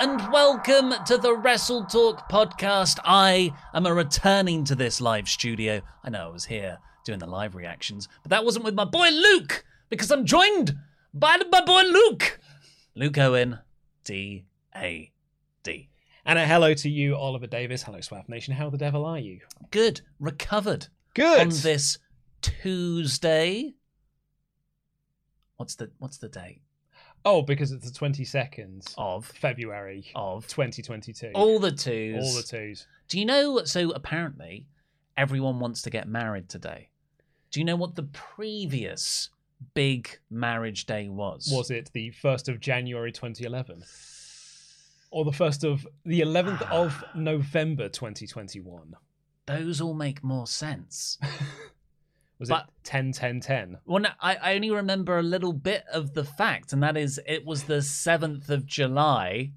[0.00, 3.00] and welcome to the Wrestle Talk podcast.
[3.04, 5.80] I am a returning to this live studio.
[6.04, 9.08] I know I was here doing the live reactions, but that wasn't with my boy
[9.08, 10.76] Luke because I'm joined
[11.12, 12.38] by my boy Luke.
[12.94, 13.58] Luke Owen,
[14.04, 14.44] D
[14.76, 15.10] A
[15.64, 15.88] D.
[16.24, 17.82] And a hello to you, Oliver Davis.
[17.82, 18.54] Hello, Swap Nation.
[18.54, 19.40] How the devil are you?
[19.72, 21.40] Good, recovered Good.
[21.40, 21.98] on this
[22.40, 23.74] Tuesday.
[25.56, 26.60] What's the what's the date
[27.24, 31.30] Oh, because it's the twenty second of February of twenty twenty two.
[31.34, 32.24] all the twos?
[32.24, 32.86] All the twos.
[33.08, 33.64] Do you know?
[33.64, 34.66] So apparently,
[35.16, 36.90] everyone wants to get married today.
[37.50, 39.30] Do you know what the previous
[39.74, 41.50] big marriage day was?
[41.52, 43.82] Was it the first of January twenty eleven?
[45.10, 47.10] Or the first of the eleventh of ah.
[47.14, 48.94] November twenty twenty one?
[49.46, 51.18] Those all make more sense.
[52.38, 53.78] Was But- it 10 10 10?
[53.84, 57.20] well, no, I, I only remember a little bit of the fact, and that is
[57.26, 59.52] it was the seventh of July.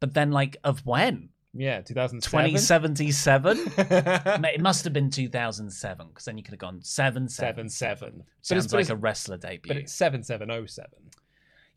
[0.00, 1.28] But then, like, of when?
[1.52, 2.30] Yeah, 2007.
[2.30, 3.58] Twenty seventy seven.
[3.76, 7.68] It must have been two thousand seven, because then you could have gone seven seven.
[7.68, 8.24] 7 7.
[8.48, 9.68] But it's, like a wrestler debut.
[9.68, 11.10] but it's 7707.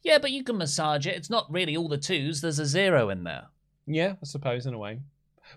[0.03, 1.16] Yeah, but you can massage it.
[1.16, 2.41] It's not really all the twos.
[2.41, 3.47] There's a zero in there.
[3.88, 5.00] Yeah, I suppose, in a way.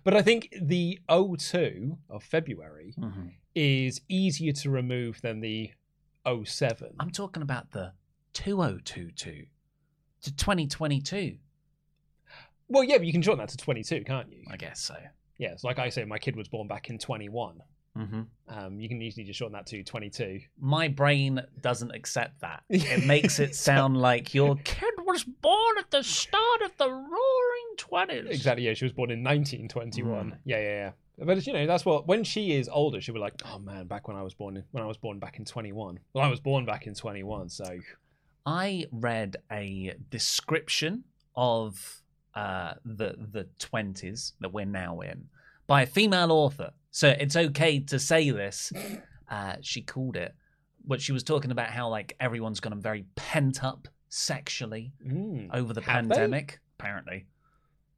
[0.02, 3.28] But I think the 02 of February mm-hmm.
[3.56, 5.70] Is easier to remove than the
[6.44, 6.94] 07.
[7.00, 7.92] I'm talking about the
[8.34, 9.46] 2022
[10.22, 11.38] to 2022.
[12.68, 14.44] Well, yeah, but you can shorten that to 22, can't you?
[14.50, 14.96] I guess so.
[15.38, 17.62] Yeah, it's like I say, my kid was born back in 21.
[17.94, 20.40] hmm Um, you can easily just shorten that to 22.
[20.60, 22.62] My brain doesn't accept that.
[22.68, 27.76] It makes it sound like your kid was born at the start of the roaring
[27.78, 28.30] 20s.
[28.30, 30.30] Exactly, yeah, she was born in 1921.
[30.32, 30.38] Mm.
[30.44, 30.90] Yeah, yeah, yeah.
[31.18, 34.06] But you know, that's what when she is older, she'll be like, "Oh man, back
[34.08, 36.40] when I was born, in, when I was born back in 21." Well, I was
[36.40, 37.78] born back in 21, so
[38.44, 42.02] I read a description of
[42.34, 45.28] uh, the the twenties that we're now in
[45.66, 46.72] by a female author.
[46.90, 48.72] So it's okay to say this.
[49.28, 50.36] Uh, she called it.
[50.86, 55.48] But she was talking about how like everyone's gone very pent up sexually mm.
[55.52, 56.14] over the Have they?
[56.14, 56.60] pandemic.
[56.78, 57.26] Apparently,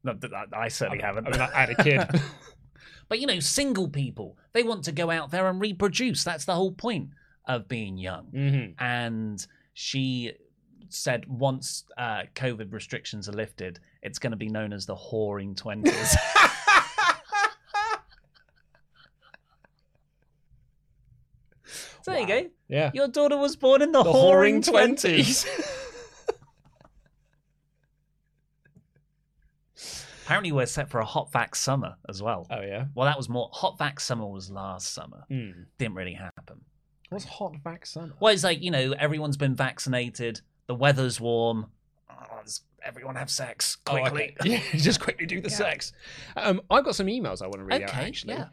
[0.04, 1.24] no, I I certainly I haven't.
[1.30, 2.00] mean, I had a kid.
[3.08, 6.24] but you know, single people they want to go out there and reproduce.
[6.24, 7.10] That's the whole point
[7.46, 10.32] of being young hmm and she
[10.90, 15.56] said once uh, COVID restrictions are lifted, it's going to be known as the whoring
[15.56, 16.16] twenties.
[22.02, 22.46] so there you go.
[22.68, 22.90] Yeah.
[22.94, 25.44] Your daughter was born in the, The whoring whoring twenties.
[25.44, 25.84] 20s.
[30.28, 32.46] Apparently, we're set for a hot vac summer as well.
[32.50, 32.84] Oh yeah.
[32.94, 35.24] Well, that was more hot vac summer was last summer.
[35.30, 35.64] Mm.
[35.78, 36.60] Didn't really happen.
[37.08, 38.12] What's hot vac summer?
[38.20, 40.42] Well, it's like you know, everyone's been vaccinated.
[40.66, 41.68] The weather's warm.
[42.10, 42.40] Oh,
[42.84, 44.10] everyone have sex Oh, okay.
[44.10, 44.36] quickly.
[44.52, 45.56] Yeah, just quickly do the Yeah.
[45.56, 45.92] sex.
[46.36, 48.34] Um, I've got some emails I want to read out Okay, actually.
[48.34, 48.48] yeah.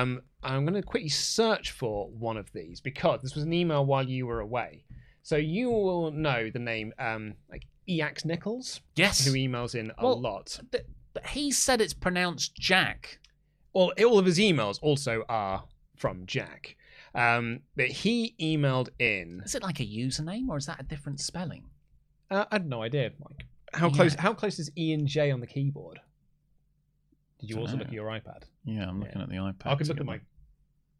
[0.00, 3.84] Um, I'm going to quickly search for one of these because this was an email
[3.84, 4.84] while you were away.
[5.22, 9.22] So you will know the name um, like Eax Nichols, Yes.
[9.26, 10.58] who emails in a Well, lot.
[10.70, 13.18] But, but he said it's pronounced Jack.
[13.72, 15.64] Well, all of his emails also are
[15.96, 16.76] from Jack.
[17.14, 19.42] Um, but he emailed in.
[19.44, 21.64] Is it like a username or is that a different spelling?
[22.30, 23.10] Uh, I had no idea.
[23.20, 23.94] Like how Yeah.
[23.94, 24.14] close?
[24.14, 26.00] How close is E and J on the keyboard?
[27.40, 28.42] Did you also look at your iPad?
[28.64, 29.22] Yeah, I'm looking Yeah.
[29.24, 29.66] at the iPad.
[29.66, 30.20] I could look at my.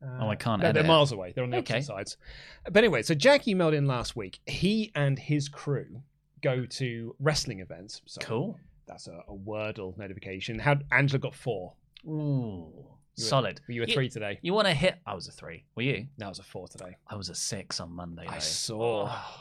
[0.02, 1.32] Oh, I can't They're, they're miles away.
[1.32, 1.74] They're on the Okay.
[1.74, 2.16] opposite sides.
[2.64, 4.40] But anyway, so Jack emailed in last week.
[4.46, 6.02] He and his crew
[6.40, 8.00] go to wrestling events.
[8.06, 8.58] So Cool.
[8.90, 10.58] That's a, a Wordle notification.
[10.58, 11.74] How Angela got four.
[12.06, 12.84] Ooh, You were-
[13.14, 13.60] solid.
[13.68, 14.38] Were you a three today?
[14.42, 14.96] You want to hit?
[15.06, 15.64] I was a three.
[15.76, 16.08] Were you?
[16.18, 16.96] No, it was a four today.
[17.06, 18.24] I was a six on Monday.
[18.26, 18.40] I though.
[18.40, 19.08] saw.
[19.12, 19.40] Oh.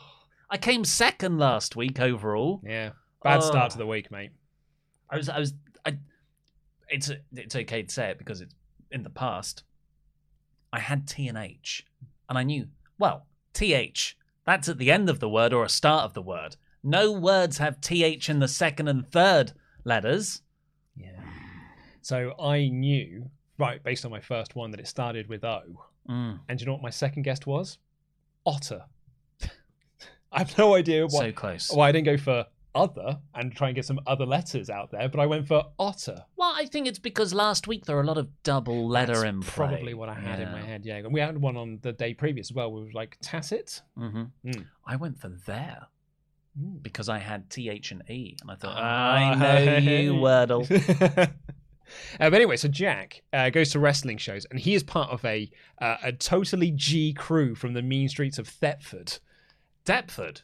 [0.52, 2.62] I came second last week overall.
[2.64, 2.92] Yeah.
[3.24, 3.42] Bad oh.
[3.42, 3.70] start Oh.
[3.72, 4.32] to the week, mate.
[5.10, 5.54] I was, I was,
[5.86, 5.98] I.
[6.90, 8.54] It's it's okay to say it because it's
[8.92, 9.64] in the past.
[10.72, 11.86] I had T and H,
[12.30, 12.68] and I knew
[13.00, 14.16] well th.
[14.46, 16.56] That's at the end of the word or a start of the word.
[16.84, 19.54] No words have th in the second and third
[19.84, 20.42] letters.
[20.96, 21.20] Yeah.
[22.02, 25.62] So I knew, right, based on my first one, that it started with O.
[26.10, 27.78] Mm, And do you know what my second guest was?
[28.46, 28.84] Otter.
[30.32, 31.72] I have no idea why, so close.
[31.72, 32.46] why I didn't go for
[32.76, 36.24] other and try and get some other letters out there, but I went for otter.
[36.38, 39.24] Well, I think it's because last week there were a lot of double letter That's
[39.26, 39.68] in play.
[39.68, 40.86] probably what I had in my head.
[40.86, 42.72] Yeah, we had one on the day previous as well.
[42.72, 43.82] We were like tacit.
[43.98, 44.66] hmm Mm.
[44.86, 45.88] I went for there
[46.60, 46.84] Mm.
[46.84, 50.64] because I had th and e, and I thought Ah, I know you, Wordle.
[51.10, 51.28] uh,
[52.20, 55.50] but anyway, so Jack uh, goes to wrestling shows, and he is part of a
[55.82, 59.18] uh, a totally G crew from the mean streets of Thetford.
[59.86, 60.42] Deptford,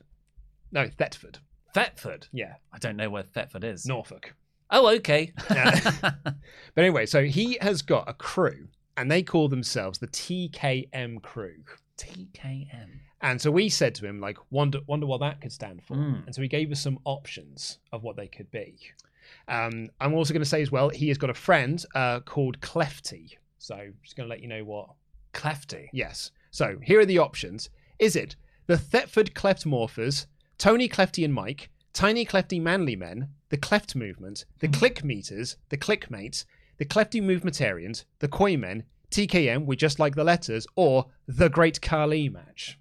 [0.72, 1.40] No, Thetford.
[1.74, 2.28] Thetford.
[2.32, 3.86] Yeah, I don't know where Thetford is.
[3.86, 4.34] Norfolk.
[4.72, 5.34] Oh, okay.
[5.50, 11.58] But anyway, so he has got a crew, and they call themselves the TKM crew.
[11.98, 13.00] TKM.
[13.22, 15.96] And so we said to him, like, wonder, wonder what that could stand for.
[15.96, 16.26] Mm.
[16.26, 18.78] And so he gave us some options of what they could be.
[19.48, 22.60] Um, I'm also going to say as well, he has got a friend uh, called
[22.62, 23.38] Clefty.
[23.58, 24.90] So just going to let you know what.
[25.34, 25.90] Clefty.
[25.92, 26.32] Yes.
[26.52, 27.70] So here are the options.
[28.00, 28.36] Is it
[28.68, 30.26] the Thetford Cleft Morphers,
[30.58, 35.78] Tony Clefty and Mike, Tiny Clefty Manly Men, the Cleft Movement, the Click Meters, the
[35.78, 36.46] Clickmates,
[36.78, 41.82] the Clefty Movementarians, the Koi Men, TKM, we just like the letters, or the Great
[41.82, 42.78] Khali match?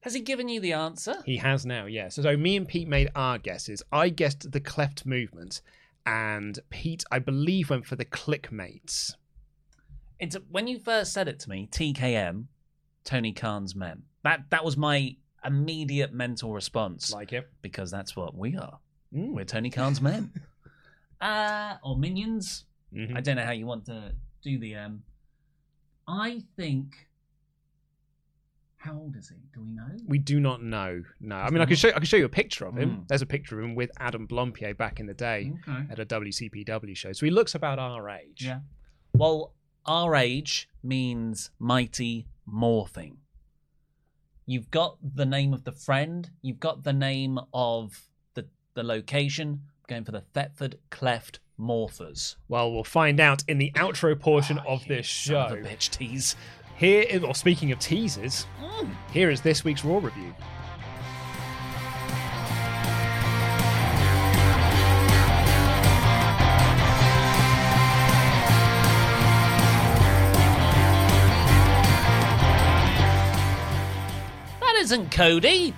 [0.00, 1.16] Has he given you the answer?
[1.26, 2.14] He has now, yes.
[2.16, 3.82] So, so me and Pete made our guesses.
[3.92, 5.60] I guessed the Cleft Movement,
[6.06, 9.14] and Pete, I believe, went for the Clickmates.
[10.20, 12.44] It's when you first said it to me, TKM,
[13.04, 14.02] Tony Khan's men.
[14.24, 17.48] That that was my immediate mental response Like it?
[17.62, 18.78] because that's what we are.
[19.14, 19.32] Mm.
[19.34, 20.32] We're Tony Khan's men.
[21.20, 22.64] Uh or minions.
[22.94, 23.16] Mhm.
[23.16, 25.02] I don't know how you want to do the um
[26.06, 27.07] I think
[28.88, 29.36] how old is he?
[29.54, 29.88] Do we know?
[30.06, 31.02] We do not know.
[31.20, 32.90] No, I mean I can show I can show you a picture of him.
[32.90, 33.08] Mm.
[33.08, 35.86] There's a picture of him with Adam Blampied back in the day Okay.
[35.90, 37.12] at a WCPW show.
[37.12, 38.44] So he looks about our age.
[38.44, 38.60] Yeah.
[39.14, 39.54] Well,
[39.86, 43.16] our age means mighty morphing.
[44.46, 46.30] You've got the name of the friend.
[46.42, 49.48] You've got the name of the the location.
[49.80, 52.36] I'm going for the Thetford Cleft Morphers.
[52.48, 55.54] Well, we'll find out in the outro portion Oh, of you this son show.
[55.56, 56.36] of a bitch tease.
[56.78, 58.94] Here, or speaking of teasers, Mm.
[59.12, 60.32] here is this week's Raw review.
[74.60, 75.74] That isn't Cody.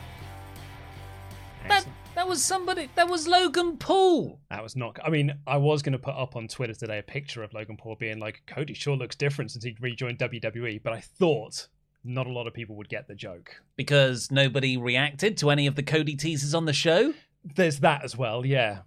[2.30, 2.88] That that was somebody.
[2.94, 4.38] That was Logan Paul.
[4.50, 5.00] That was not.
[5.04, 7.76] I mean, I was going to put up on Twitter today a picture of Logan
[7.76, 11.66] Paul being like, Cody sure looks different since he rejoined WWE, but I thought
[12.04, 13.60] not a lot of people would get the joke.
[13.74, 17.14] Because nobody reacted to any of the Cody teasers on the show.
[17.42, 18.82] There's that as well, yeah.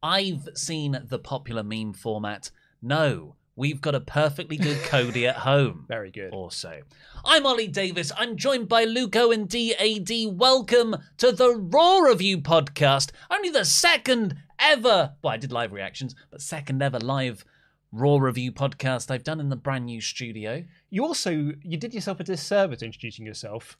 [0.00, 2.52] I've seen the popular meme format.
[2.80, 5.84] No, we've got a perfectly good Cody at home.
[5.88, 6.32] Very good.
[6.32, 6.82] Also,
[7.24, 8.12] I'm Ollie Davis.
[8.16, 10.10] I'm joined by Luke Owen DAD.
[10.38, 13.12] Welcome to the Raw Review podcast.
[13.30, 17.46] Only the second ever, well, I did live reactions, but second ever live
[17.92, 20.62] Raw Review podcast I've done in the brand new studio.
[20.90, 21.30] You also
[21.62, 23.78] you did yourself a disservice introducing yourself.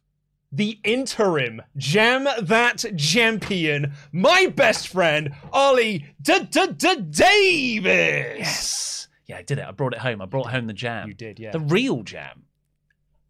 [0.50, 7.84] The interim Jam That Champion, my best friend, Ollie Davis.
[7.84, 9.05] Yes.
[9.26, 9.64] Yeah, I did it.
[9.66, 10.22] I brought it home.
[10.22, 11.08] I brought home the jam.
[11.08, 11.50] You did, yeah.
[11.50, 12.44] The real jam.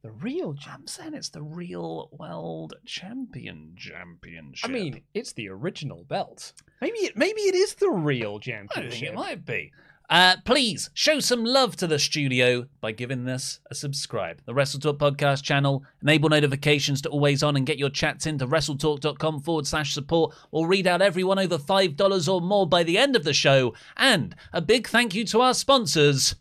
[0.03, 0.81] The real jam.
[0.81, 4.71] I'm saying it's the real world champion championship.
[4.71, 6.53] I mean, it's the original belt.
[6.81, 8.69] Maybe it maybe it is the real jam.
[8.77, 9.73] I think it might be.
[10.09, 14.41] Uh, please show some love to the studio by giving this a subscribe.
[14.45, 15.85] The Wrestle Talk podcast channel.
[16.03, 20.35] Enable notifications to always on and get your chats into WrestleTalk.com forward slash support.
[20.53, 23.75] We'll read out everyone over $5 or more by the end of the show.
[23.97, 26.37] And a big thank you to our sponsors,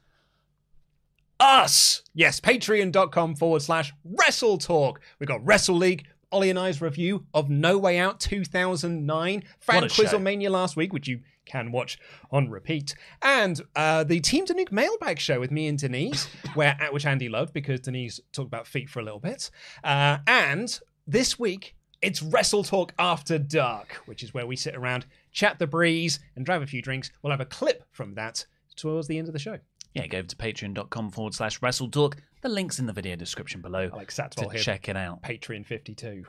[1.39, 2.03] us.
[2.13, 5.01] Yes, patreon.com forward slash wrestle talk.
[5.19, 9.83] We've got Wrestle League, Ollie and I's review of No Way Out 2009, Fan What
[9.85, 10.03] a show.
[10.03, 11.97] Quizzlemania last week, which you can watch
[12.31, 17.05] on repeat, and uh, the Team Danuke mailbag show with me and Denise, where which
[17.05, 19.49] Andy loved because Denise talked about feet for a little bit,
[19.83, 25.05] uh, and this week it's Wrestle Talk After Dark, which is where we sit around,
[25.31, 27.09] chat the breeze, and drive a few drinks.
[27.21, 29.57] We'll have a clip from that towards the end of the show.
[29.93, 32.17] Yeah, go over to patreon.com forward slash wrestle talk.
[32.41, 34.61] The link's in the video description below I like to Satswell here.
[34.61, 35.23] check it out.
[35.23, 36.25] Patreon 52.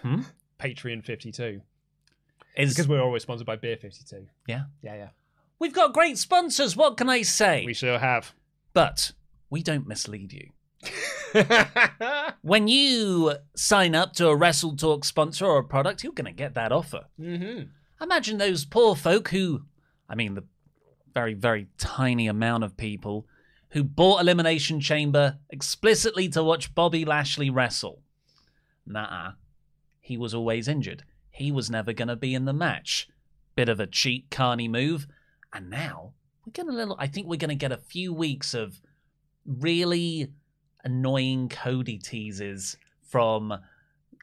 [0.00, 0.22] Hmm?
[0.58, 1.60] Patreon 52.
[2.56, 4.26] Is Because we're always sponsored by Beer 52.
[4.46, 4.64] yeah.
[4.82, 5.08] Yeah, yeah.
[5.58, 7.64] We've got great sponsors, what can I say?
[7.64, 8.34] We sure have.
[8.72, 9.12] But
[9.50, 10.50] we don't mislead you.
[12.42, 16.32] When you sign up to a Wrestle Talk sponsor or a product, you're going to
[16.32, 17.06] get that offer.
[17.18, 17.62] mm-hmm.
[18.02, 19.62] Imagine those poor folk who,
[20.08, 20.44] I mean, the
[21.14, 23.26] very, very tiny amount of people
[23.70, 28.02] who bought Elimination Chamber explicitly to watch Bobby Lashley wrestle.
[28.86, 29.32] Nah,
[30.00, 31.04] he was always injured.
[31.34, 33.08] He was never going to be in the match.
[33.56, 35.08] Bit of a cheat carny move.
[35.52, 36.12] And now
[36.46, 38.80] we're going to little, I think we're going to get a few weeks of
[39.44, 40.30] really
[40.84, 43.52] annoying Cody teases from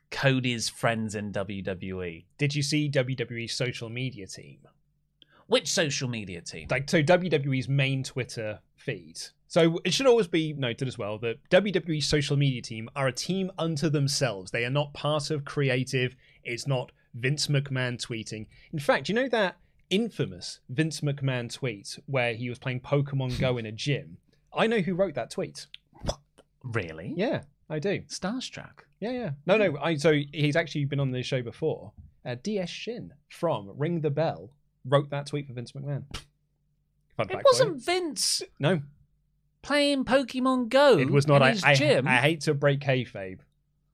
[0.09, 2.23] Cody's friends in WWE.
[2.37, 4.59] Did you see WWE's social media team?
[5.47, 6.67] Which social media team?
[6.71, 9.19] Like, so WWE's main Twitter feed.
[9.49, 13.11] So it should always be noted as well that WWE's social media team are a
[13.11, 14.51] team unto themselves.
[14.51, 16.15] They are not part of creative.
[16.45, 18.47] It's not Vince McMahon tweeting.
[18.71, 19.57] In fact, you know that
[19.89, 24.17] infamous Vince McMahon tweet where he was playing Pokemon Go in a gym?
[24.53, 25.67] I know who wrote that tweet.
[26.63, 27.13] Really?
[27.15, 28.01] Yeah, I do.
[28.01, 28.81] Starstruck.
[28.99, 29.29] Yeah, yeah.
[29.45, 29.77] No, no.
[29.81, 31.91] I so he's actually been on the show before.
[32.25, 34.51] Uh, DS Shin from Ring the Bell
[34.85, 36.03] wrote that tweet for Vince McMahon.
[37.17, 38.81] Fun It fact wasn't Vince No,
[39.63, 40.97] playing Pokemon Go.
[40.99, 41.37] it was not.
[41.37, 42.07] In I, his I, gym.
[42.07, 43.39] I hate to break kayfabe.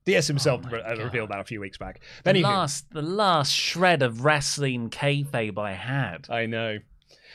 [0.08, 2.00] DS oh himself Oh re- revealed that a few weeks back.
[2.00, 6.26] the But anywho, last, the last shred of wrestling kayfabe I had.
[6.30, 6.78] I know.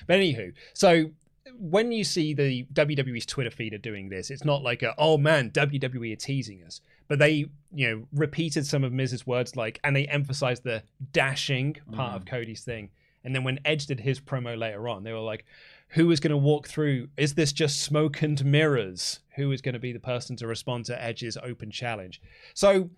[0.08, 1.12] But anywho, so
[1.60, 5.18] when you see the WWE's Twitter feed are doing this, it's not like a oh
[5.18, 6.82] man, WWE are teasing us.
[7.08, 11.78] But they, you know, repeated some of Miz's words like and they emphasized the dashing
[11.92, 12.28] part of mm.
[12.30, 12.90] Cody's thing.
[13.24, 15.46] And then when Edge did his promo later on, they were like,
[15.94, 17.08] who is going to walk through?
[17.18, 19.20] Is this just smoke and mirrors?
[19.36, 22.20] Who is going to be the person to respond to Edge's open challenge?
[22.56, 22.90] So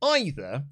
[0.00, 0.64] either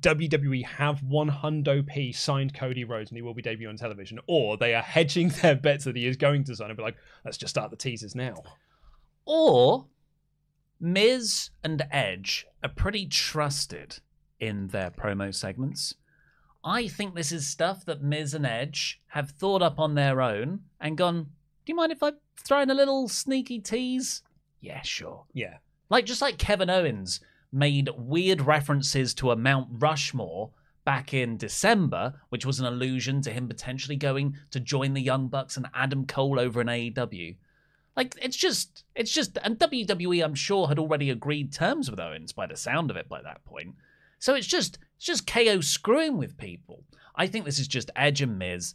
[0.00, 4.18] WWE have one hundo p signed Cody Rhodes and he will be debuting on television,
[4.26, 6.96] or they are hedging their bets that he is going to sign and be like,
[7.24, 8.34] let's just start the teasers now.
[9.24, 9.86] Or
[10.80, 14.00] Miz and Edge are pretty trusted
[14.40, 15.94] in their promo segments.
[16.64, 20.60] I think this is stuff that Miz and Edge have thought up on their own
[20.80, 24.22] and gone, do you mind if I throw in a little sneaky tease?
[24.60, 25.24] Yeah, sure.
[25.34, 25.58] Yeah.
[25.90, 27.20] Like just like Kevin Owens
[27.52, 30.50] made weird references to a Mount Rushmore
[30.86, 35.28] back in December, which was an allusion to him potentially going to join the Young
[35.28, 37.36] Bucks and Adam Cole over in AEW.
[37.96, 42.32] Like it's just it's just and WWE I'm sure had already agreed terms with Owens
[42.32, 43.74] by the sound of it by that point.
[44.18, 46.84] So it's just it's just KO screwing with people.
[47.16, 48.74] I think this is just Edge and Miz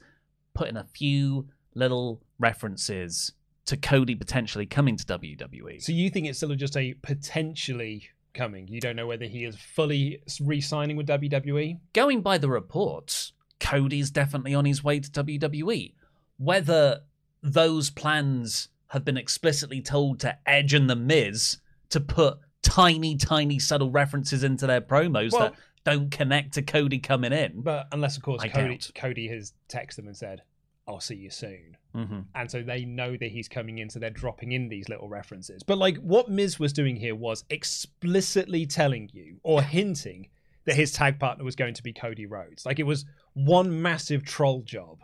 [0.54, 3.34] putting a few little references
[3.66, 5.06] to Cody potentially coming to.
[5.06, 5.82] WWE.
[5.82, 8.68] So you think it's still just a potentially coming?
[8.68, 11.08] You don't know whether he is fully re signing with?
[11.08, 11.80] WWE?
[11.94, 15.94] going by the reports, Cody's definitely on his way to WWE.
[16.38, 17.02] Whether
[17.44, 21.58] those plans have been explicitly told to Edge and The Miz
[21.90, 27.00] to put tiny, tiny, subtle references into their promos Well- that don't connect to Cody
[27.00, 27.62] coming in.
[27.62, 28.92] But unless, of course, I Cody, doubt.
[28.96, 30.42] Cody has texted them and said,
[30.88, 31.78] I'll see you soon.
[31.94, 35.08] hmm and so they know that he's coming in, so they're dropping in these little
[35.08, 35.62] references.
[35.64, 40.30] But like what Miz was doing here was explicitly telling you or hinting
[40.66, 42.66] that his tag partner was going to be Cody Rhodes.
[42.66, 45.00] Like it was one massive troll job.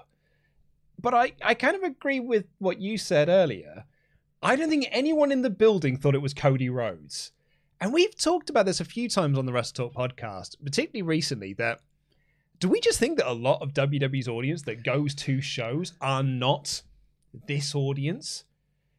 [1.00, 3.86] But I, I kind of agree with what you said earlier.
[4.41, 7.32] I don't think anyone in the building thought it was Cody Rhodes.
[7.85, 11.53] And we've talked about this a few times on the Wrestle Talk podcast, particularly recently,
[11.53, 11.81] that
[12.59, 16.23] do we just think that a lot of WWE's audience that goes to shows are
[16.23, 16.81] not
[17.47, 18.43] this audience?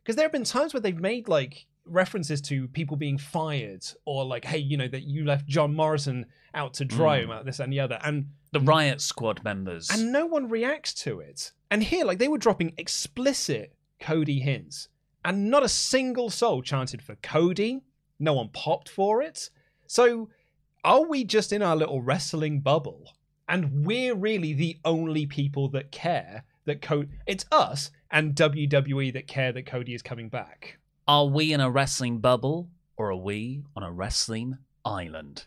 [0.05, 4.25] Because there have been times where they've made like references to people being fired or
[4.25, 6.25] like, hey, you know, that you left John Morrison
[6.55, 7.25] out to dry, Mm.
[7.25, 7.99] about this and the other.
[8.05, 9.91] And The Riot Squad members.
[9.91, 11.51] and no one reacts to it.
[11.73, 14.87] And here, like, they were dropping explicit Cody hints,
[15.25, 17.83] and not a single soul chanted for Cody.
[18.19, 19.51] No one popped for it.
[19.87, 20.29] So,
[20.85, 23.13] are we just in our little wrestling bubble?
[23.49, 27.09] And we're really the only people that care that Cody.
[27.27, 30.79] It's us and WWE that care that Cody is coming back.
[31.09, 35.47] Are we in a wrestling bubble or are we on a wrestling island?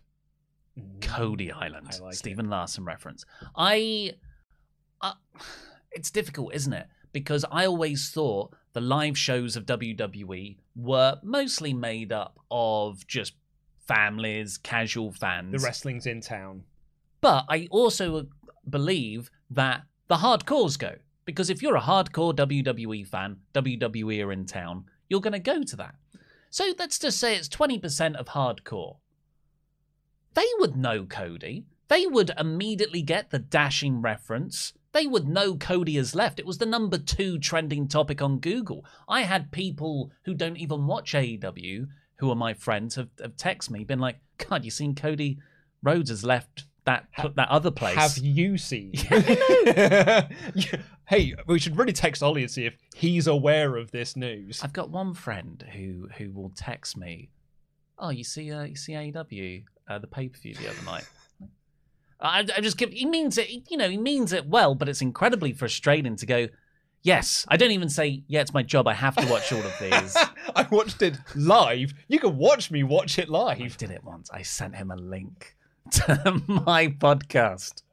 [1.02, 1.88] Cody Island.
[1.92, 2.18] I like it.
[2.18, 3.26] Stephen Larson reference.
[3.56, 4.14] I,
[5.02, 5.14] uh,
[5.92, 6.88] it's difficult, isn't it?
[7.12, 13.34] Because I always thought the live shows of WWE were mostly made up of just
[13.88, 15.62] families, casual fans.
[15.62, 16.64] The wrestling's in town.
[17.22, 18.28] But I also
[18.70, 20.96] believe that the hardcores go.
[21.26, 25.64] Because if you're a hardcore WWE fan, WWE are in town, you're going to go
[25.64, 25.96] to that.
[26.50, 28.98] So let's just say it's 20% of hardcore.
[30.34, 31.66] They would know Cody.
[31.88, 34.74] They would immediately get the dashing reference.
[35.00, 36.40] They would know Cody has left.
[36.40, 38.84] It was the number two trending topic on Google.
[39.08, 41.88] I had people who don't even watch AEW,
[42.18, 44.18] who are my friends, have, have texted me, been like,
[44.50, 45.40] God, you seen Cody
[45.82, 47.96] Rhodes has left that that other place.
[47.96, 48.92] Have you seen?
[51.08, 54.60] hey, we should really text Ollie and see if he's aware of this news.
[54.62, 57.30] I've got one friend who who will text me,
[57.98, 61.08] "Oh, you see, uh, you see AEW uh, the pay per view the other night."
[62.20, 62.92] I, I just give.
[62.92, 63.50] He means it.
[63.70, 66.48] You know, he means it well, but it's incredibly frustrating to go.
[67.02, 68.86] Yes, I don't even say, yeah, it's my job.
[68.86, 70.18] I have to watch all of these.
[70.56, 71.94] I watched it live.
[72.10, 73.78] You can watch me watch it I live.
[73.78, 74.30] did it once.
[74.32, 75.56] I sent him a link
[75.92, 77.84] to my podcast.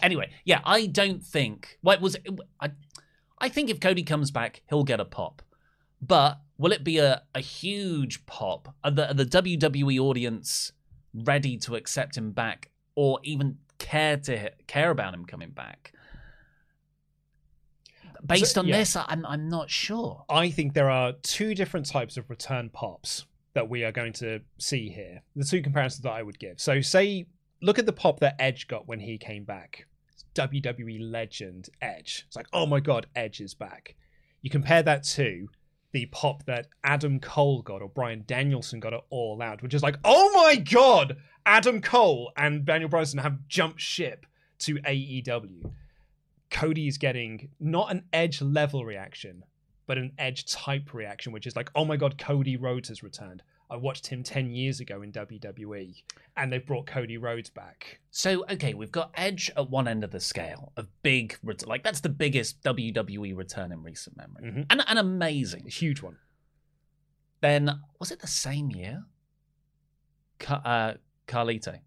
[0.00, 1.78] Anyway, yeah, I don't think.
[1.80, 2.16] What was
[2.60, 2.70] I?
[3.38, 5.42] I think if Cody comes back, he'll get a pop.
[6.00, 8.74] But will it be a, a huge pop?
[8.84, 10.72] Are the, are the WWE audience
[11.14, 15.92] ready to accept him back, or even care to care about him coming back?
[18.24, 18.78] Based So- on yeah.
[18.78, 20.24] this, I'm I'm not sure.
[20.28, 23.24] I think there are two different types of return pops
[23.54, 25.22] that we are going to see here.
[25.34, 26.60] The two comparisons that I would give.
[26.60, 27.26] So, say,
[27.62, 29.86] look at the pop that Edge got when he came back.
[30.34, 32.24] WWE legend Edge.
[32.28, 33.96] It's like, oh my god, Edge is back.
[34.42, 35.48] You compare that to
[35.92, 39.82] the pop that Adam Cole got or Bryan Danielson got at All Out, which is
[39.82, 44.26] like, oh my god, Adam Cole and Daniel Bryan have jumped ship
[44.60, 45.72] to AEW.
[46.50, 49.44] Cody is getting not an edge level reaction,
[49.86, 53.42] but an edge type reaction, which is like, oh my god, Cody Rhodes has returned.
[53.70, 56.02] I watched him 10 years ago in WWE,
[56.36, 58.00] and they've brought Cody Rhodes back.
[58.10, 61.82] So okay, we've got Edge at one end of the scale of big, ret- like
[61.84, 64.66] that's the biggest WWE return in recent memory, Mhm.
[64.70, 65.66] and an amazing.
[65.66, 66.16] A huge one.
[67.40, 69.04] Then was it the same year?
[70.38, 70.94] Ca- uh,
[71.26, 71.78] Carlito.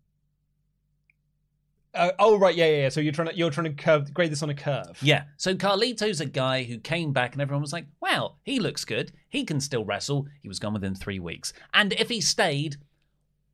[1.94, 2.90] Uh, oh right, yeah, yeah, yeah.
[2.90, 4.98] So you're trying to you're trying to curve grade this on a curve.
[5.02, 5.26] Yeah.
[5.38, 9.12] So Carlito's a guy who came back and everyone was like, wow, he looks good.
[9.30, 10.28] He can still wrestle.
[10.42, 11.54] He was gone within three weeks.
[11.74, 12.78] And if he stayed,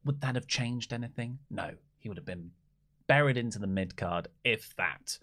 [0.05, 1.39] would that have changed anything?
[1.49, 1.71] No.
[1.97, 2.51] He would have been
[3.07, 5.19] buried into the mid card, if that.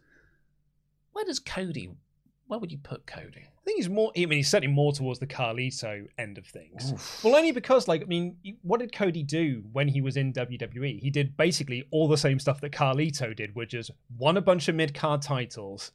[1.12, 1.90] Where does Cody,
[2.48, 3.42] where would you put Cody?
[3.44, 4.12] I think he's more.
[4.16, 7.20] I mean, he's certainly more towards the Carlito end of things.
[7.24, 11.00] Well, only because, like, I mean, what did Cody do when he was in WWE?
[11.00, 14.68] He did basically all the same stuff that Carlito did, which is won a bunch
[14.68, 15.92] of mid card titles,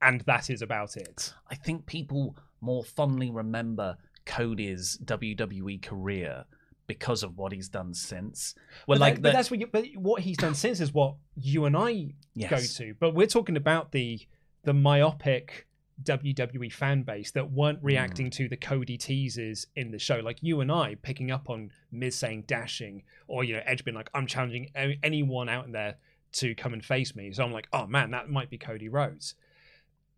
[0.00, 1.34] and that is about it.
[1.50, 6.44] I think people more fondly remember Cody's WWE career
[6.86, 8.54] because of what he's done since.
[8.86, 9.60] Well, But, like that- the, but that's what.
[9.60, 12.50] You, but what he's done since is what you and I Yes.
[12.78, 12.94] go to.
[13.00, 14.20] But we're talking about the
[14.64, 15.66] the myopic
[16.02, 20.60] WWE fan base that weren't reacting to the Cody teases in the show, like you
[20.60, 24.26] and I picking up on Miz saying dashing, or you know Edge being like, "I'm
[24.26, 24.70] challenging
[25.02, 25.96] anyone out there
[26.32, 29.34] to come and face me." So I'm like, "Oh man, that might be Cody Rhodes."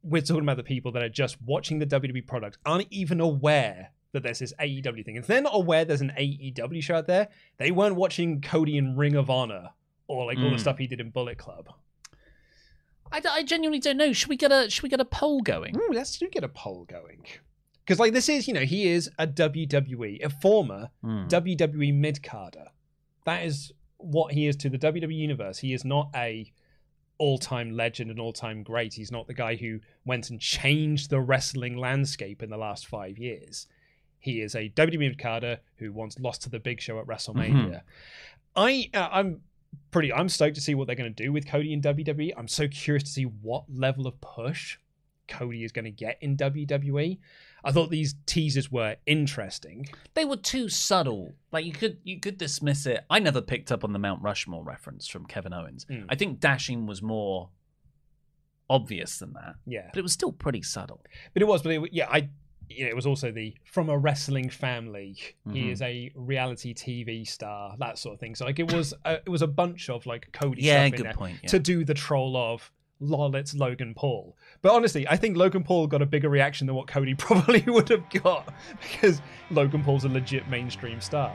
[0.02, 3.90] We're talking about the people that are just watching the WWE product, aren't even aware
[4.12, 5.16] that there's this AEW thing.
[5.16, 8.96] If they're not aware there's an AEW show out there, they weren't watching Cody in
[8.96, 9.70] Ring of Honor
[10.08, 10.60] or like all the Mm.
[10.60, 11.68] stuff he did in Bullet Club.
[13.12, 14.12] I, I genuinely don't know.
[14.12, 15.76] Should we get a should we get a poll going?
[15.76, 17.24] Ooh, let's do get a poll going.
[17.84, 21.26] Because like this is, you know, he is a WWE, a former Hmm.
[21.26, 22.68] WWE mid carder.
[23.24, 25.58] That is what he is to the WWE universe.
[25.58, 26.50] He is not a
[27.18, 28.94] all-time legend and all-time great.
[28.94, 33.18] He's not the guy who went and changed the wrestling landscape in the last five
[33.18, 33.66] years.
[34.18, 37.82] He is a WWE mid carder who once lost to the Big Show at WrestleMania.
[38.56, 39.40] I uh, I'm
[39.90, 42.32] pretty I'm stoked to see what they're going to do with Cody in WWE.
[42.36, 44.78] I'm so curious to see what level of push
[45.28, 47.18] Cody is going to get in WWE.
[47.62, 49.86] I thought these teasers were interesting.
[50.14, 51.34] They were too subtle.
[51.52, 53.04] Like you could you could dismiss it.
[53.10, 55.84] I never picked up on the Mount Rushmore reference from Kevin Owens.
[55.84, 56.06] Mm.
[56.08, 57.50] I think dashing was more
[58.68, 61.02] obvious than that, Yeah, but it was still pretty subtle.
[61.34, 61.62] but it was.
[61.62, 62.28] But it, yeah, I.
[62.70, 65.16] You know, it was also the from a wrestling family.
[65.52, 65.72] He Mhm.
[65.72, 68.34] is a reality TV star, that sort of thing.
[68.34, 71.02] So like, it was a, it was a bunch of like Cody Yeah, stuff in
[71.04, 71.48] there point, yeah.
[71.50, 74.36] to do the troll of lol, it's Logan Paul.
[74.62, 77.88] But honestly, I think Logan Paul got a bigger reaction than what Cody probably would
[77.88, 81.34] have got because Logan Paul's a legit mainstream star.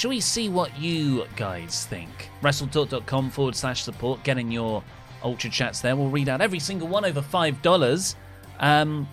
[0.00, 2.30] Shall we see what you guys think?
[2.40, 4.24] WrestleTalk.com forward slash support.
[4.24, 4.82] Get in your
[5.22, 5.94] Ultra Chats there.
[5.94, 8.14] We'll read out every single one over $5.
[8.60, 9.06] Um,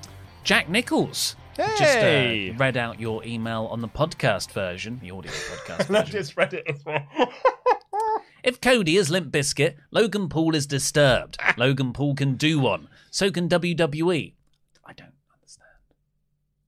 [0.46, 5.94] Jack Nichols just uh, read out your email on the podcast version, the audio podcast
[5.94, 7.06] I just read it as well.
[8.42, 11.38] If Cody is Limp Bizkit, Logan Paul is disturbed.
[11.58, 12.88] Logan Paul can do one.
[13.12, 14.36] So can WWE.
[14.86, 15.68] I don't understand.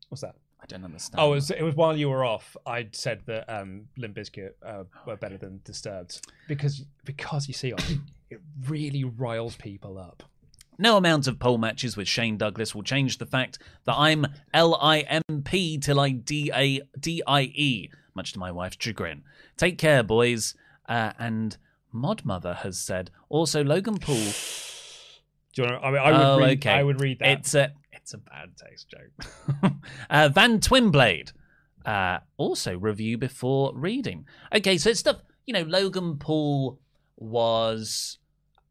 [0.09, 0.35] What's that?
[0.69, 1.19] I don't understand.
[1.19, 2.55] Oh, it was, it was while you were off.
[2.65, 7.73] I'd said that um, Limp Bizkit uh, were better than Disturbed because because you see,
[7.73, 10.23] Ollie, it really riles people up.
[10.77, 14.75] No amount of pole matches with Shane Douglas will change the fact that I'm L
[14.75, 19.23] I M P till I D A D I E, much to my wife's chagrin.
[19.57, 20.53] Take care, boys.
[20.87, 21.57] Uh, and
[21.91, 24.15] Mod Mother has said also Logan Paul.
[25.53, 26.57] Do you want to, I, mean, I would oh, read.
[26.59, 26.71] okay.
[26.71, 27.39] I would read that.
[27.39, 27.73] It's a
[28.09, 29.73] it's a bad taste joke.
[30.09, 31.31] uh, Van Twinblade
[31.85, 34.25] uh, also review before reading.
[34.53, 35.61] Okay, so it's stuff you know.
[35.63, 36.79] Logan Paul
[37.17, 38.17] was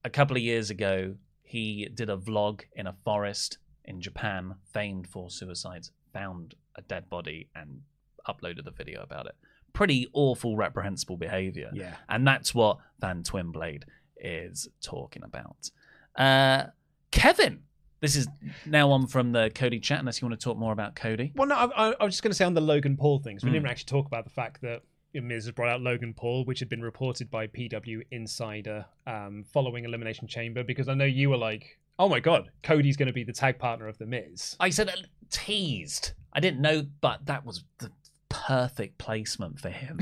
[0.05, 1.15] a couple of years ago.
[1.43, 5.93] He did a vlog in a forest in Japan, famed for suicides.
[6.13, 7.83] Found a dead body and
[8.29, 9.37] uploaded a video about it.
[9.73, 11.71] Pretty awful, reprehensible behavior.
[11.73, 11.95] Yeah.
[12.09, 13.85] And that's what Van Twinblade
[14.17, 15.71] is talking about.
[16.17, 16.71] Uh,
[17.13, 17.61] Kevin,
[18.01, 18.29] this is
[18.67, 21.33] now on from the Cody chat, unless you want to talk more about Cody.
[21.35, 23.43] Well, no, I, I, I was just going to say on the Logan Paul things.
[23.45, 23.55] We Mm.
[23.55, 24.83] didn't actually talk about the fact that
[25.15, 29.85] Miz has brought out Logan Paul, which had been reported by PW Insider um, following
[29.85, 33.25] Elimination Chamber, because I know you were like, "Oh my god, Cody's going to be
[33.25, 34.93] the tag partner of the Miz." I said uh,
[35.31, 36.13] teased.
[36.33, 37.91] I didn't know, but that was the
[38.29, 39.99] perfect placement for him.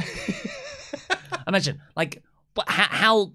[1.46, 2.22] Imagine, like,
[2.54, 3.32] what, how, how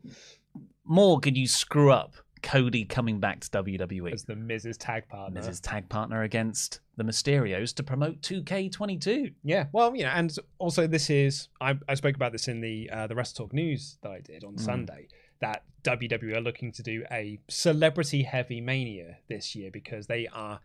[0.83, 5.39] more could you screw up Cody coming back to WWE as the Miz's tag partner?
[5.39, 9.33] Miz's tag partner against the Mysterios to promote 2K22.
[9.43, 12.89] Yeah, well, you know, and also this is I, I spoke about this in the
[12.91, 14.59] uh, the WrestleTalk News that I did on Mm.
[14.59, 15.07] Sunday
[15.39, 20.59] that WWE are looking to do a celebrity heavy mania this year because they are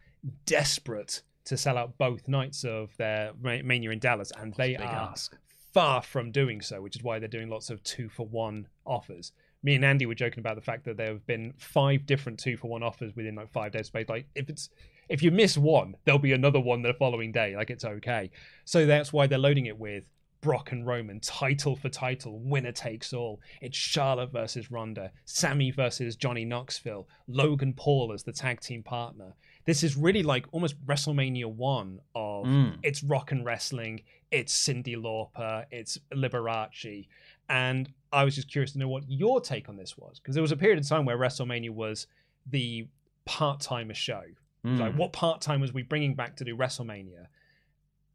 [0.44, 5.36] desperate to sell out both nights of their mania in Dallas, and they are ask.
[5.72, 9.32] far from doing so, which is why they're doing lots of two for one offers.
[9.62, 12.56] Me and Andy were joking about the fact that there have been five different two
[12.56, 14.08] for one offers within like five days space.
[14.08, 14.70] Like if it's
[15.08, 17.56] if you miss one, there'll be another one the following day.
[17.56, 18.30] Like it's okay.
[18.64, 20.04] So that's why they're loading it with
[20.42, 23.40] Brock and Roman, title for title, winner takes all.
[23.60, 29.34] It's Charlotte versus Ronda, Sammy versus Johnny Knoxville, Logan Paul as the tag team partner.
[29.64, 32.78] This is really like almost WrestleMania one of Mm.
[32.84, 37.08] it's rock and wrestling, it's Cyndi Lauper, it's Liberace.
[37.48, 40.18] And I was just curious to know what your take on this was.
[40.18, 42.06] Because there was a period of time where WrestleMania was
[42.46, 42.88] the
[43.24, 44.22] part timer show.
[44.64, 44.80] Mm.
[44.80, 47.26] Like, what part time was we bringing back to do WrestleMania?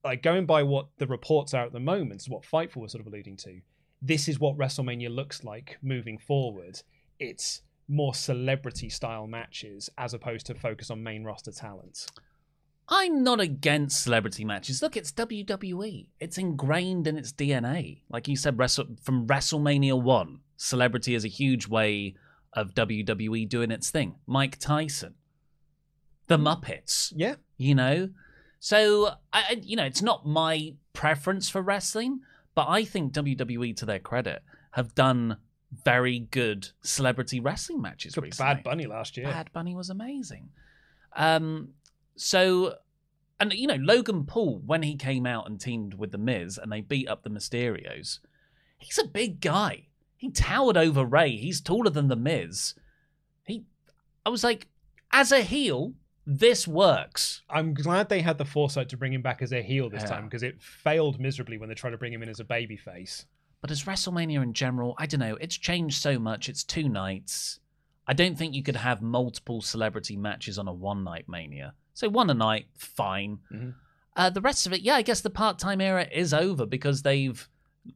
[0.04, 3.08] like going by what the reports are at the moment, what Fightful was sort of
[3.08, 3.62] alluding to,
[4.02, 6.82] this is what WrestleMania looks like moving forward.
[7.20, 12.08] It's more celebrity style matches as opposed to focus on main roster talent.
[12.90, 14.82] I'm not against celebrity matches.
[14.82, 16.08] Look, it's WWE.
[16.20, 18.02] It's ingrained in its DNA.
[18.10, 22.16] Like you said, Wrestle- from WrestleMania 1, celebrity is a huge way
[22.54, 24.16] of WWE doing its thing.
[24.28, 25.16] Mike Tyson,
[26.28, 27.14] the Muppets.
[27.16, 27.36] Yeah.
[27.58, 28.10] You know?
[28.60, 32.20] So, I, you know, it's not my preference for wrestling,
[32.54, 35.38] but I think WWE, to their credit, have done
[35.86, 38.56] very good celebrity wrestling matches recently.
[38.56, 39.28] Bad Bunny last year.
[39.28, 40.50] Bad Bunny was amazing.
[41.16, 41.70] Um,
[42.22, 42.76] so,
[43.40, 46.72] and you know, Logan Paul when he came out and teamed with the Miz and
[46.72, 48.20] they beat up the Mysterios,
[48.78, 49.88] he's a big guy.
[50.18, 51.36] He towered over Ray.
[51.36, 52.76] He's taller than the Miz.
[53.46, 53.64] He,
[54.26, 54.68] I was like,
[55.12, 55.94] as a heel,
[56.28, 57.42] this works.
[57.50, 60.10] I'm glad they had the foresight to bring him back as a heel this Yeah.
[60.10, 62.78] time because it failed miserably when they tried to bring him in as a baby
[62.78, 63.26] face.
[63.62, 66.50] But as WrestleMania in general, I don't know, it's changed so much.
[66.50, 67.60] It's two nights.
[68.08, 71.74] I don't think you could have multiple celebrity matches on a one night Mania.
[71.94, 73.40] So one a night, fine.
[73.52, 73.76] Mhm.
[74.16, 77.02] Uh, the rest of it, yeah, I guess the part time era is over because
[77.02, 77.48] they've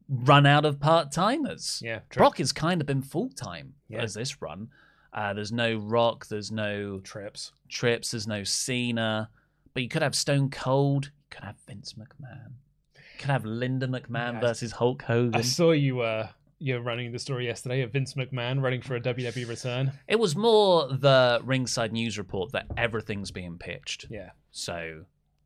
[0.10, 1.82] run out of part timers.
[1.84, 2.22] Yeah, true.
[2.22, 4.02] Brock has kind of been full time Yeah.
[4.02, 4.70] as this run.
[5.14, 7.52] Uh, there's no Rock, there's no Trips.
[7.70, 9.30] Trips, there's no Cena,
[9.74, 12.54] but you could have Stone Cold, you could have Vince McMahon,
[12.96, 15.36] you could have Linda McMahon Yeah, versus Hulk Hogan.
[15.36, 19.02] I saw you uh you're running the story yesterday of Vince McMahon running for a
[19.02, 19.92] WWE return.
[20.08, 24.06] It was more the ringside news report that everything's being pitched.
[24.10, 24.30] Yeah.
[24.52, 25.04] So,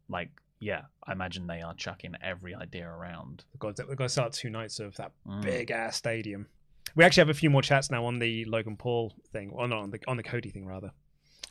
[0.07, 3.45] like, yeah, I imagine they are chucking every idea around.
[3.59, 5.41] Got, we've got to start two nights of that Mm.
[5.41, 6.47] big ass stadium.
[6.95, 9.79] We actually have a few more chats now on the Logan Paul thing, or not
[9.83, 10.91] on the on the Cody thing rather.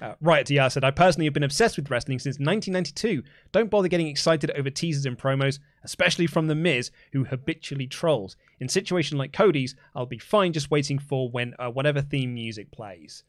[0.01, 3.23] Uh, right, DR said, I personally have been obsessed with wrestling since 1992.
[3.51, 8.37] Don't bother getting excited over teasers and promos, especially from The Miz, who habitually trolls.
[8.61, 12.71] In situation like Cody's, I'll be fine just waiting for when uh, whatever theme music
[12.71, 13.25] plays.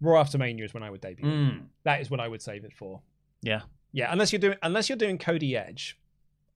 [0.00, 1.24] Raw After Mania is when I would debut.
[1.24, 1.66] Mm.
[1.84, 3.00] That is what I would save it for.
[3.40, 3.62] Yeah.
[3.92, 5.98] Yeah, unless you're doing unless you're doing Cody Edge,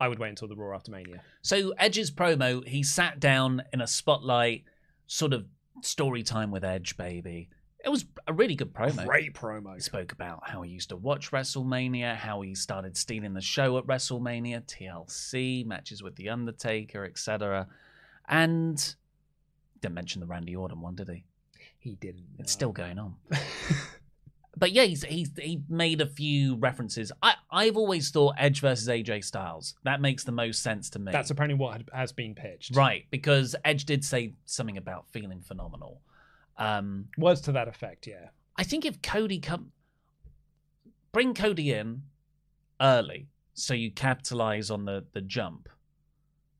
[0.01, 1.23] I would wait until the Raw After Mania.
[1.43, 4.65] So, Edge's promo, he sat down in a spotlight,
[5.07, 5.47] sort of
[5.83, 7.51] story time with Edge, baby.
[7.87, 9.07] It was a really good promo.
[9.07, 9.73] Great promo.
[9.75, 13.79] He spoke about how he used to watch WrestleMania, how he started stealing the show
[13.79, 17.69] at WrestleMania, TLC, matches with The Undertaker, etc.
[18.29, 18.97] And
[19.81, 21.25] didn't mention the Randy Orton one, did he?
[21.79, 22.27] He didn't.
[22.41, 23.15] It's still going on.
[24.57, 27.13] but yeah, he's, he's he made a few references.
[27.23, 29.77] I I've always thought Edge versus AJ Styles.
[29.85, 31.13] That makes the most sense to me.
[31.13, 32.75] That's apparently what had- has been pitched.
[32.75, 36.01] right because Edge did say something about feeling phenomenal.
[36.59, 38.29] Um, Words to that effect, yeah.
[38.57, 39.73] I think if Cody come,
[41.13, 42.03] bring Cody in
[42.81, 45.69] early, so you capitalize on the the jump.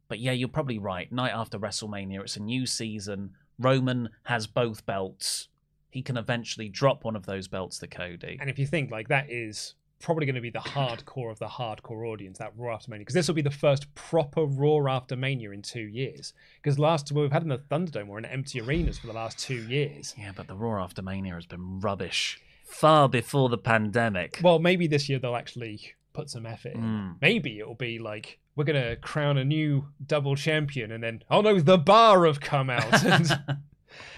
[0.09, 1.11] But yeah, you're probably right.
[1.11, 3.33] Night after WrestleMania, it's a new season.
[3.59, 5.49] Roman has both belts.
[5.91, 8.37] He can eventually drop one of those belts to Cody.
[8.41, 11.47] And if you think like that is probably going to be the hardcore of the
[11.47, 15.17] hardcore audience, that Raw After Mania, because this will be the first proper Raw After
[15.17, 16.33] Mania in two years.
[16.63, 19.39] Because last well, we've had in the Thunderdome or in empty arenas for the last
[19.39, 20.15] two years.
[20.19, 24.41] Yeah, but the Raw after Mania has been rubbish far before the pandemic.
[24.43, 26.83] Well, maybe this year they'll actually put some effort in.
[26.83, 27.15] Mm.
[27.21, 31.61] Maybe it'll be like we're gonna crown a new double champion, and then oh no,
[31.61, 33.03] the bar have come out.
[33.05, 33.31] And,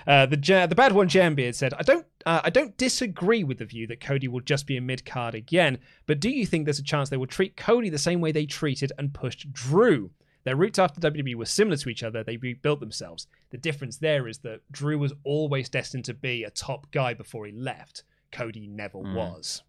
[0.06, 3.58] uh, the ja- the bad one, Jambeard said, "I don't uh, I don't disagree with
[3.58, 6.64] the view that Cody will just be a mid card again, but do you think
[6.64, 10.10] there's a chance they will treat Cody the same way they treated and pushed Drew?"
[10.44, 12.22] Their routes after WWE were similar to each other.
[12.24, 13.26] They rebuilt themselves.
[13.50, 17.44] The difference there is that Drew was always destined to be a top guy before
[17.44, 18.04] he left.
[18.32, 19.14] Cody never Mm.
[19.14, 19.62] was.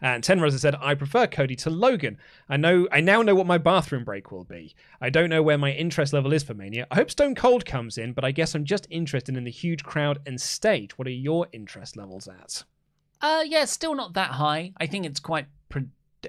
[0.00, 2.18] And Ten Rosa said, I prefer Cody to Logan.
[2.48, 4.74] I know I now know what my bathroom break will be.
[5.00, 6.86] I don't know where my interest level is for Mania.
[6.90, 9.84] I hope Stone Cold comes in, but I guess I'm just interested in the huge
[9.84, 10.98] crowd and stage.
[10.98, 12.64] What are your interest levels at?
[13.20, 14.72] Uh, yeah, still not that high.
[14.78, 15.46] I think it's quite.
[15.68, 15.88] Pre-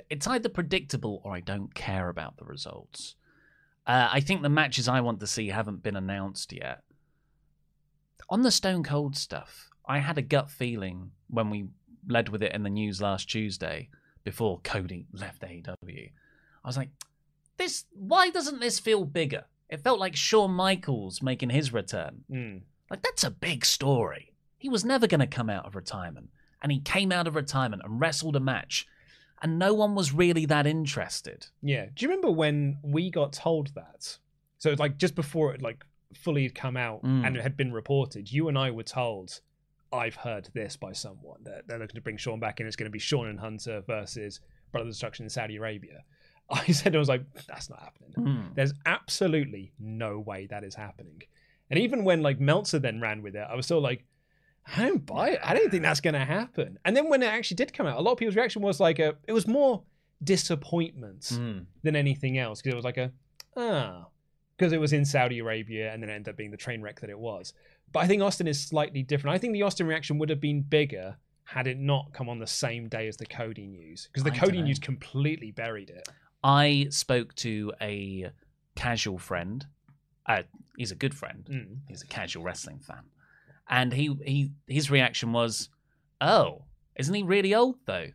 [0.09, 3.15] it's either predictable or I don't care about the results.
[3.85, 6.83] Uh, I think the matches I want to see haven't been announced yet.
[8.29, 11.67] On the Stone Cold stuff, I had a gut feeling when we
[12.07, 13.89] led with it in the news last Tuesday
[14.23, 16.11] before Cody left AEW.
[16.63, 16.89] I was like,
[17.57, 17.85] this.
[17.93, 19.45] Why doesn't this feel bigger?
[19.69, 22.23] It felt like Shawn Michaels making his return.
[22.31, 22.61] Mm.
[22.89, 24.33] Like that's a big story.
[24.57, 26.29] He was never going to come out of retirement,
[26.61, 28.87] and he came out of retirement and wrestled a match,
[29.41, 31.47] and no one was really that interested.
[31.61, 31.85] Yeah.
[31.93, 34.17] Do you remember when we got told that?
[34.57, 37.25] So like just before it like fully had come out Mm.
[37.27, 39.39] and it had been reported, you and I were told,
[39.91, 42.67] I've heard this by someone that they're looking to bring Sean back in.
[42.67, 44.39] It's going to be Sean and Hunter versus
[44.71, 46.03] Brother Destruction in Saudi Arabia.
[46.49, 48.11] I said I was like, that's not happening.
[48.15, 48.53] Hmm.
[48.53, 51.21] There's absolutely no way that is happening.
[51.69, 54.05] And even when like Meltzer then ran with it, I was still like,
[54.75, 55.39] I don't buy it.
[55.43, 56.77] I don't think that's going to happen.
[56.85, 58.99] And then when it actually did come out, a lot of people's reaction was like
[58.99, 59.83] a, it was more
[60.37, 61.59] disappointment Hmm.
[61.83, 63.11] than anything else because it was like a,
[63.55, 64.07] ah,
[64.57, 66.99] because it was in Saudi Arabia and then it ended up being the train wreck
[67.01, 67.53] that it was.
[67.91, 69.35] But I think Austin is slightly different.
[69.35, 72.47] I think the Austin reaction would have been bigger had it not come on the
[72.47, 76.07] same day as the Cody news because the I Cody news completely buried it.
[76.43, 78.31] I spoke to a
[78.75, 79.65] casual friend.
[80.25, 80.43] Uh,
[80.77, 81.47] he's a good friend.
[81.49, 81.77] Mm.
[81.87, 83.03] He's a casual wrestling fan,
[83.69, 85.69] and he he his reaction was,
[86.19, 86.65] "Oh,
[86.97, 88.07] isn't he really old though?"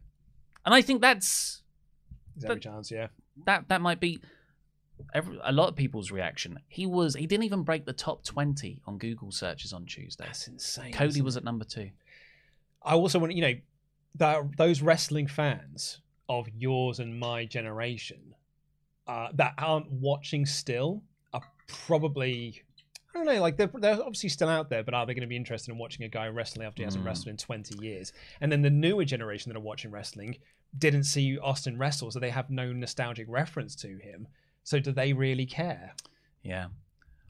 [0.65, 1.63] And I think that's
[2.37, 3.09] There's every chance, yeah.
[3.47, 4.21] that that might be
[5.15, 6.59] every, a lot of people's reaction.
[6.69, 10.25] He was he didn't even break the top twenty on Google searches on Tuesday.
[10.25, 10.93] That's insane.
[10.93, 11.91] Cody was at number two.
[12.83, 13.55] I also want you know
[14.17, 18.35] that those wrestling fans of yours and my generation
[19.07, 21.43] uh, that aren't watching still are
[21.87, 22.63] probably
[23.15, 25.27] I don't know like they're, they're obviously still out there, but are they going to
[25.27, 27.07] be interested in watching a guy wrestling after he hasn't Mm.
[27.09, 28.13] wrestled in twenty years?
[28.41, 30.37] And then the newer generation that are watching wrestling
[30.79, 34.27] didn't see Austin wrestle, so they have no nostalgic reference to him.
[34.65, 35.95] So do they really care?
[36.43, 36.67] Yeah.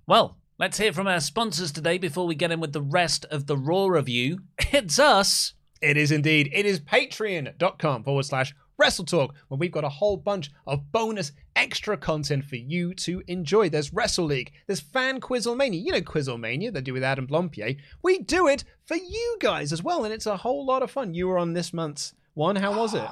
[0.06, 3.46] Well, let's hear from our sponsors today before we get in with the rest of
[3.46, 4.40] the Raw review.
[4.72, 5.52] It's us.
[5.82, 6.50] It is indeed.
[6.54, 11.96] It is patreon.com forward slash WrestleTalk, where we've got a whole bunch of bonus extra
[11.96, 13.68] content for you to enjoy.
[13.68, 15.84] There's Wrestle League, there's Fan Quizzlemania.
[15.84, 17.78] You know Quizzlemania, they do with Adam Blampied.
[18.02, 21.14] We do it for you guys as well, and it's a whole lot of fun.
[21.14, 22.56] You were on this month's one.
[22.56, 23.06] How was it?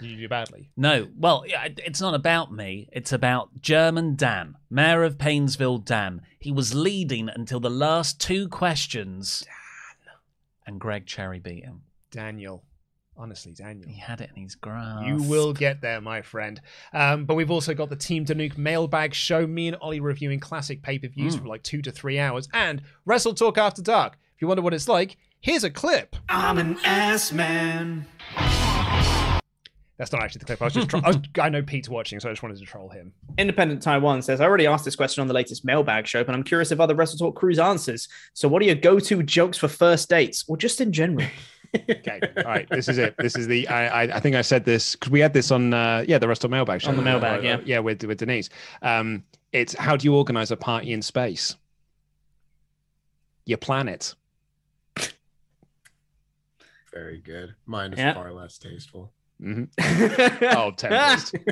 [0.00, 0.70] Did you do badly?
[0.76, 2.88] No, well, it's not about me.
[2.92, 6.22] It's about German Dan, Mayor of Painesville Dan.
[6.38, 9.40] He was leading until the last two questions.
[9.44, 10.14] Dan.
[10.66, 11.82] And Greg Cherry beat him.
[12.10, 12.62] Daniel.
[13.16, 13.88] Honestly, Daniel.
[13.88, 15.04] He had it in his grasp.
[15.04, 16.60] You will get there, my friend.
[16.92, 19.44] Um, but we've also got the Team Danuke mailbag show.
[19.44, 21.40] Me and Ollie reviewing classic pay per views Mm.
[21.40, 24.18] for like two to three hours, and WrestleTalk After Dark.
[24.36, 26.16] If you wonder what it's like, here's a clip.
[26.28, 28.06] I'm an ass man.
[29.96, 30.62] That's not actually the clip.
[30.62, 30.88] I was just.
[30.90, 33.12] Tro- I, was, I know Pete's watching, so I just wanted to troll him.
[33.36, 36.44] Independent Taiwan says, I already asked this question on the latest mailbag show, but I'm
[36.44, 38.08] curious if other WrestleTalk crews answers.
[38.32, 41.26] So, what are your go to jokes for first dates or just in general?
[41.74, 42.66] Okay, all right.
[42.70, 43.14] This is it.
[43.18, 43.68] This is the.
[43.68, 45.74] I I, I think I said this because we had this on.
[45.74, 47.60] Uh, yeah, the Wrestle mailbag show On the mailbag, Uh, yeah.
[47.62, 48.48] yeah, with with Denise.
[48.80, 49.22] Um,
[49.52, 51.56] it's how do you organize a party in space?
[53.44, 54.14] You plan it.
[56.92, 57.54] Very good.
[57.66, 58.14] Mine is Yeah.
[58.14, 59.12] far less tasteful.
[59.40, 61.34] hmm oh, Tempest.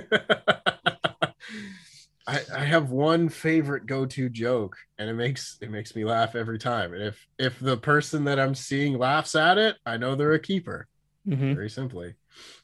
[2.29, 6.59] I, I have one favorite go-to joke, and it makes it makes me laugh every
[6.59, 6.93] time.
[6.93, 10.41] And if if the person that I'm seeing laughs at it, I know they're a
[10.41, 10.89] keeper.
[11.29, 11.55] Mhm.
[11.55, 12.15] Very simply,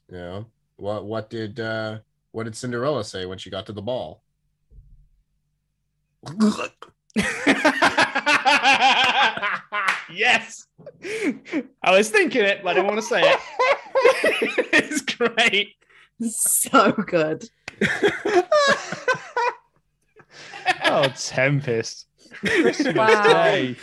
[0.09, 1.99] you know what what did uh
[2.33, 4.25] what did Cinderella say when she got to the ball?
[10.13, 10.67] yes.
[11.83, 13.39] I was thinking it, but I didn't want to say it.
[14.73, 15.75] it's great.
[16.29, 17.49] So good.
[20.85, 22.07] oh, Tempest.
[22.35, 23.23] Christmas Wow.
[23.25, 23.77] Day.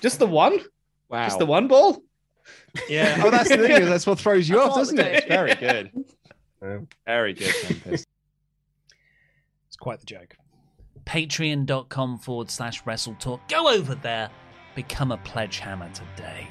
[0.00, 0.58] Just the one?
[1.08, 1.24] Wow.
[1.24, 2.02] Just the one ball?
[2.88, 3.20] Yeah.
[3.24, 3.84] Oh, that's the thing.
[3.84, 5.06] That's what throws you off, doesn't it?
[5.14, 5.90] It's very good.
[6.62, 6.78] Yeah.
[7.06, 8.06] Very good, Tempest.
[9.68, 10.36] It's quite the joke.
[11.10, 13.40] Patreon.com forward slash WrestleTalk.
[13.48, 14.30] Go over there.
[14.76, 16.46] Become a pledge hammer today.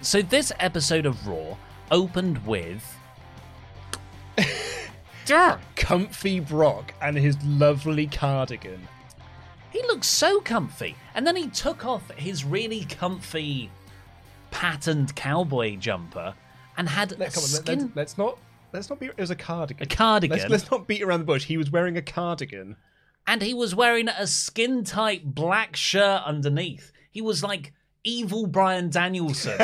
[0.00, 1.58] So this episode of Raw
[1.90, 2.95] opened with
[5.74, 8.86] Comfy Brock and his lovely cardigan.
[9.70, 10.96] He looked so comfy.
[11.14, 13.70] And then he took off his really comfy
[14.50, 16.34] patterned cowboy jumper
[16.76, 17.78] and had Let, come on, let, skin.
[17.80, 18.38] let's, let's not.
[18.72, 19.06] Let's not be.
[19.06, 19.82] It was a cardigan.
[19.84, 20.38] A cardigan.
[20.38, 21.44] Let's, let's not beat around the bush.
[21.44, 22.76] He was wearing a cardigan.
[23.26, 26.92] and he was wearing a skin tight black shirt underneath.
[27.10, 27.72] He was like
[28.04, 29.58] evil Bryan Danielson.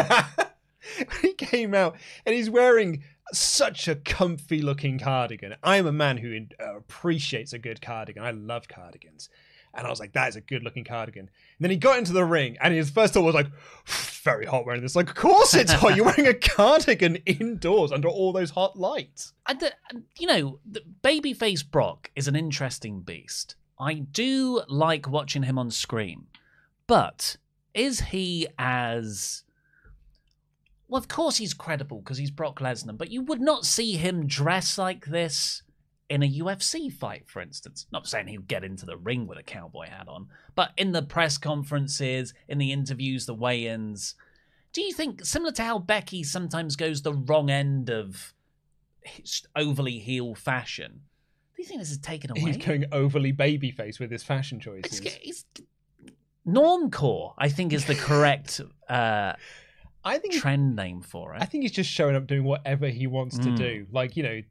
[1.22, 3.03] he came out and he's wearing
[3.33, 5.55] such a comfy looking cardigan.
[5.62, 8.23] I'm a man who uh, appreciates a good cardigan.
[8.23, 9.29] I love cardigans.
[9.75, 11.23] And I was like, that is a good looking cardigan.
[11.23, 13.49] And then he got into the ring and his first thought was like,
[13.87, 14.95] very hot wearing this.
[14.95, 15.97] Like, of course it's hot.
[15.97, 19.33] You're wearing a cardigan indoors under all those hot lights.
[19.49, 19.73] And the,
[20.18, 23.57] you know, the babyface Brock is an interesting beast.
[23.81, 26.27] I do like watching him on screen,
[26.87, 27.37] but
[27.75, 29.45] is he as
[30.93, 30.99] well?
[30.99, 34.78] Of course, he's credible because he's Brock Lesnar, but you would not see him dress
[34.78, 35.62] like this
[36.09, 37.86] in a UFC fight, for instance.
[37.90, 41.03] Not saying he'd get into the ring with a cowboy hat on, but in the
[41.03, 44.14] press conferences, in the interviews, the weigh ins.
[44.72, 48.34] Do you think, similar to how Becky sometimes goes the wrong end of
[49.57, 51.01] overly heel fashion,
[51.57, 52.40] do you think this is taken away?
[52.40, 55.01] He's going overly babyface with his fashion choices.
[55.01, 55.45] It's, it's
[56.47, 59.34] normcore, I think, is the correct uh,
[60.05, 61.42] I think trend name for it.
[61.42, 63.57] I think he's just showing up doing whatever he wants to Mm.
[63.57, 63.86] do.
[63.92, 64.42] Like, you know,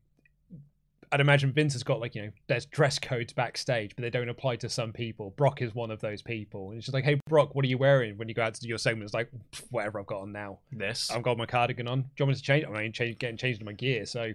[1.14, 4.30] I'd imagine Vince has got like, you know, there's dress codes backstage, but they don't
[4.30, 5.32] apply to some people.
[5.32, 6.70] Brock is one of those people.
[6.70, 8.62] And it's just like, hey, Brock, what are you wearing when you go out to
[8.62, 9.04] do your segment?
[9.06, 9.30] It's like,
[9.72, 10.60] whatever I've got on now.
[10.72, 11.12] This.
[11.12, 12.04] I've got my cardigan on.
[12.04, 12.66] Do you want me to change?
[12.66, 14.06] I mean, change, getting changed in my gear.
[14.06, 14.32] So,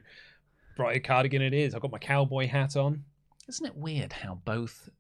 [0.76, 1.74] bright cardigan it is.
[1.74, 3.04] I've got my cowboy hat on.
[3.48, 4.90] Isn't it weird how both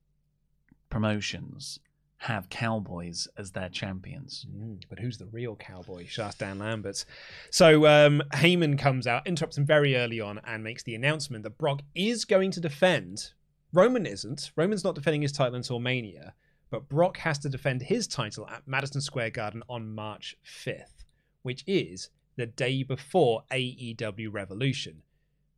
[0.88, 1.78] promotions
[2.18, 4.46] have cowboys as their champions?
[4.50, 6.06] Mm, but who's the real cowboy?
[6.06, 7.04] Should ask Dan Lambert.
[7.50, 11.58] So um, Heyman comes out, interrupts him very early on, and makes the announcement that
[11.58, 13.32] Brock is going to defend.
[13.72, 14.52] Roman isn't.
[14.56, 16.34] Roman's not defending his title until Mania,
[16.70, 21.04] but Brock has to defend his title at Madison Square Garden on March 5th,
[21.42, 25.02] which is the day before AEW Revolution.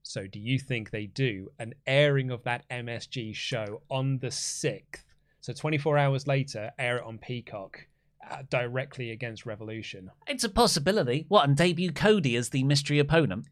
[0.03, 5.05] So, do you think they do an airing of that MSG show on the 6th?
[5.49, 7.87] So, 24 hours later, air it on Peacock
[8.31, 10.11] uh, directly against Revolution.
[10.27, 11.25] It's a possibility.
[11.29, 13.47] What, and debut Cody as the mystery opponent?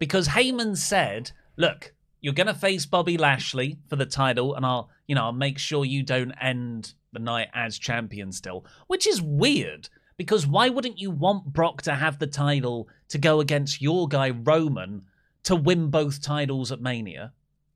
[0.00, 4.90] Because Heyman said, look, you're going to face Bobby Lashley for the title, and I'll,
[5.06, 9.22] you know, I'll make sure you don't end the night as champion still, which is
[9.22, 9.88] weird.
[10.16, 14.30] Because why wouldn't you want Brock to have the title to go against your guy
[14.30, 15.04] Roman
[15.44, 17.32] to win both titles at Mania?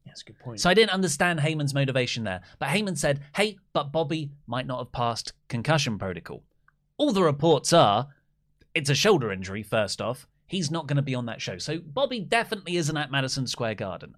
[0.07, 0.61] That's a good point.
[0.61, 2.41] So I didn't understand Heyman's motivation there.
[2.59, 6.43] But Heyman said, hey, but Bobby might not have passed concussion protocol.
[6.97, 8.09] All the reports are
[8.75, 10.27] it's a shoulder injury, first off.
[10.47, 11.59] He's not going to be on that show.
[11.59, 14.17] So Bobby definitely isn't at Madison Square Garden.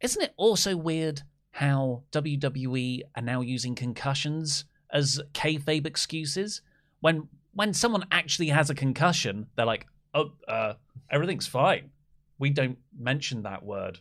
[0.00, 6.62] Isn't it also weird how WWE are now using concussions as kayfabe excuses?
[7.00, 10.74] When when someone actually has a concussion, they're like, oh, uh,
[11.10, 11.90] everything's fine.
[12.38, 13.98] We don't mention that word.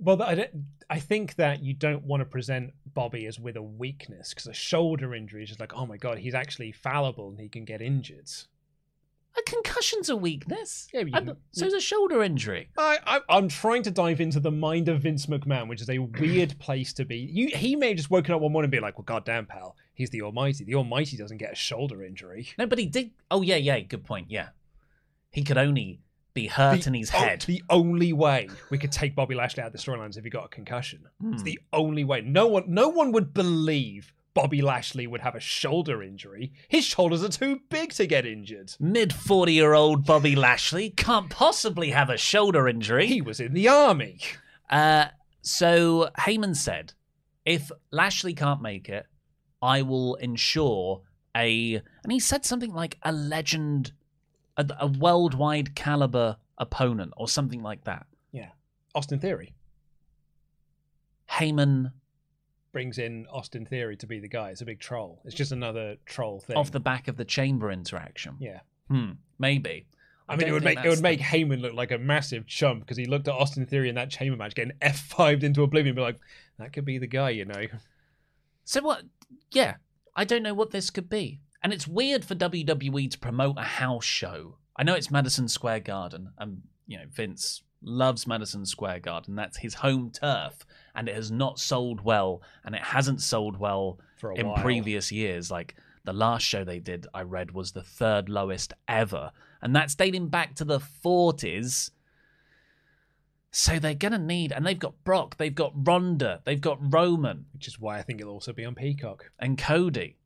[0.00, 0.48] Well, I,
[0.88, 4.52] I think that you don't want to present Bobby as with a weakness because a
[4.54, 7.82] shoulder injury is just like, oh my god, he's actually fallible and he can get
[7.82, 8.28] injured.
[9.38, 10.88] A concussion's a weakness.
[10.92, 12.68] Yeah, you I'm- can- so is a shoulder injury.
[12.76, 15.98] I, I, I'm trying to dive into the mind of Vince McMahon, which is a
[15.98, 17.18] weird place to be.
[17.18, 19.76] You, he may have just woken up one morning and be like, well, goddamn, pal,
[19.94, 20.64] he's the Almighty.
[20.64, 22.48] The Almighty doesn't get a shoulder injury.
[22.58, 23.12] No, but he did.
[23.30, 23.78] Oh yeah, yeah.
[23.80, 24.26] Good point.
[24.30, 24.48] Yeah,
[25.30, 26.00] he could only
[26.34, 27.42] be hurt in his Oh, head.
[27.42, 30.44] the only way we could take Bobby Lashley out of the storylines if he got
[30.44, 31.00] a concussion.
[31.32, 31.44] It's Hmm.
[31.44, 32.20] the only way.
[32.20, 36.52] No one, no one would believe Bobby Lashley would have a shoulder injury.
[36.68, 38.74] His shoulders are too big to get injured.
[38.78, 43.06] Mid forty-year-old Bobby Lashley can't possibly have a shoulder injury.
[43.08, 44.20] He was in the army.
[44.70, 45.06] Uh,
[45.42, 46.92] so Heyman said,
[47.44, 49.06] if Lashley can't make it,
[49.60, 51.02] I will ensure
[51.36, 51.82] a.
[52.04, 53.92] And he said something like a legend,
[54.60, 58.06] a, a worldwide caliber opponent or something like that.
[58.32, 58.50] Yeah,
[58.94, 59.54] Austin Theory
[61.30, 61.92] Heyman
[62.72, 64.50] brings in Austin Theory to be the guy.
[64.50, 65.20] It's a big troll.
[65.24, 66.56] It's just another troll thing.
[66.56, 68.36] off the back of the chamber interaction.
[68.40, 68.60] yeah.
[68.88, 69.86] Hmm, maybe.
[70.28, 71.98] I mean, it don't would think make it would that's make Heyman look like a
[71.98, 75.44] massive chump because he looked at Austin Theory in that chamber match getting F 5'd
[75.44, 76.18] into oblivion, and be like,
[76.58, 77.66] that could be the guy, you know.
[78.64, 79.02] So what?
[79.52, 79.76] Yeah,
[80.14, 83.62] I don't know what this could be, and it's weird for WWE to promote a
[83.62, 84.56] house show.
[84.76, 89.34] I know it's Madison Square Garden, and you know Vince loves Madison Square Garden.
[89.34, 90.58] That's his home turf,
[90.94, 94.62] and it has not sold well, and it hasn't sold well For a in while.
[94.62, 95.50] previous years.
[95.50, 99.32] Like the last show they did, I read was the third lowest ever,
[99.62, 101.90] and that's dating back to the forties.
[103.52, 107.66] So they're gonna need, and they've got Brock, they've got Ronda, they've got Roman, Which
[107.66, 109.30] is why I think it'll also be on Peacock.
[109.40, 110.16] and Cody.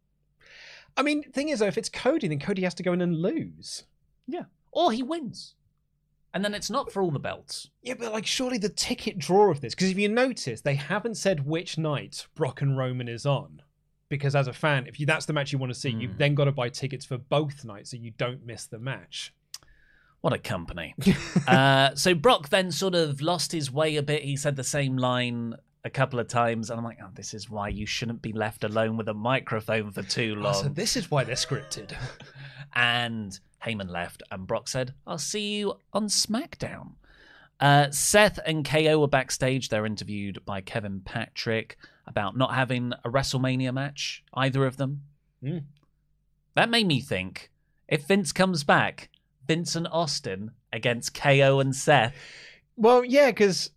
[0.96, 3.16] I mean, thing is, though, if it's Cody, then Cody has to go in and
[3.16, 3.84] lose.
[4.26, 4.44] Yeah.
[4.70, 5.54] Or he wins.
[6.32, 7.70] And then it's not for all the belts.
[7.82, 11.16] Yeah, but like, surely the ticket draw of this, because if you notice, they haven't
[11.16, 13.62] said which night Brock and Roman is on.
[14.08, 16.34] Because as a fan, if you that's the match you want to see, you've then
[16.34, 19.32] got to buy tickets for both nights so you don't miss the match.
[20.20, 20.94] What a company.
[21.48, 24.22] uh, so Brock then sort of lost his way a bit.
[24.22, 26.70] He said the same line a couple of times.
[26.70, 29.90] And I'm like, oh, this is why you shouldn't be left alone with a microphone
[29.90, 30.54] for too Oh, long.
[30.54, 31.94] so this is why they're scripted.
[32.74, 36.92] and Heyman left, and Brock said, I'll see you on SmackDown.
[37.60, 39.68] Uh, Seth and KO were backstage.
[39.68, 41.76] They're interviewed by Kevin Patrick
[42.06, 45.02] about not having a WrestleMania match, either of them.
[45.42, 45.58] Hmm.
[46.56, 47.50] That made me think
[47.88, 49.08] if Vince comes back,
[49.46, 52.14] Vince and Austin against KO and Seth.
[52.76, 53.70] Well, yeah, because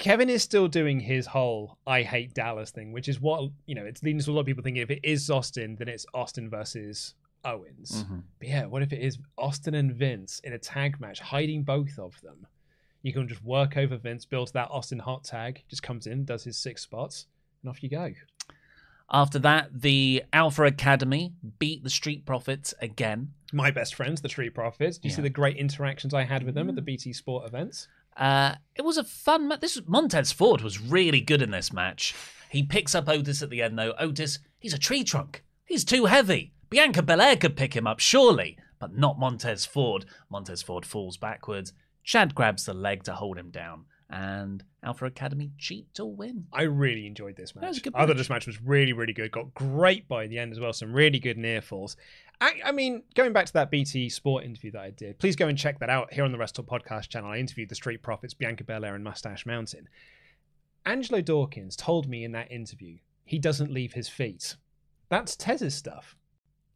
[0.00, 3.84] Kevin is still doing his whole "I hate Dallas" thing, which is what you know.
[3.84, 6.50] It's leading to a lot of people thinking if it is Austin, then it's Austin
[6.50, 8.04] versus Owens.
[8.04, 8.22] Mhm.
[8.38, 11.98] But yeah, what if it is Austin and Vince in a tag match, hiding both
[11.98, 12.46] of them?
[13.02, 16.44] You can just work over Vince, build that Austin hot tag, just comes in, does
[16.44, 17.26] his six spots,
[17.62, 18.12] and off you go.
[19.12, 23.34] After that, the Alpha Academy beat the Street Profits again.
[23.52, 24.98] My best friends, the Street Profits.
[24.98, 27.88] Do you see the great interactions I had with them at the BT Sport events?
[28.20, 29.60] Uh, it was a fun match.
[29.60, 32.14] This was, Montez Ford was really good in this match.
[32.50, 33.94] He picks up Otis at the end, though.
[33.98, 35.42] Otis, he's a tree trunk.
[35.64, 36.52] He's too heavy.
[36.68, 40.04] Bianca Belair could pick him up, surely, but not Montez Ford.
[40.30, 41.72] Montez Ford falls backwards.
[42.04, 46.46] Chad grabs the leg to hold him down, and Alpha Academy cheat to win.
[46.52, 47.82] I really enjoyed this match.
[47.82, 48.16] good I thought match.
[48.18, 49.30] this match was really, really good.
[49.32, 50.72] Got great by the end as well.
[50.72, 51.96] Some really good near falls.
[52.40, 55.48] I, I mean, going back to that BT Sport interview that I did, please go
[55.48, 57.30] and check that out here on the WrestleTalk podcast channel.
[57.30, 59.88] I interviewed the Street Profits, Bianca Belair, and Mustache Mountain.
[60.86, 64.56] Angelo Dawkins told me in that interview he doesn't leave his feet.
[65.10, 66.16] That's Tez's stuff.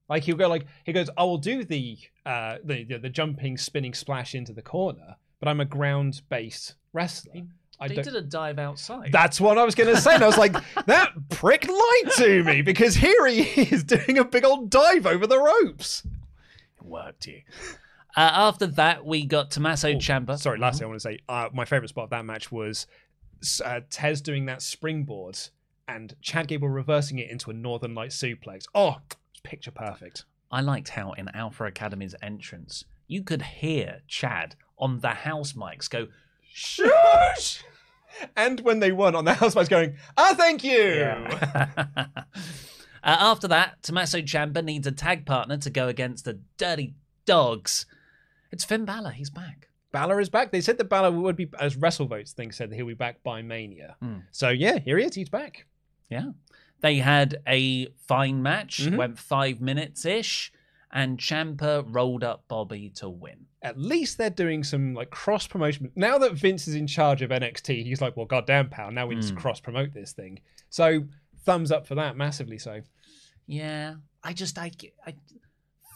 [0.09, 3.57] Like he'll go like he goes, I will do the uh the the, the jumping,
[3.57, 7.43] spinning splash into the corner, but I'm a ground based wrestler.
[7.85, 9.11] I they don't- did a dive outside.
[9.13, 10.15] that's what I was going to say.
[10.15, 10.53] And I was like,
[10.87, 15.27] that prick lied to me because here he is doing a big old dive over
[15.27, 16.03] the ropes.
[16.77, 17.43] It worked you.
[18.17, 20.39] Uh, after that, we got Tommaso Ciampa.
[20.39, 22.87] Sorry, last thing I want to say, uh, my favorite spot of that match was
[23.65, 25.39] uh, Tez doing that springboard
[25.89, 28.65] and Chad Gable reversing it into a Northern Light suplex.
[28.75, 28.99] Oh,
[29.43, 30.25] picture perfect.
[30.51, 35.91] I liked how in Alpha Academy's entrance, you could hear Chad on the house mics
[35.91, 36.07] go,
[36.57, 37.65] Shush!
[38.37, 41.07] And when they won on the house, I was going, ah, thank you.
[41.97, 42.05] uh,
[43.03, 46.95] after that, Tommaso Ciampa needs a tag partner to go against the Dirty
[47.27, 47.87] Dogs.
[48.51, 49.11] It's Finn Balor.
[49.11, 49.69] He's back.
[49.93, 50.51] Balor is back.
[50.53, 53.43] They said that Balor would be, as WrestleVotes thing said, that he'll be back by
[53.43, 53.97] Mania.
[54.01, 54.19] Hmm.
[54.33, 55.15] So yeah, here he is.
[55.15, 55.67] He's back.
[56.09, 56.31] Yeah.
[56.81, 58.97] They had a fine match, Mhm.
[58.97, 60.53] went five minutes ish,
[60.95, 63.47] and Ciampa rolled up Bobby to win.
[63.63, 65.91] at least they're doing some like cross promotion.
[65.97, 69.15] Now that Vince is in charge of NXT, he's like, well, goddamn, pal, now we
[69.15, 69.39] need to Mm.
[69.39, 70.39] cross promote this thing.
[70.71, 71.05] So
[71.47, 72.81] thumbs up for that, massively so.
[73.47, 74.71] Yeah, I just I,
[75.07, 75.15] I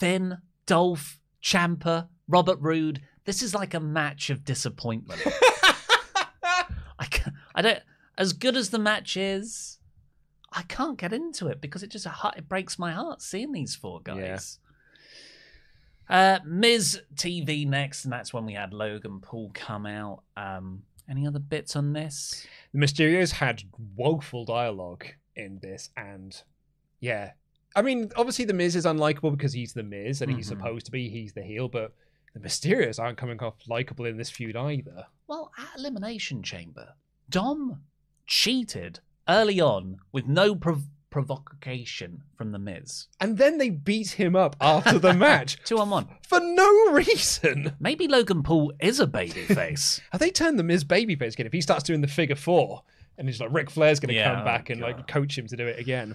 [0.01, 3.01] Finn, Dolph, Ciampa, Robert Roode.
[3.25, 5.21] This is like a match of disappointment.
[6.99, 7.81] I can I don't
[8.17, 9.79] as good as the match is.
[10.53, 14.01] I can't get into it because it just it breaks my heart seeing these four
[14.03, 14.59] guys.
[16.09, 20.23] Uh, Miz TV next, and that's when we had Logan Paul come out.
[20.37, 22.47] Um, any other bits on this?
[22.73, 23.63] The Mysterios had
[23.97, 25.05] woeful dialogue
[25.37, 26.41] in this, and
[27.01, 27.33] yeah.
[27.77, 30.57] I mean, obviously the Miz is unlikable because he's the Miz and he's Mhm.
[30.57, 31.95] supposed to be, he's the heel, but
[32.35, 35.07] the Mysterios aren't coming off likable in this feud either.
[35.27, 36.95] Well, at Elimination Chamber,
[37.29, 37.83] Dom
[38.27, 43.07] cheated early on with no prov- provocation from The Miz.
[43.21, 46.09] And then they beat him up after the match Two on one.
[46.27, 47.75] for no reason.
[47.81, 50.01] Maybe Logan Paul is a babyface.
[50.13, 51.47] Have they turned the Miz babyface again?
[51.47, 52.83] If he starts doing the figure four,
[53.17, 54.87] and he's like Ric Flair's going to Yeah, come oh back and God.
[54.97, 56.15] like coach him to do it again.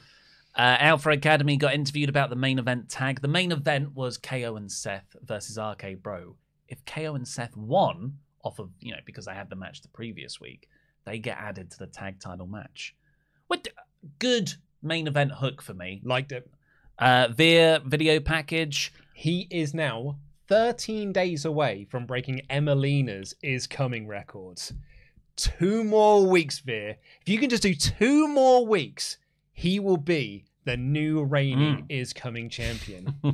[0.56, 3.22] uh, Alpha Academy got interviewed about the main event tag.
[3.22, 6.36] The main event was KO and Seth versus RK Bro.
[6.70, 9.88] If KO and Seth won off of, you know, because they had the match the
[9.90, 10.68] previous week,
[11.06, 12.96] they get added to the tag title match.
[13.48, 13.68] What
[14.20, 16.02] good main event hook for me.
[16.04, 16.50] Liked it.
[17.00, 18.94] Uh, Veer video package.
[19.14, 20.18] He is now
[20.48, 24.74] 13 days away from breaking Emmalina's is coming records.
[25.36, 26.98] Two more weeks, Veer.
[27.22, 29.18] If you can just do two more weeks,
[29.52, 33.16] he will be the new reigning is coming champion.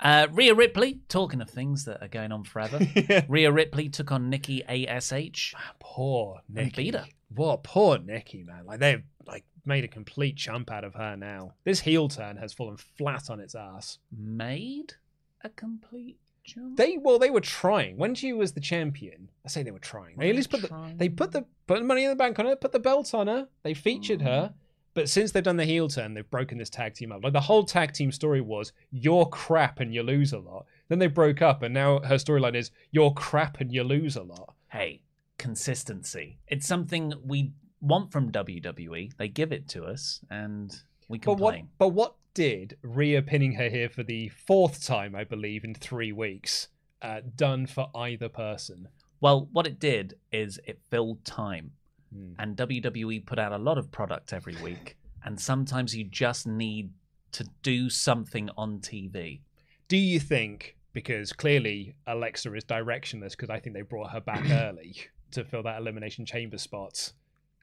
[0.00, 2.78] Uh, Rhea Ripley, talking of things that are going on forever,
[3.28, 5.54] Rhea Ripley took on Nikki ASH.
[5.78, 6.84] poor And Nikki.
[6.84, 7.06] beat her.
[7.34, 8.66] What poor Nikki, man.
[8.66, 11.54] Like they've like made a complete chump out of her now.
[11.64, 13.98] This heel turn has fallen flat on its ass.
[14.16, 14.94] Made
[15.42, 16.76] a complete jump.
[16.76, 19.30] They well, they were trying when she was the champion.
[19.44, 20.16] I say they were trying.
[20.16, 22.16] They Were at least they put the they put the put the money in the
[22.16, 23.48] bank on her, put the belt on her.
[23.62, 24.54] They featured her, mm.
[24.94, 27.24] but since they've done the heel turn, they've broken this tag team up.
[27.24, 30.66] Like the whole tag team story was you're crap and you lose a lot.
[30.88, 34.22] Then they broke up, and now her storyline is you're crap and you lose a
[34.22, 34.54] lot.
[34.68, 35.02] Hey,
[35.38, 36.38] consistency.
[36.48, 37.52] It's something we
[37.84, 39.16] want from WWE.
[39.16, 40.74] They give it to us, and
[41.08, 41.52] we But what?
[41.52, 41.68] complain.
[41.78, 46.12] But what did Rhea pinning her here for the fourth time, I believe, in three
[46.12, 46.68] weeks,
[47.02, 48.88] uh, done for either person?
[49.20, 51.72] Well, what it did is it filled time.
[52.12, 52.32] Hmm.
[52.38, 54.96] And WWE put out a lot of product every week.
[55.24, 56.90] And sometimes you just need
[57.32, 59.40] to do something on TV.
[59.88, 64.44] Do you think because clearly Alexa is directionless because I think they brought her back
[64.50, 64.96] early
[65.32, 67.12] to fill that elimination chamber spot.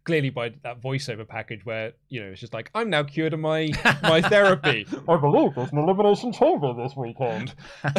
[0.04, 3.40] Clearly by that voiceover package where you know it's just like I'm now cured of
[3.40, 3.70] my
[4.02, 4.88] my therapy.
[5.08, 7.54] I believe there's an elimination chamber this weekend.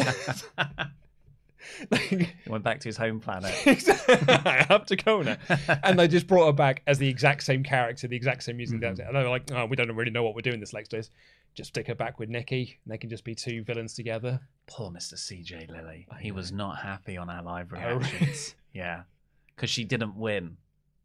[2.09, 3.53] He went back to his home planet.
[4.45, 5.37] I have to go now.
[5.83, 8.81] And they just brought her back as the exact same character, the exact same music.
[8.81, 9.01] Mm-hmm.
[9.01, 11.09] And they were like, oh, we don't really know what we're doing this next days.
[11.55, 14.41] Just stick her back with Nikki, and they can just be two villains together.
[14.67, 15.13] Poor Mr.
[15.13, 16.07] CJ Lilly.
[16.19, 18.55] He was not happy on our live Oh, reactions.
[18.73, 19.03] yeah,
[19.55, 20.57] because she didn't win.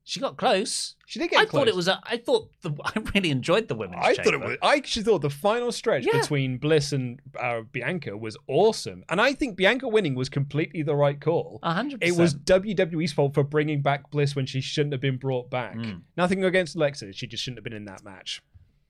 [0.09, 0.95] She got close.
[1.05, 1.49] She did get close.
[1.49, 1.87] I thought it was.
[1.87, 2.73] A, I thought the.
[2.83, 4.01] I really enjoyed the women's.
[4.03, 4.57] I thought it was.
[4.63, 6.19] I actually thought the final stretch Yeah.
[6.19, 10.97] between Bliss and uh, Bianca was awesome, and I think Bianca winning was completely the
[10.97, 11.59] right call.
[11.63, 12.35] Hundred It was.
[12.35, 15.77] WWE's fault for bringing back Bliss when she shouldn't have been brought back.
[15.77, 16.01] Mm.
[16.17, 18.41] Nothing against Alexa, she just shouldn't have been in that match.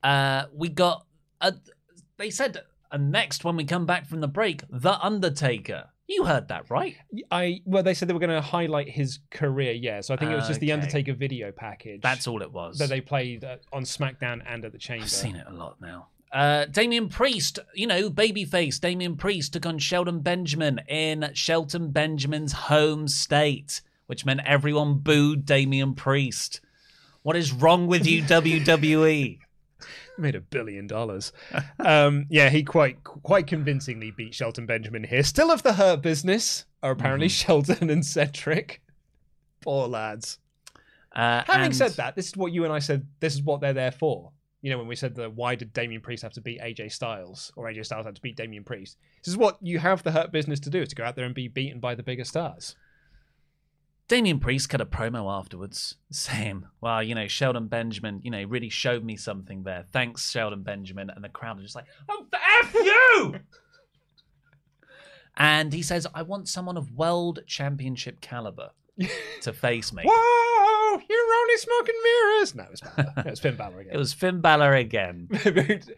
[0.05, 1.05] Uh, we got.
[1.41, 1.53] A,
[2.17, 2.63] they said
[2.93, 5.87] uh, next when we come back from the break, the Undertaker.
[6.09, 6.97] You heard that right?
[7.31, 9.73] I well, they said they were going to highlight his career.
[9.73, 10.81] Yeah, so I think it was just the Okay.
[10.81, 12.01] Undertaker video package.
[12.01, 12.79] That's all it was.
[12.79, 15.05] that they played uh, on SmackDown and at the Chamber.
[15.05, 16.09] I've seen it a lot now.
[16.33, 18.81] Uh, Damian Priest, you know, babyface.
[18.81, 25.45] Damian Priest took on Shelton Benjamin in Shelton Benjamin's home state, which meant everyone booed
[25.47, 26.61] Damian Priest.
[27.23, 29.39] What is wrong with you, WWE?
[30.19, 31.33] Made a billion dollars.
[31.79, 35.23] um, yeah, he quite quite convincingly beat Shelton Benjamin here.
[35.23, 37.47] Still of the Hurt Business are apparently Mm-hmm.
[37.47, 38.83] Shelton and Cedric.
[39.61, 40.39] Poor lads.
[41.15, 43.07] Uh, Having and- said that, this is what you and I said.
[43.21, 44.33] This is what they're there for.
[44.61, 47.53] You know, when we said the why did Damian Priest have to beat AJ Styles
[47.57, 48.97] or AJ Styles had to beat Damian Priest?
[49.25, 51.25] This is what you have the Hurt Business to do: is to go out there
[51.27, 52.75] and be beaten by the bigger stars.
[54.09, 58.71] Damian Priest cut a promo afterwards saying, Well, you know, Shelton Benjamin, you know, really
[58.71, 59.85] showed me something there.
[59.93, 61.11] Thanks, Shelton Benjamin.
[61.11, 62.27] And the crowd are just like, Oh,
[62.63, 63.35] F you!
[65.37, 68.71] and he says, I want someone of world championship caliber
[69.43, 70.03] to face me.
[70.07, 70.48] Whoa!
[71.09, 72.55] You're only smoking mirrors.
[72.55, 73.21] No, it was Balor.
[73.23, 73.91] it was Finn Balor again.
[73.95, 75.29] It was Finn Balor again.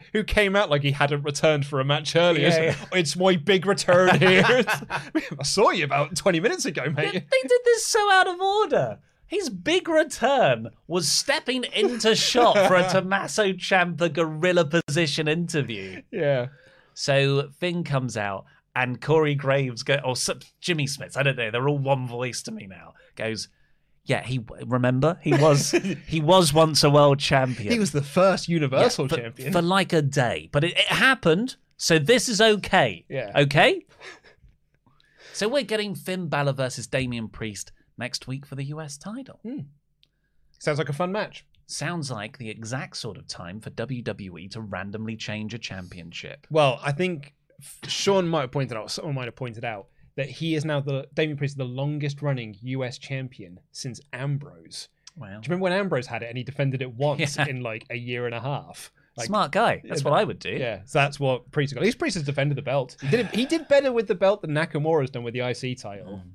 [0.13, 2.49] who came out like he hadn't returned for a match earlier.
[2.49, 4.45] Yeah, So, it's my big return here.
[4.47, 7.13] I saw you about 20 minutes ago, mate.
[7.13, 8.99] They did this so out of order.
[9.27, 16.03] His big return was stepping into shot for a Tommaso Ciampa gorilla position interview.
[16.11, 16.49] Yeah.
[16.95, 18.45] So Finn comes out
[18.75, 20.15] and Corey Graves go or
[20.61, 21.17] Jimmy Smith.
[21.17, 21.51] I don't know.
[21.51, 22.95] They're all one voice to me now.
[23.17, 23.49] Goes,
[24.05, 24.23] yeah.
[24.23, 25.71] He remember he was
[26.07, 27.73] he was once a world champion.
[27.73, 29.53] He was the first Universal for, champion.
[29.53, 31.57] for like a day, but it, it happened.
[31.77, 33.05] So this is okay.
[33.09, 33.33] Yeah.
[33.35, 33.87] Okay.
[35.33, 39.41] So we're getting Finn Balor versus Damian Priest next week for the US title.
[39.43, 39.61] Hmm.
[40.59, 41.47] Sounds like a fun match.
[41.67, 46.47] Sounds like the exact sort of time for WWE to randomly change a championship.
[46.51, 47.35] Well, I think
[47.87, 49.87] Sean might have pointed out, someone might have pointed out,
[50.21, 54.89] that he is now the, Damian Priest, is the longest running US champion since Ambrose.
[55.17, 55.27] Wow.
[55.27, 57.47] Do you remember when Ambrose had it and he defended it once Yeah.
[57.49, 58.93] in like a year and a half?
[59.17, 59.83] Like, Smart guy.
[59.85, 60.51] That's what I would do.
[60.51, 61.81] Yeah, so that's what Priest got.
[61.81, 62.97] At least Priest has defended the belt.
[63.01, 66.19] He did, he did better with the belt than Nakamura's done with the IC title.
[66.19, 66.29] Hmm.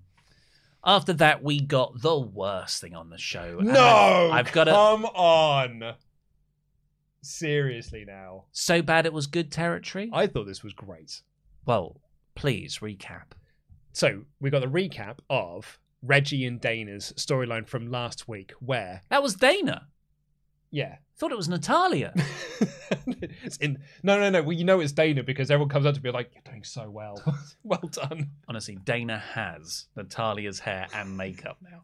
[0.84, 3.60] After that, we got the worst thing on the show.
[3.62, 4.72] No, I- I've got to.
[4.72, 5.94] come on.
[7.22, 8.46] Seriously now.
[8.52, 10.10] So bad it was good territory.
[10.14, 11.22] I thought this was great.
[11.66, 12.02] Well,
[12.36, 13.32] please recap.
[13.96, 19.24] So we got the recap of Reggie and Dana's storyline from last week, where That
[19.24, 19.88] was Dana.
[20.70, 22.14] yeah, Thought it was Natalya.
[23.08, 24.42] it's in no no no.
[24.44, 26.90] Well, you know it's Dana because everyone comes up to be like, "You're doing so
[26.90, 27.24] well,
[27.64, 31.84] well done." Honestly, Dana has Natalya's hair and makeup now.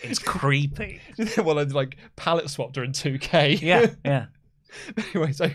[0.00, 1.02] It's creepy.
[1.36, 3.60] well, it's like palette swapped her in 2K.
[3.60, 4.26] Yeah, yeah.
[5.14, 5.50] anyway, so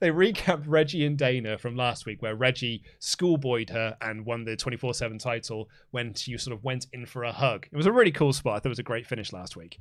[0.00, 4.56] they recapped Reggie and Dana from last week, where Reggie schoolboyed her and won the
[4.56, 7.66] 24 7 title when you sort of went in for a hug.
[7.70, 8.54] It was a really cool spot.
[8.54, 9.78] I thought it was a great finish last week.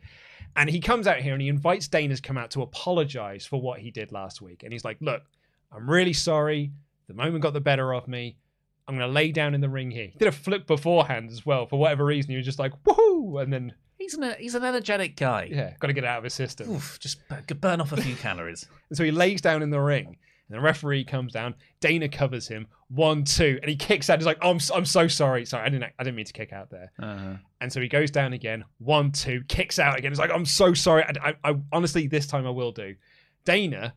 [0.56, 3.62] And he comes out here and he invites Dana to come out to apologize for
[3.62, 4.64] what he did last week.
[4.64, 5.24] And he's like, Look,
[5.72, 6.72] I'm really sorry.
[7.08, 8.38] The moment got the better of me.
[8.88, 10.08] I'm going to lay down in the ring here.
[10.08, 11.68] He did a flip beforehand as well.
[11.68, 13.42] For whatever reason, he was just like, woohoo!
[13.42, 13.74] And then,
[14.10, 15.50] He's an he's an energetic guy.
[15.52, 16.72] yeah, got to get it out of his system.
[16.72, 18.68] Oof, just b- burn off a few calories.
[18.90, 21.54] And so he lays down in the ring, and the referee comes down.
[21.80, 24.18] Dana covers him, one, two, and he kicks out.
[24.18, 26.34] He's like, oh, "I'm, s- I'm so sorry, sorry, I didn't, I didn't mean to
[26.34, 27.36] kick out there." Uh-huh.
[27.62, 30.12] And so he goes down again, one, two, kicks out again.
[30.12, 31.04] He's like, "I'm so sorry.
[31.04, 32.96] I, I, I honestly, this time I will do."
[33.46, 33.94] Dana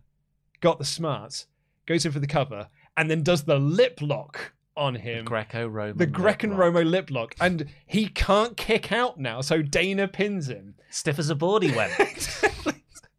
[0.60, 1.46] got the smarts,
[1.86, 5.24] goes in for the cover, and then does the lip lock on him.
[5.24, 5.96] Greco-Roman.
[5.96, 6.60] the lip Grec and lock.
[6.60, 9.40] Romo lip lock, and he can't kick out now.
[9.40, 10.74] So Dana pins him.
[10.90, 11.92] Stiff as a board he went.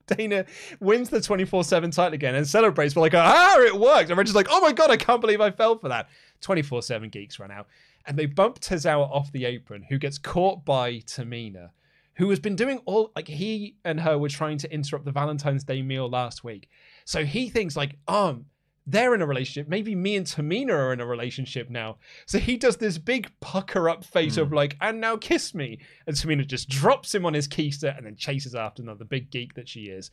[0.07, 0.45] Dana
[0.79, 2.95] wins the 24 7 title again and celebrates.
[2.95, 4.09] We're like, ah, it worked.
[4.09, 6.09] And Reggie's like, oh my God, I can't believe I fell for that.
[6.41, 7.67] 24 7 geeks run out.
[8.05, 11.69] And they bump Tozawa off the apron, who gets caught by Tamina,
[12.15, 15.63] who has been doing all, like, he and her were trying to interrupt the Valentine's
[15.63, 16.69] Day meal last week.
[17.05, 18.45] So he thinks, like, um,
[18.85, 19.69] they're in a relationship.
[19.69, 21.97] Maybe me and Tamina are in a relationship now.
[22.25, 24.55] So he does this big pucker up face of hmm.
[24.55, 25.79] like, and now kiss me.
[26.05, 29.53] And Tamina just drops him on his keister and then chases after another big geek
[29.55, 30.11] that she is.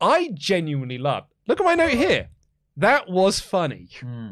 [0.00, 1.34] I genuinely loved.
[1.46, 2.28] Look at my note here.
[2.76, 3.88] That was funny.
[4.00, 4.30] Hmm.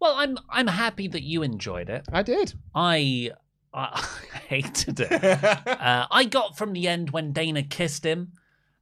[0.00, 2.04] Well, I'm I'm happy that you enjoyed it.
[2.12, 2.54] I did.
[2.74, 3.30] I
[3.72, 4.06] I
[4.48, 5.12] hated it.
[5.66, 8.32] uh, I got from the end when Dana kissed him,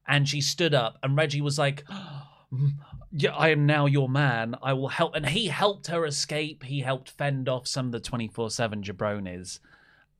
[0.06, 1.84] and she stood up, and Reggie was like,
[2.52, 2.72] mm,
[3.12, 4.54] "Yeah, I am now your man.
[4.62, 6.64] I will help." And he helped her escape.
[6.64, 9.58] He helped fend off some of the twenty four seven jabronis.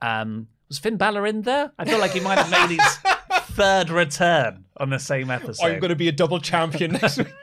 [0.01, 1.73] Um, was Finn Balor in there?
[1.79, 2.97] I feel like he might have made his
[3.57, 5.65] third return on the same episode.
[5.67, 7.29] I'm going to be a double champion next week.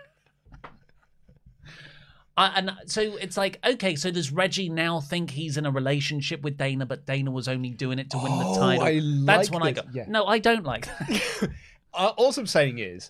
[2.37, 6.41] I, and so it's like, okay, so does Reggie now think he's in a relationship
[6.41, 8.85] with Dana, but Dana was only doing it to win the Oh, title?
[8.85, 9.83] I That's like when I this.
[9.83, 10.05] go, Yeah.
[10.07, 11.49] no, I don't like that.
[11.91, 13.09] Uh, all I'm saying is,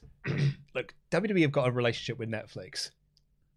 [1.12, 2.92] WWE have got a relationship with Netflix.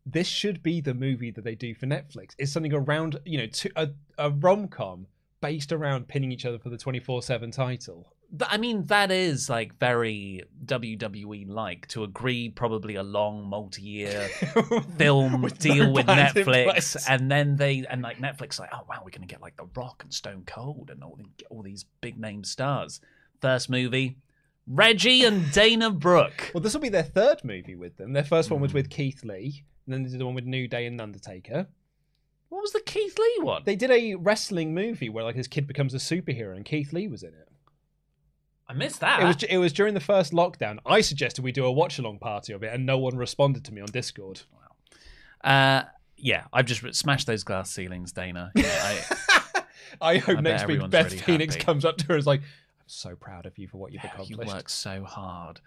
[0.04, 2.34] This should be the movie that they do for Netflix.
[2.38, 5.06] It's something around, you know, to, a, a rom com
[5.40, 8.12] based around pinning each other for the 24 7 title.
[8.40, 14.28] I mean, that is like very WWE like to agree probably a long multi year
[14.96, 19.02] film With deal no with Netflix, and then they and like Netflix like, oh wow,
[19.04, 21.18] we're gonna get like The Rock and Stone Cold and all
[21.50, 23.00] all these big name stars.
[23.42, 24.16] First movie,
[24.66, 26.50] Reggie and Dana Brooke.
[26.54, 28.12] Well, this will be their third movie with them.
[28.12, 30.68] Their first one was with Keith Lee, and then they did the one with New
[30.68, 31.66] Day and Undertaker.
[32.48, 33.62] What was the Keith Lee one?
[33.64, 37.08] They did a wrestling movie where like his kid becomes a superhero, and Keith Lee
[37.08, 37.48] was in it.
[38.68, 39.20] I missed that.
[39.20, 40.78] It was it was during the first lockdown.
[40.86, 43.74] I suggested we do a watch along party of it, and no one responded to
[43.74, 44.42] me on Discord.
[45.42, 45.82] Uh,
[46.16, 48.52] yeah, I've just re- smashed those glass ceilings, Dana.
[48.54, 49.62] Yeah, I,
[50.00, 51.64] I hope bet next week everyone's Beth really Phoenix happy.
[51.64, 52.42] comes up to her and is like,
[52.82, 54.30] "I'm so proud of you for what you've accomplished.
[54.30, 55.60] you accomplished." work so hard.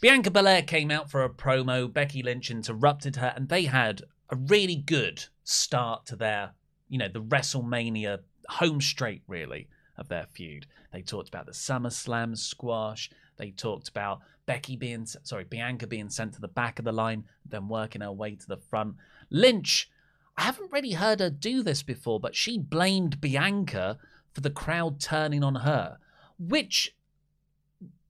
[0.00, 1.92] Bianca Belair came out for a promo.
[1.92, 6.52] Becky Lynch interrupted her, and they had a really good start to their,
[6.88, 10.66] you know, the WrestleMania home straight, really, of their feud.
[10.92, 13.10] They talked about the SummerSlam squash.
[13.36, 17.24] They talked about Becky being, sorry, Bianca being sent to the back of the line,
[17.44, 18.96] then working her way to the front.
[19.30, 19.90] Lynch,
[20.36, 23.98] I haven't really heard her do this before, but she blamed Bianca
[24.32, 25.98] for the crowd turning on her,
[26.38, 26.94] which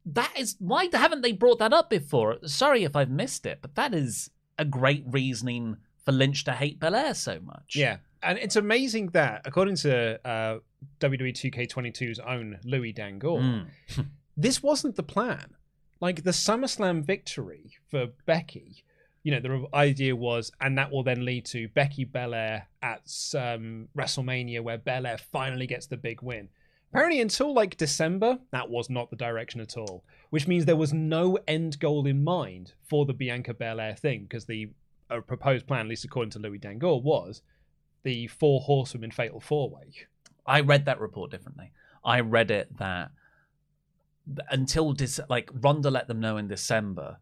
[0.04, 2.36] that is why haven't they brought that up before?
[2.46, 6.78] Sorry if I've missed it, but that is a great reasoning for Lynch to hate
[6.78, 7.74] Belair so much.
[7.74, 10.58] Yeah, and it's amazing that according to uh,
[11.00, 13.66] WWE 2K22's own Louis Dangoor, Mm.
[14.36, 15.54] this wasn't the plan.
[16.00, 18.84] Like the SummerSlam victory for Becky,
[19.22, 23.88] you know, the idea was, and that will then lead to Becky Belair at um,
[23.96, 26.48] WrestleMania, where Belair finally gets the big win.
[26.92, 30.92] Apparently, until like December, that was not the direction at all, which means there was
[30.92, 34.70] no end goal in mind for the Bianca Belair thing, because the
[35.10, 37.42] uh, proposed plan, at least according to Louis Dangoor, was
[38.02, 39.92] the four horsewomen fatal four way.
[40.46, 41.72] I read that report differently.
[42.04, 43.10] I read it that
[44.50, 47.18] until Dece- like Ronda let them know in December,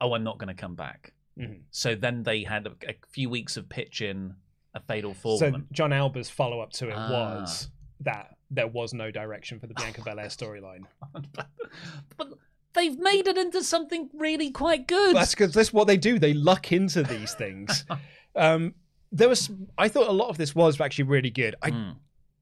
[0.00, 1.12] oh, I'm not going to come back.
[1.38, 1.62] Mhm.
[1.70, 4.34] So then they had a, a few weeks of pitching
[4.74, 5.52] a fatal four So.
[5.72, 7.10] Jon Alba's follow up to it Ah.
[7.10, 10.84] was that there was no direction for the Bianca Belair storyline.
[12.16, 12.28] but
[12.74, 15.16] they've made it into something really quite good.
[15.16, 16.18] That's because that's what they do.
[16.18, 17.84] They luck into these things.
[18.36, 18.74] um,
[19.12, 21.54] there was, I thought a lot of this was actually really good.
[21.62, 21.90] I, Hmm.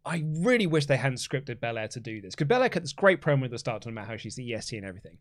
[0.05, 3.21] I really wish they hadn't scripted Belair to do this because Belair cut this great
[3.21, 5.19] promo at the start talking about how she's the EST and everything,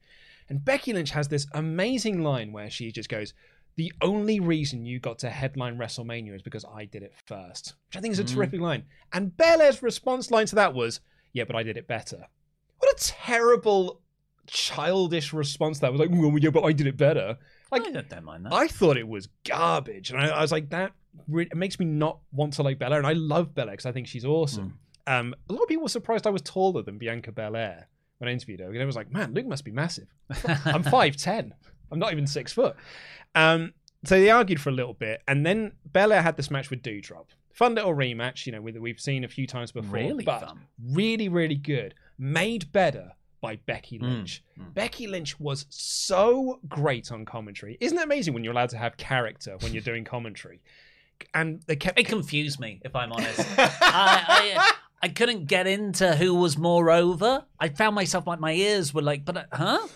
[0.50, 3.36] and Becky Lynch has this amazing line where she just goes.
[3.78, 7.98] The only reason you got to headline WrestleMania is because I did it first, which
[7.98, 8.34] I think is a Mm.
[8.34, 8.84] terrific line.
[9.14, 11.00] And Belair's response line to that was,
[11.34, 12.28] "Yeah, but I did it better."
[12.80, 14.02] What a terrible,
[14.48, 17.38] childish response that was like, "Well, yeah, but I did it better."
[17.72, 18.54] Like, I don't mind that.
[18.54, 20.92] I thought it was garbage, and I, I was like, that
[21.28, 23.94] re- it makes me not want to like Belair, and I love Belair because I
[23.94, 24.78] think she's awesome.
[25.08, 28.34] Um, a lot of people were surprised I was taller than Bianca Belair when I
[28.34, 30.08] interviewed her, and I was like, man, Luke must be massive.
[30.66, 31.54] I'm five ten.
[31.92, 32.76] I'm not even six foot.
[33.36, 33.74] Um,
[34.04, 37.26] so they argued for a little bit, and then Belair had this match with Doudrop.
[37.54, 39.92] Fun little rematch, you know, with, we've seen a few times before.
[40.00, 40.62] Really but fun.
[40.92, 41.94] really, really good.
[42.18, 43.12] Made better
[43.42, 44.44] by Becky Mm, Lynch.
[44.74, 47.78] Becky Lynch was so great on commentary.
[47.80, 50.62] Isn't it amazing when you're allowed to have character when you're doing commentary?
[51.34, 53.40] And they kept It confused me, if I'm honest.
[53.58, 54.72] I, I
[55.04, 57.44] I couldn't get into who was more over.
[57.60, 59.88] I found myself like my ears were like, but uh, huh?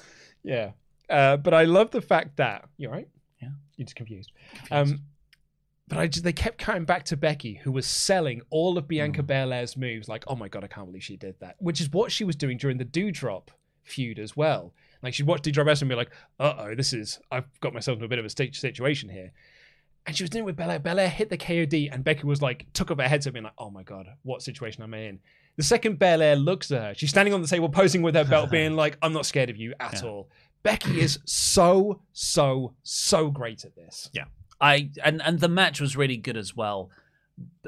[0.43, 0.71] Yeah.
[1.09, 3.07] Uh, but I love the fact that you're right.
[3.41, 3.49] Yeah.
[3.77, 4.31] You're just confused.
[4.71, 5.01] Um,
[5.87, 9.21] but I just they kept coming back to Becky, who was selling all of Bianca
[9.21, 9.27] Mm.
[9.27, 10.07] Belair's moves.
[10.09, 11.55] Like, oh my god, I can't believe she did that.
[11.59, 13.49] Which is what she was doing during the Doudrop
[13.83, 14.73] feud as well.
[15.03, 17.99] Like she'd watch Doudrop wrestle and be like, uh oh, this is I've got myself
[17.99, 19.31] in a bit of a state situation here.
[20.07, 20.77] And she was doing it with Belair.
[20.79, 23.71] Belair hit the KOD, and Becky was like, took off her headset, being like, oh
[23.71, 25.19] my god, what situation am I in?
[25.57, 28.51] The second Belair looks at her, she's standing on the table posing with her belt,
[28.51, 30.07] being like, I'm not scared of you at Yeah.
[30.09, 30.29] all.
[30.65, 34.09] Becky is so, so, so great at this.
[34.13, 34.25] Yeah.
[34.59, 36.89] I and and the match was really good as well.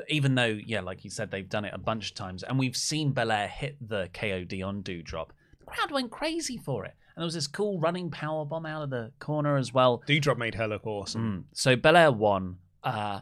[0.09, 2.75] Even though, yeah, like you said, they've done it a bunch of times, and we've
[2.77, 5.27] seen Belair hit the KOD on Doudrop.
[5.59, 8.83] The crowd went crazy for it, and there was this cool running power bomb out
[8.83, 10.01] of the corner as well.
[10.07, 11.21] Doudrop made her look awesome.
[11.21, 11.43] Mm.
[11.57, 12.57] So Belair won.
[12.83, 13.19] Uh,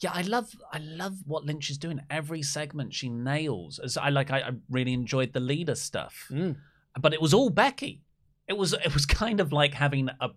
[0.00, 2.00] yeah, I love I love what Lynch is doing.
[2.10, 3.78] Every segment she nails.
[3.82, 6.56] As I like, I, I really enjoyed the Lita stuff, Mm.
[7.00, 8.02] but it was all Becky.
[8.48, 10.30] It was it was kind of like having a.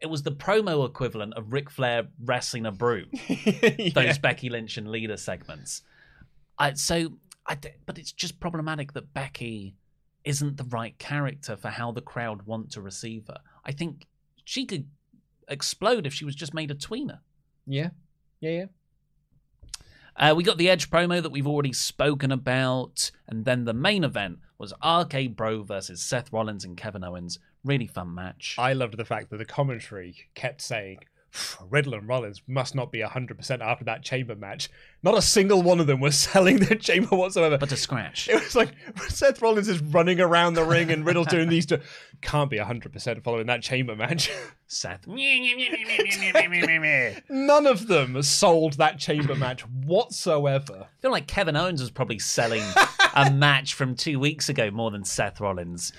[0.00, 3.06] It was the promo equivalent of Ric Flair wrestling a broom.
[3.94, 5.82] Those Becky Lynch and Lita segments.
[6.58, 7.14] I, so,
[7.46, 7.56] I,
[7.86, 9.76] but it's just problematic that Becky
[10.24, 13.38] isn't the right character for how the crowd want to receive her.
[13.64, 14.06] I think
[14.44, 14.88] she could
[15.48, 17.20] explode if she was just made a tweener.
[17.66, 17.90] Yeah,
[18.40, 18.66] yeah, yeah.
[20.16, 24.04] Uh, we got the Edge promo that we've already spoken about, and then the main
[24.04, 27.38] event was RK Bro versus Seth Rollins and Kevin Owens.
[27.64, 28.54] Really fun match.
[28.58, 30.98] I loved the fact that the commentary kept saying
[31.68, 34.68] Riddle and Rollins must not be 100% after that chamber match.
[35.02, 37.58] Not a single one of them was selling their chamber whatsoever.
[37.58, 38.28] But a scratch.
[38.28, 38.72] It was like
[39.08, 41.80] Seth Rollins is running around the ring and Riddle's doing these two.
[42.24, 44.28] Can't be 100% following that chamber match.
[44.66, 45.06] Seth.
[47.28, 50.86] None of them sold that chamber match whatsoever.
[50.88, 52.62] I feel like Kevin Owens was probably selling
[53.14, 55.92] a match from two weeks ago more than Seth Rollins.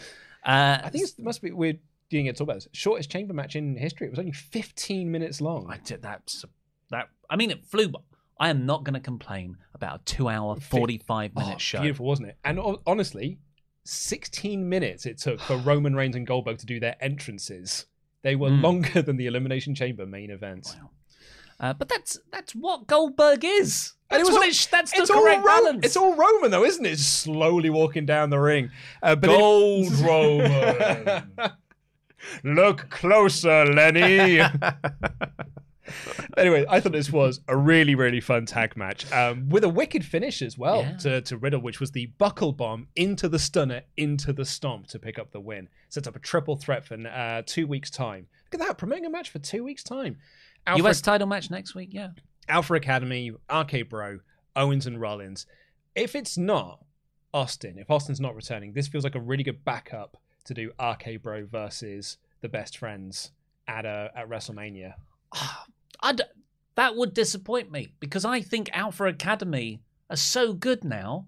[0.43, 1.77] Uh, I think it must be we're
[2.09, 2.67] doing it talk about this.
[2.73, 4.07] Shortest chamber match in history.
[4.07, 5.67] It was only 15 minutes long.
[5.69, 6.33] I did that.
[6.89, 7.89] That I mean, it flew.
[7.89, 7.99] by.
[8.39, 11.79] I am not going to complain about a two-hour, forty-five minute Oh, show.
[11.81, 12.37] Beautiful, wasn't it?
[12.43, 13.37] And honestly,
[13.85, 17.85] 16 minutes it took for Roman Reigns and Goldberg to do their entrances.
[18.23, 18.61] They were Mm.
[18.63, 20.75] longer than the Elimination Chamber main event.
[21.59, 23.93] Uh, but that's that's what Goldberg is.
[24.09, 25.85] And it was all- it's, that's the all correct Ro- balance.
[25.85, 26.99] It's all Roman, though, isn't it?
[26.99, 28.71] Slowly walking down the ring.
[29.01, 31.31] Uh, but it- Gold Roman.
[32.43, 34.39] Look closer, Lenny.
[36.37, 40.03] anyway, I thought this was a really, really fun tag match um, with a wicked
[40.05, 40.97] finish as well Yeah.
[40.97, 44.99] to, to Riddle, which was the buckle bomb into the stunner, into the stomp to
[44.99, 45.69] pick up the win.
[45.89, 48.27] Sets up a triple threat for uh, two weeks' time.
[48.51, 50.17] Look at that, promoting a match for two weeks' time.
[50.67, 51.89] Alpha, US title match next week.
[51.91, 52.09] Yeah.
[52.49, 54.19] Alpha Academy, RK Bro,
[54.55, 55.45] Owens and Rollins.
[55.95, 56.79] If it's not
[57.33, 61.21] Austin, if Austin's not returning, this feels like a really good backup to do RK
[61.21, 63.31] Bro versus the best friends
[63.67, 64.93] at uh, at WrestleMania.
[66.01, 66.21] I'd,
[66.75, 71.25] that would disappoint me because I think Alpha Academy are so good now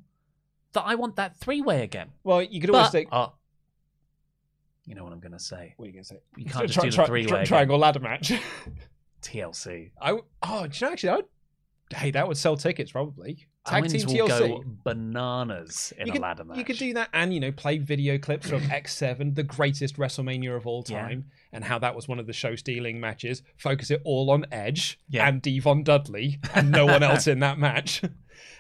[0.74, 2.10] that I want that three-way again.
[2.24, 3.30] Well, you could always But- say, oh, uh,
[4.86, 5.74] you know what I'm going to say.
[5.78, 6.20] what are you going to say?
[6.38, 8.32] You can't just Tri- do the three-way tri- triangle ladder match.
[9.22, 9.92] TLC.
[10.02, 11.10] I w- oh, do you know actually?
[11.10, 11.26] I would,
[11.96, 13.48] hey, that would sell tickets probably.
[13.66, 14.40] Tag Owens team will TLC.
[14.40, 16.58] go bananas in you a could, ladder match.
[16.58, 20.56] You could do that and, you know, play video clips from X7, the greatest WrestleMania
[20.56, 21.02] of all Yeah.
[21.02, 23.42] time, and how that was one of the show stealing matches.
[23.58, 25.28] Focus it all on Edge Yeah.
[25.28, 28.02] and Devon Dudley and no one else in that match.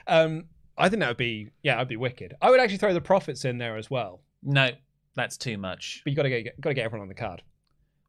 [0.08, 0.46] Um,
[0.78, 2.34] I think that would be, yeah, that'd be wicked.
[2.42, 4.70] I would actually throw the Profits in there as well, No,
[5.16, 6.02] that's too much.
[6.04, 7.44] but you got to get got to get everyone on the card.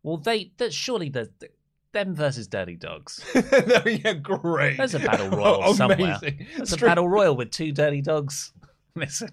[0.05, 1.49] Well, they that surely the, the
[1.93, 3.25] them versus Dirty Dogs.
[3.35, 4.77] Oh, yeah, great.
[4.77, 6.19] There's a battle royal Oh, somewhere.
[6.57, 8.53] There's a battle royal with two Dirty Dogs.
[8.95, 9.31] Listen.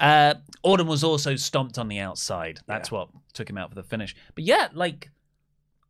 [0.00, 2.60] Uh, Autumn was also stomped on the outside.
[2.66, 4.14] That's what took him out for the finish.
[4.34, 5.10] But yeah, like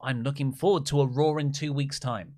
[0.00, 2.34] I'm looking forward to a Raw in two weeks' time.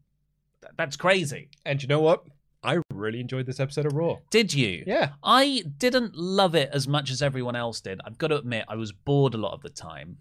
[0.62, 1.48] Th- That's crazy.
[1.64, 2.24] And you know what?
[2.62, 4.16] I really enjoyed this episode of Raw.
[4.30, 4.84] Did you?
[4.86, 5.10] Yeah.
[5.22, 8.00] I didn't love it as much as everyone else did.
[8.04, 10.18] I've got to admit, I was bored a lot of the time.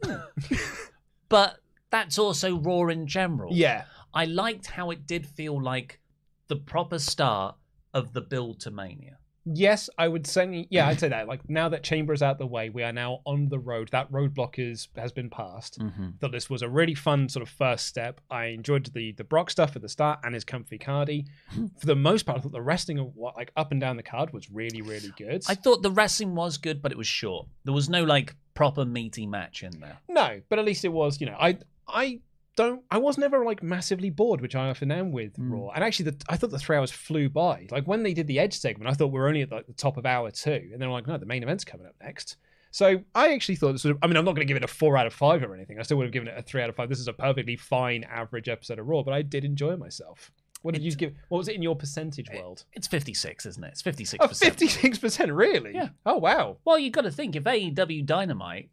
[1.28, 1.58] but
[1.92, 3.54] that's also Raw in general.
[3.54, 3.84] Yeah.
[4.14, 6.00] I liked how it did feel like
[6.48, 7.56] the proper start
[7.94, 9.18] of the build to Mania.
[9.46, 10.68] Yes, I would say.
[10.70, 11.28] Yeah, I'd say that.
[11.28, 13.90] Like now that Chamber's out the way, we are now on the road.
[13.92, 15.80] That roadblock is has been passed.
[15.80, 16.10] Mm-hmm.
[16.20, 18.22] Thought this was a really fun sort of first step.
[18.30, 21.26] I enjoyed the the Brock stuff at the start and his comfy cardi.
[21.80, 24.04] For the most part, I thought the wrestling of what like up and down the
[24.04, 25.44] card was really really good.
[25.48, 27.48] I thought the wrestling was good, but it was short.
[27.64, 29.98] There was no like proper meaty match in there.
[30.08, 31.20] No, but at least it was.
[31.20, 31.58] You know, I
[31.94, 32.20] I
[32.56, 32.84] don't.
[32.92, 35.52] I was never like massively bored, which I often am with Mm.
[35.52, 35.70] Raw.
[35.70, 37.68] And actually, the, I thought the three hours flew by.
[37.72, 39.74] Like when they did the Edge segment, I thought we were only at like the
[39.74, 42.38] top of hour two, and then I'm like, no, the main event's coming up next.
[42.72, 43.96] So I actually thought this was.
[44.04, 45.80] I mean, I'm not going to give it a four out of five or anything.
[45.80, 46.90] I still would have given it a three out of five.
[46.90, 50.32] This is a perfectly fine average episode of Raw, but I did enjoy myself.
[50.62, 51.14] What did you give?
[51.30, 52.66] What was it in your percentage world?
[52.74, 53.70] It's 56, isn't it?
[53.72, 54.18] It's 56%.
[54.20, 55.74] Oh, 56%, really?
[55.74, 55.90] Yeah.
[56.06, 56.58] Oh, wow.
[56.66, 58.70] Well, you've got to think if AEW Dynamite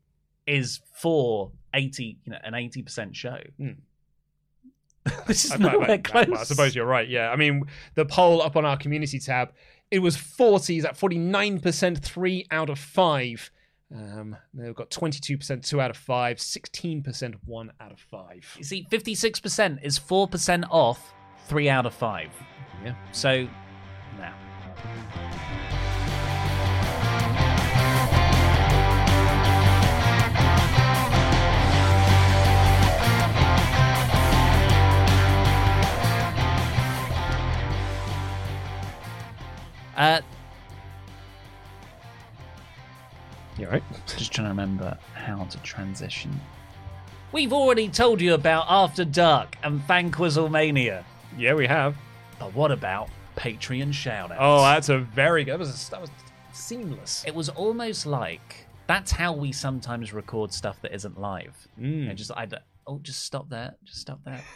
[0.46, 3.38] is for 80, you know, an 80% show.
[5.26, 6.26] this is I- nowhere close.
[6.28, 7.08] well, I suppose you're right.
[7.08, 7.30] Yeah.
[7.30, 9.52] I mean, the poll up on our community tab,
[9.90, 13.50] it was 40s at 49%, three out of five.
[13.94, 18.44] Um, they've got 22%, two out of five, 16%, one out of five.
[18.58, 21.14] You see, 56% is 4% off
[21.46, 22.30] three out of five.
[22.84, 22.94] Yeah.
[23.12, 23.46] So,
[24.18, 24.34] now.
[39.96, 40.20] Uh,
[43.58, 43.82] you right?
[44.06, 46.38] Just trying to remember how to transition.
[47.32, 51.04] We've already told you about After Dark and Fanquizzlemania.
[51.36, 51.96] Yeah, we have.
[52.38, 54.36] But what about Patreon shoutouts?
[54.38, 55.54] Oh, that's a very good.
[55.54, 56.10] That was, that was
[56.52, 57.24] seamless.
[57.26, 61.56] It was almost like that's how we sometimes record stuff that isn't live.
[61.80, 62.10] Mm.
[62.10, 62.46] And just I
[62.86, 64.40] oh, just stop there, just stop there.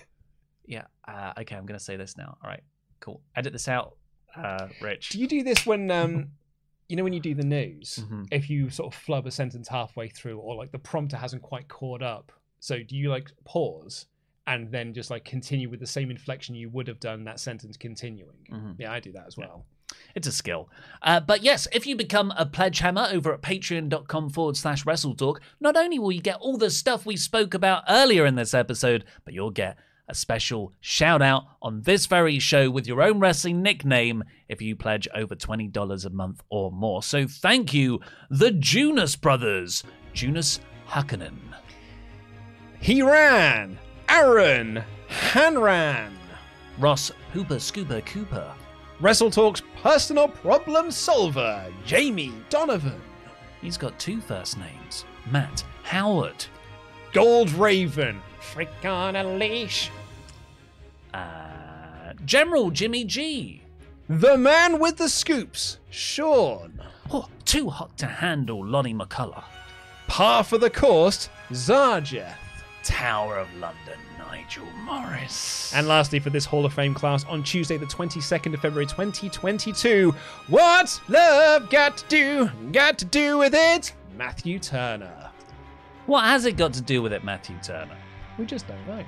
[0.66, 0.84] Yeah.
[1.08, 2.38] Uh, okay, I'm gonna say this now.
[2.44, 2.62] All right,
[3.00, 3.20] cool.
[3.34, 3.96] Edit this out,
[4.36, 5.10] uh, Rich.
[5.10, 6.30] Do you do this when um
[6.88, 8.26] you know when you do the news, Mhm.
[8.32, 11.68] if you sort of flub a sentence halfway through or like the prompter hasn't quite
[11.68, 12.32] caught up.
[12.58, 14.06] So do you like pause
[14.46, 17.76] and then just like continue with the same inflection you would have done that sentence
[17.76, 18.46] continuing?
[18.50, 18.74] Mhm.
[18.78, 19.66] Yeah, I do that as well.
[20.14, 20.68] It's a skill.
[21.02, 25.38] Uh, but yes, if you become a pledge hammer over at patreon.com forward slash wrestletalk,
[25.60, 29.04] not only will you get all the stuff we spoke about earlier in this episode,
[29.24, 29.76] but you'll get
[30.10, 34.76] a special shout out on this very show with your own wrestling nickname if you
[34.76, 37.02] pledge over $20 a month or more.
[37.02, 41.38] So thank you, the Junus brothers, Junus Hakkanen.
[42.80, 46.12] He ran, Aaron, Hanran,
[46.78, 48.52] Ross Hooper Scooper Cooper,
[49.00, 53.00] Wrestle Talk's personal problem solver, Jamie Donovan,
[53.60, 56.46] He's got two first names Matt Howard.
[57.12, 59.90] Gold Raven, Frick on a leash,
[61.14, 63.62] Uh, General Jimmy G.
[64.08, 66.80] the man with the scoops, Sean,
[67.12, 69.44] Oh, too hot to handle, Lonnie McCullough.
[70.06, 72.34] par for the course, Zarjeth.
[72.82, 75.72] Tower of London, Nigel Morris.
[75.74, 80.14] And lastly, for this Hall of Fame class on Tuesday, the 22nd of February 2022,
[80.48, 82.50] what's love got to do?
[82.72, 83.92] Got to do with it?
[84.16, 85.30] Matthew Turner.
[86.06, 87.96] what has it got to do with it, Matthew Turner?
[88.38, 89.04] We just don't know.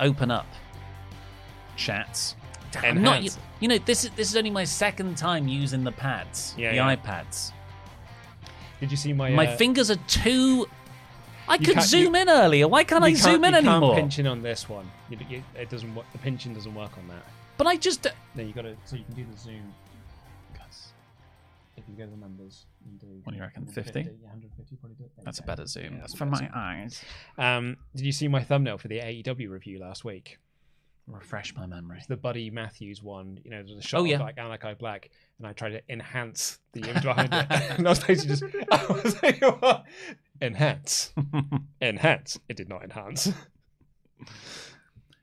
[0.00, 0.46] Open up.
[1.76, 2.34] Chats.
[2.82, 3.30] I'm not, you,
[3.60, 6.76] you know, this is this is only my second time using the pads, Yeah, the
[6.76, 6.96] yeah.
[6.96, 7.52] iPads.
[8.80, 9.30] Did you see my?
[9.30, 10.66] My uh, fingers are too.
[11.48, 12.68] I could zoom you- in earlier.
[12.68, 13.94] Why can't I you zoom in you can't anymore?
[13.94, 14.90] pinch in on this one.
[15.10, 15.94] It doesn't.
[16.12, 17.24] The pinching doesn't work on that.
[17.56, 18.06] But I just.
[18.34, 18.76] No, you got to.
[18.84, 19.72] So you can do the zoom.
[21.78, 23.06] If you go to the numbers, you do.
[23.24, 24.02] What do you reckon, 150?
[24.04, 24.10] 50?
[24.22, 25.10] Yeah, 150 probably do it.
[25.16, 25.46] There That's a go.
[25.46, 25.94] better zoom.
[25.94, 26.50] Yeah, That's a for better my zoom.
[26.54, 27.04] eyes.
[27.38, 30.38] Um, did you see my thumbnail for the AEW review last week?
[31.06, 31.96] Refresh my memory.
[31.98, 33.38] It's the Buddy Matthews one.
[33.42, 34.16] You know, there's a shot Oh, yeah.
[34.16, 35.08] of like Malakai Black,
[35.38, 37.46] and I tried to enhance the image behind it.
[37.78, 39.84] and I was basically just, I was like, what?
[40.42, 41.14] enhance,
[41.80, 42.38] enhance.
[42.48, 43.32] It did not enhance.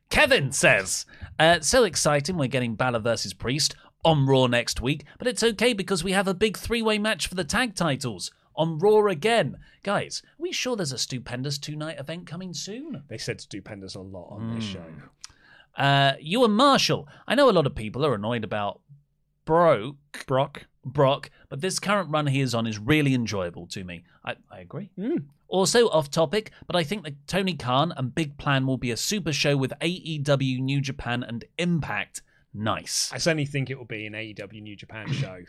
[0.10, 1.06] Kevin says,
[1.39, 2.38] uh, so exciting.
[2.38, 3.76] We're getting Balor versus Priest
[4.06, 7.28] on Raw next week, but it's okay because we have a big three way match
[7.28, 9.58] for the tag titles on Raw again.
[9.84, 13.03] Guys, are we sure there's a stupendous two night event coming soon?
[13.10, 14.72] They said stupendous a lot on this Hmm.
[14.74, 14.86] show.
[15.76, 17.08] Uh, you and Marshall.
[17.28, 18.80] I know a lot of people are annoyed about
[19.43, 20.68] Broke Brock.
[20.86, 24.03] Brock, but this current run he is on is really enjoyable to me.
[24.24, 24.91] I, I agree.
[24.95, 25.18] Hmm.
[25.47, 28.97] Also off topic, but I think that Tony Khan and Big Plan will be a
[28.97, 32.22] super show with AEW, New Japan, and Impact.
[32.58, 33.12] Nice.
[33.14, 35.39] I certainly think it will be an AEW New Japan show.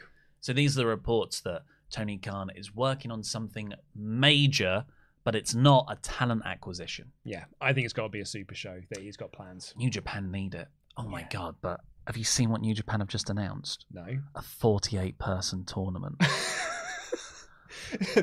[0.41, 4.85] So these are the reports that Tony Khan is working on something major,
[5.25, 7.13] but it's not a talent acquisition.
[7.25, 9.73] Yeah, I think it's got to be a super show that he's got plans.
[9.77, 10.69] New Japan need it.
[10.97, 11.57] Oh my god!
[11.61, 13.85] But have you seen what New Japan have just announced?
[13.93, 14.07] No.
[14.35, 16.17] A 48 person tournament.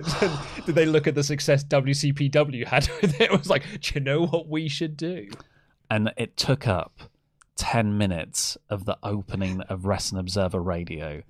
[0.65, 3.31] Did they look at the success WCPW had with it?
[3.31, 5.29] It was like, do you know what we should do?
[5.91, 7.01] and it took up
[7.55, 11.23] 10 minutes of the opening of Wrestling Observer Radio.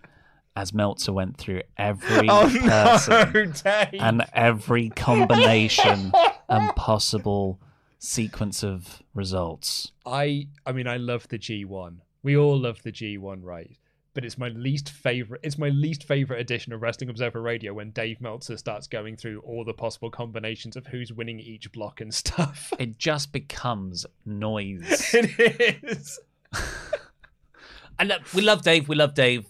[0.55, 6.11] as Meltzer went through every Oh, person no, and every combination
[6.47, 7.59] and possible
[7.97, 9.91] sequence of results.
[10.05, 11.97] I I mean I love the G1.
[12.21, 13.77] We all love the G1, right?
[14.13, 15.41] But it's my least favorite.
[15.43, 19.39] It's my least favorite edition of Wrestling Observer Radio when Dave Meltzer starts going through
[19.39, 22.71] all the possible combinations of who's winning each block and stuff.
[22.77, 25.09] It just becomes noise.
[25.13, 26.19] it is.
[27.99, 28.87] And look, we love Dave.
[28.87, 29.45] We love Dave.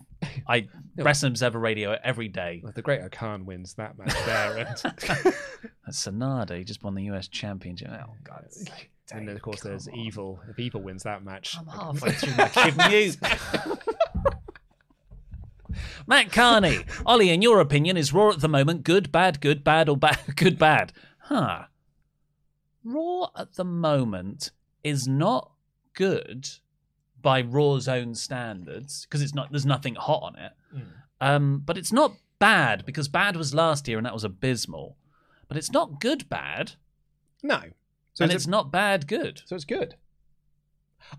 [0.47, 2.61] I Wrestling Observer Radio every day.
[2.63, 5.33] Well, the Great-O-Khan wins that match there, and
[5.89, 7.89] Sanada he just won the US Championship.
[7.91, 8.45] Oh God!
[9.11, 10.39] and then of course there's Evil.
[10.49, 13.17] If Evil wins that match, I'm halfway through my kid.
[16.07, 19.87] Matt Carney, Ollie, in your opinion, is Raw at the moment good, bad, good, bad,
[19.89, 20.91] or bad, good, bad?
[21.19, 21.63] Huh.
[22.83, 24.51] Raw at the moment
[24.83, 25.51] is not
[25.93, 26.49] good
[27.21, 29.49] by Raw's own standards because it's not.
[29.51, 30.51] There's nothing hot on it.
[31.21, 34.97] Um, but it's not bad because bad was last year and that was abysmal.
[35.47, 36.73] But it's not good bad.
[37.41, 37.61] No.
[38.13, 39.41] So and it's it- not bad good.
[39.45, 39.95] So it's good.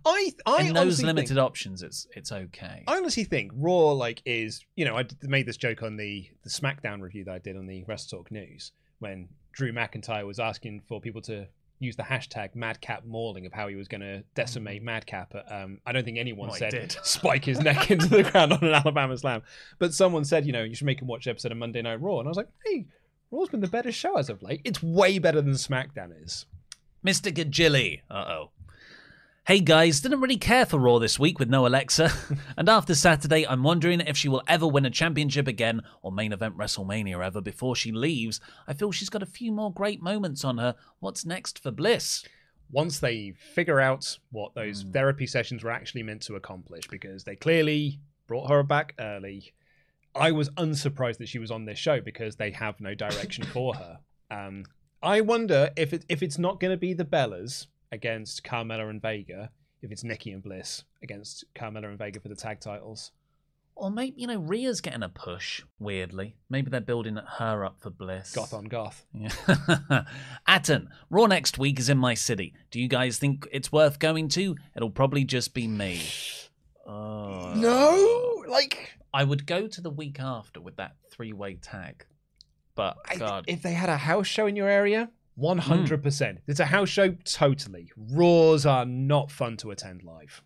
[0.05, 2.85] I I In those limited think, options, it's it's okay.
[2.87, 6.51] I honestly think Raw like is you know I made this joke on the the
[6.51, 10.83] SmackDown review that I did on the Wrestle Talk News when Drew McIntyre was asking
[10.89, 11.47] for people to
[11.81, 15.31] use the hashtag Madcap Mauling of how he was going to decimate Madcap.
[15.33, 18.65] But, um, I don't think anyone Well, said spike his neck into the ground on
[18.65, 19.43] an Alabama Slam,
[19.79, 22.01] but someone said you know you should make him watch the episode of Monday Night
[22.01, 22.87] Raw, and I was like, hey,
[23.31, 24.61] Raw's been the better show as of late.
[24.65, 26.47] It's way better than SmackDown is.
[27.05, 27.31] Mr.
[27.33, 28.01] Gajilli.
[28.11, 28.51] Uh oh.
[29.47, 32.11] Hey guys, didn't really care for Raw this week with no Alexa.
[32.57, 36.33] and after Saturday, I'm wondering if she will ever win a championship again or main
[36.33, 38.41] event WrestleMania ever before she leaves.
[38.67, 40.75] I feel she's got a few more great moments on her.
[41.01, 42.25] What's next for Bliss?
[42.71, 44.91] once they figure out what those Hmm.
[44.93, 49.53] therapy sessions were actually meant to accomplish, because they clearly brought her back early.
[50.15, 53.75] I was unsurprised that she was on this show because they have no direction for
[53.75, 53.99] her.
[54.31, 54.65] Um,
[55.03, 59.01] I wonder if it, if it's not going to be the Bellas against Carmella and
[59.01, 59.51] Vega,
[59.83, 63.11] if it's Nikki and Bliss against Carmella and Vega for the tag titles.
[63.77, 66.37] Or maybe, you know, Rhea's getting a push, weirdly.
[66.49, 68.33] Maybe they're building her up for Bliss.
[68.33, 69.05] Goth on Goth.
[69.13, 70.05] Yeah.
[70.47, 72.55] Atten, Raw next week is in my city.
[72.71, 74.55] Do you guys think it's worth going to?
[74.77, 76.01] It'll probably just be me.
[76.87, 77.53] Oh.
[77.57, 82.05] No, like I would go to the week after with that three-way tag.
[82.77, 85.43] But God, if they had a house show in your area, Hmm.
[85.43, 86.41] one hundred percent.
[86.47, 87.91] It's a house show, totally.
[87.97, 90.43] Roars are not fun to attend live.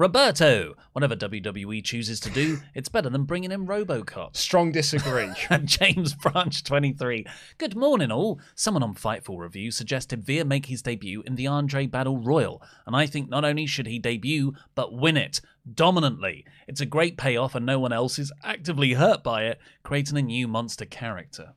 [0.00, 4.34] Roberto, whatever WWE chooses to do, it's better than bringing in RoboCop.
[4.34, 5.28] Strong disagree.
[5.50, 7.26] and James Branch 23.
[7.58, 8.40] Good morning, all.
[8.54, 12.96] Someone on Fightful Review suggested Veer make his debut in the Andre Battle Royal, and
[12.96, 15.42] I think not only should he debut, but win it
[15.74, 16.46] dominantly.
[16.66, 20.22] It's a great payoff, and no one else is actively hurt by it, creating a
[20.22, 21.52] new monster character.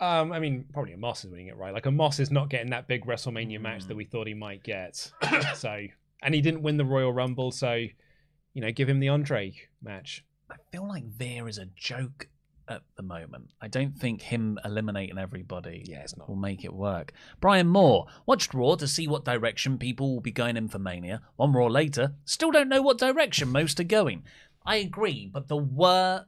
[0.00, 1.74] Um, I mean, probably a Moss is winning it right.
[1.74, 4.62] Like a Moss is not getting that big WrestleMania match that we thought he might
[4.62, 5.10] get.
[5.54, 5.78] so,
[6.22, 7.74] and he didn't win the Royal Rumble, so
[8.54, 10.24] you know, give him the Andre match.
[10.50, 12.28] I feel like there is a joke
[12.68, 13.50] at the moment.
[13.60, 16.28] I don't think him eliminating everybody Yeah, it's not.
[16.28, 17.12] will make it work.
[17.40, 21.20] Brian Moore watched Raw to see what direction people will be going in for Mania.
[21.36, 24.24] One Raw later, still don't know what direction most are going.
[24.64, 26.26] I agree, but there were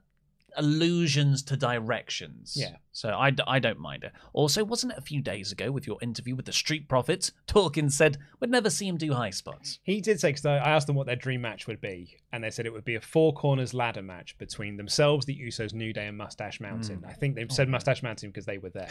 [0.57, 2.55] allusions to directions.
[2.57, 2.77] Yeah.
[2.93, 4.13] So I, d- I don't mind it.
[4.33, 7.33] Also, wasn't it a few days ago with your interview with the Street Profits?
[7.47, 9.79] Dawkins said we'd never see him do high spots.
[9.83, 12.51] He did say because I asked them what their dream match would be, and they
[12.51, 16.07] said it would be a four corners ladder match between themselves, the Usos, New Day,
[16.07, 16.99] and Mustache Mountain.
[16.99, 17.07] Hmm.
[17.07, 17.71] I think they said oh.
[17.71, 18.91] Mustache Mountain because they were there.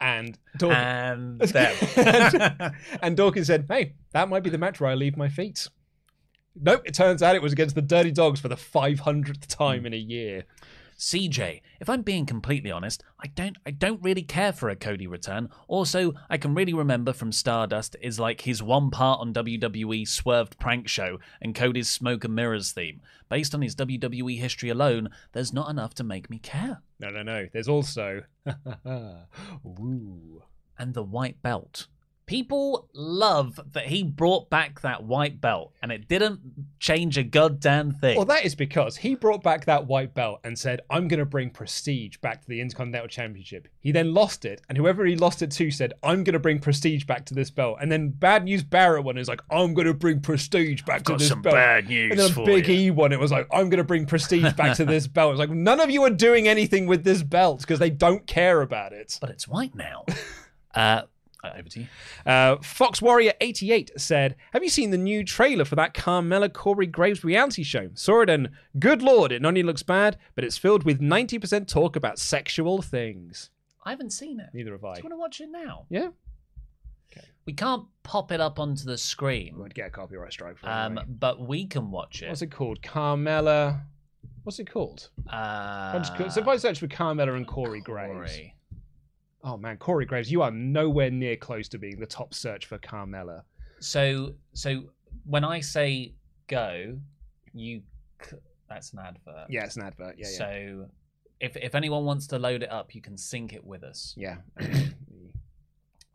[0.00, 1.40] And Dawkins, And
[2.60, 2.72] them.
[3.02, 5.68] and Dawkins said, "Hey, that might be the match where I leave my feet."
[6.58, 6.82] Nope.
[6.84, 9.86] It turns out it was against the Dirty Dogs for the 500th time hmm.
[9.86, 10.44] in a year.
[10.98, 15.06] CJ, if I'm being completely honest, I don't I don't really care for a Cody
[15.06, 15.50] return.
[15.68, 20.58] Also, I can really remember from Stardust is like his one part on WWE Swerved
[20.58, 23.02] Prank Show and Cody's Smoke and Mirrors theme.
[23.28, 26.80] Based on his WWE history alone, there's not enough to make me care.
[26.98, 27.46] No, no, no.
[27.52, 28.22] There's also,
[30.78, 31.88] And the white belt.
[32.26, 36.40] People love that he brought back that white belt and it didn't
[36.80, 38.16] change a goddamn thing.
[38.16, 41.24] Well, that is because he brought back that white belt and said, I'm going to
[41.24, 43.68] bring prestige back to the Intercontinental Championship.
[43.78, 46.58] He then lost it, and whoever he lost it to said, I'm going to bring
[46.58, 47.78] prestige back to this belt.
[47.80, 51.12] And then Bad News Barrett one is like, I'm going to bring prestige back to
[51.12, 51.54] got this some belt.
[51.54, 52.74] bad news and then for Big you.
[52.74, 55.30] E one, it was like, I'm going to bring prestige back to this belt.
[55.32, 58.62] It's like, none of you are doing anything with this belt because they don't care
[58.62, 59.16] about it.
[59.20, 60.04] but it's white now.
[60.74, 61.00] Uh,
[61.56, 61.86] over to you.
[62.24, 66.86] Uh, Fox Warrior 88 said, Have you seen the new trailer for that Carmella Corey
[66.86, 67.90] Graves reality show?
[67.94, 71.68] Saw it and good lord, it not only looks bad, but it's filled with 90%
[71.68, 73.50] talk about sexual things.
[73.84, 74.48] I haven't seen it.
[74.52, 74.94] Neither have I.
[74.94, 75.84] Do you want to watch it now?
[75.88, 76.08] Yeah.
[77.46, 79.54] We can't pop it up onto the screen.
[79.54, 80.70] We would get a copyright strike for it.
[80.70, 81.04] Um, anyway.
[81.08, 82.28] but we can watch it.
[82.28, 82.82] What's it called?
[82.82, 83.82] Carmella.
[84.42, 85.10] What's it called?
[85.30, 88.36] Uh, just so if I search for Carmella and Corey Graves.
[89.46, 92.78] Oh man, Corey Graves, you are nowhere near close to being the top search for
[92.78, 93.42] Carmella.
[93.78, 94.82] So, so
[95.24, 96.14] when I say
[96.48, 96.98] go,
[97.54, 97.82] you
[98.20, 98.36] c-
[98.68, 99.46] that's an advert.
[99.48, 100.16] Yeah, it's an advert.
[100.18, 100.38] Yeah, yeah.
[100.38, 100.86] So,
[101.38, 104.14] if if anyone wants to load it up, you can sync it with us.
[104.16, 104.38] Yeah.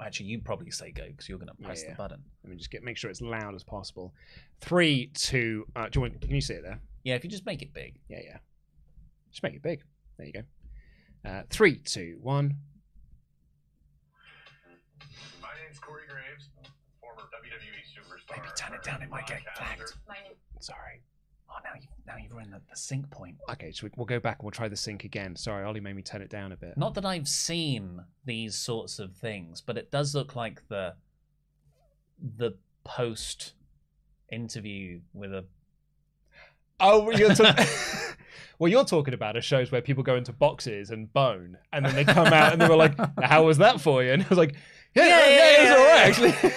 [0.04, 1.92] Actually, you'd probably say go because you're going to press Yeah.
[1.92, 2.22] the button.
[2.44, 4.14] Let me just get make sure it's loud as possible.
[4.60, 5.66] Three, two.
[5.76, 6.20] Uh, do you want?
[6.20, 6.82] Can you see it there?
[7.04, 7.98] Yeah, if you just make it big.
[8.10, 8.38] Yeah, yeah.
[9.32, 9.84] Just make it big.
[10.18, 10.42] There you go.
[11.24, 12.58] Uh, three, two, one.
[18.30, 19.02] Maybe turn it down.
[19.02, 19.94] It might get flagged.
[20.60, 21.02] Sorry.
[21.50, 23.36] Oh, now you now you've ruined the, the sync point.
[23.50, 25.36] Okay, so we- we'll go back and we'll try the sync again.
[25.36, 26.78] Sorry, Ollie made me turn it down a bit.
[26.78, 30.94] Not that I've seen these sorts of things, but it does look like the
[32.38, 32.52] the
[32.86, 33.54] post
[34.32, 35.44] interview with a
[36.80, 37.66] Oh, you're talking.
[38.60, 41.94] well, you're talking about are shows where people go into boxes and bone, and then
[41.96, 44.38] they come out and they were like, "How was that for you?" And I was
[44.38, 44.56] like,
[44.96, 46.56] "Yeah, yeah, yeah, it was all right actually." You know,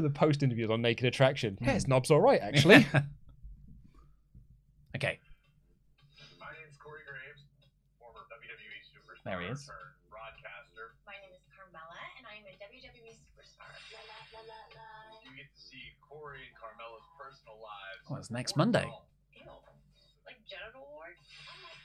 [0.00, 1.56] the post interviews on Naked Attraction.
[1.58, 1.64] Hmm.
[1.66, 2.86] Yeah, his knob's all right actually.
[4.96, 5.18] okay.
[6.40, 7.44] My name's Corey Graves,
[8.00, 9.24] former WWE superstar.
[9.24, 9.68] There he is.
[10.08, 10.96] Broadcaster.
[11.04, 13.68] My name is Carmella, and I am a WWE superstar.
[13.92, 14.88] La, la, la, la, la.
[15.26, 18.00] You get to see Corey and Carmella's personal lives.
[18.08, 18.88] well, it's next Monday.
[19.36, 19.44] Ew.
[20.24, 21.16] Like genital ward?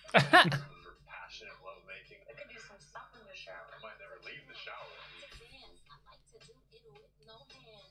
[0.11, 2.23] for passionate lovemaking.
[2.27, 3.67] I could do some stuff in the shower.
[3.75, 4.87] I might never leave the shower.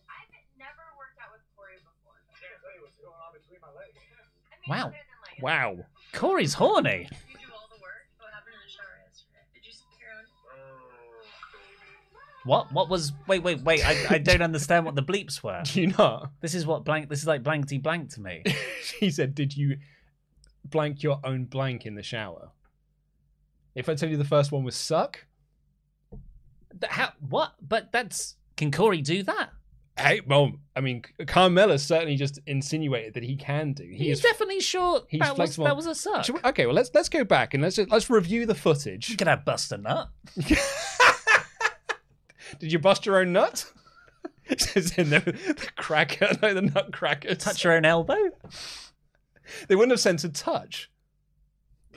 [0.09, 2.17] I've never worked out with Corey before.
[2.41, 2.85] Can't tell you what's going on between my legs.
[4.69, 4.93] Wow.
[5.41, 5.77] wow.
[6.13, 6.91] Corey's horny.
[6.91, 8.07] You do all the work.
[8.19, 9.39] What happened in the shower yesterday?
[9.55, 10.25] Did you suck your own?
[10.59, 12.73] Oh, what?
[12.73, 13.13] What was?
[13.29, 13.87] Wait, wait, wait.
[13.87, 15.63] I, I don't understand what the bleeps were.
[15.73, 16.31] Do you not?
[16.41, 17.09] This is what blank.
[17.09, 18.43] This is like blankety blank to me.
[19.01, 19.79] he said, "Did you
[20.65, 22.51] blank your own blank in the shower?"
[23.77, 25.27] If I tell you the first one was suck,
[26.81, 27.11] Th- How?
[27.21, 27.53] What?
[27.61, 28.37] But that's.
[28.57, 29.51] Can Corey do that?
[29.99, 33.85] Hey, well, I mean, Carmella certainly just insinuated that he can do.
[33.85, 36.29] He He's is definitely sure he's that was that was a suck.
[36.29, 39.09] We- okay, well let's let's go back and let's let's review the footage.
[39.09, 40.09] You could have bust a nut.
[42.59, 43.71] Did you bust your own nut?
[44.49, 47.39] It says in the, the cracker, no, the nutcrackers.
[47.39, 48.15] Touch your own elbow.
[49.67, 50.89] They wouldn't have censored touch.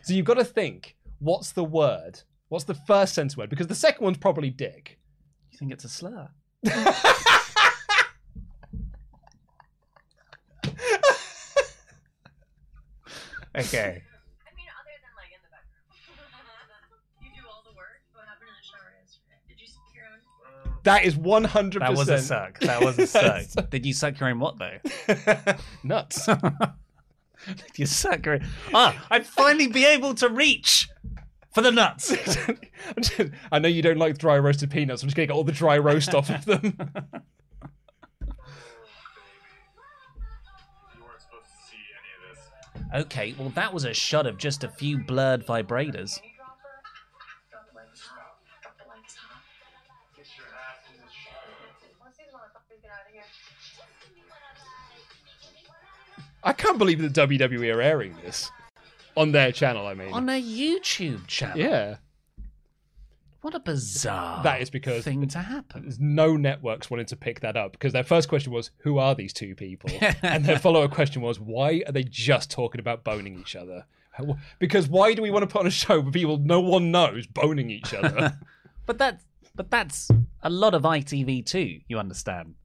[0.01, 2.21] So you've got to think, what's the word?
[2.47, 3.49] What's the first censored word?
[3.51, 4.97] Because the second one's probably dick.
[5.51, 6.29] You think it's a slur?
[13.57, 14.03] okay.
[14.45, 15.85] I mean, other than like in the bedroom.
[17.21, 18.01] you do all the work.
[18.13, 19.39] What happened in the shower yesterday?
[19.47, 20.19] Did you suck your own?
[20.83, 21.79] That is 100%.
[21.79, 22.59] That was a suck.
[22.59, 23.07] That was a
[23.55, 23.69] suck.
[23.69, 24.77] Did you suck your own what though?
[25.83, 26.25] Nuts.
[26.25, 28.39] Did you suck your?
[28.73, 30.89] Ah, I'd finally be able to reach
[31.53, 32.11] for the nuts.
[32.47, 35.01] I'm just- I know you don't like dry roasted peanuts.
[35.01, 36.77] I'm just going to get all the dry roast off of them.
[42.91, 43.33] You weren't supposed to see any of this.
[43.33, 46.19] Okay, well that was a shot of just a few blurred vibrators.
[46.21, 48.01] Drop the lights.
[48.61, 49.15] Drop the lights.
[50.17, 51.33] Get your ass in the shower.
[52.03, 53.23] Let's see these motherfuckers get out of here.
[56.43, 58.49] I can't believe that WWE are airing this
[59.17, 59.85] on their channel.
[59.87, 61.57] I mean, On a YouTube channel.
[61.57, 61.97] yeah,
[63.41, 65.83] What a bizarre that is because thing to happen.
[65.83, 69.15] there's no networks wanted to pick that up because their first question was, "Who are
[69.15, 69.89] these two people?"
[70.21, 73.85] and their follow-up question was, "Why are they just talking about boning each other?"
[74.59, 77.25] Because why do we want to put on a show where people no one knows
[77.27, 78.37] boning each other?
[78.85, 79.21] But that
[79.55, 80.09] but that's
[80.41, 82.55] a lot of ITV too, you understand.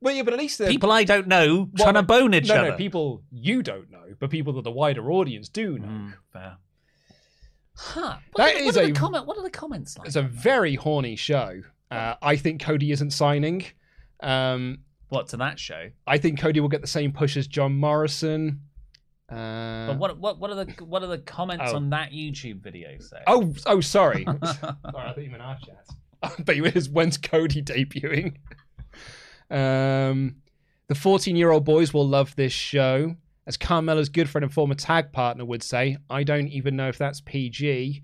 [0.00, 2.70] well, yeah, but at least People I don't know trying to bone each no, other.
[2.72, 5.86] No, people you don't know, but people that the wider audience do know.
[5.86, 6.56] Mm, fair.
[7.80, 8.16] Huh.
[8.32, 10.08] What That are, the- is what are a- the comment what are the comments like?
[10.08, 11.62] It's a very horny show.
[11.90, 13.64] Uh, I think Cody isn't signing.
[14.20, 14.80] Um,
[15.10, 15.88] What to that show?
[16.06, 18.62] I think Cody will get the same push as John Morrison.
[19.30, 21.76] Uh, But what what what are the what are the comments Oh.
[21.76, 23.18] on that YouTube video say?
[23.26, 24.24] Oh, oh, sorry.
[24.44, 25.86] sorry, I thought you meant our chat.
[26.22, 28.36] I bet you it is when's Cody debuting?
[29.50, 30.36] Um,
[30.88, 33.16] the 14 year old boys will love this show.
[33.48, 36.98] As Carmella's good friend and former tag partner would say, I don't even know if
[36.98, 38.02] that's PG.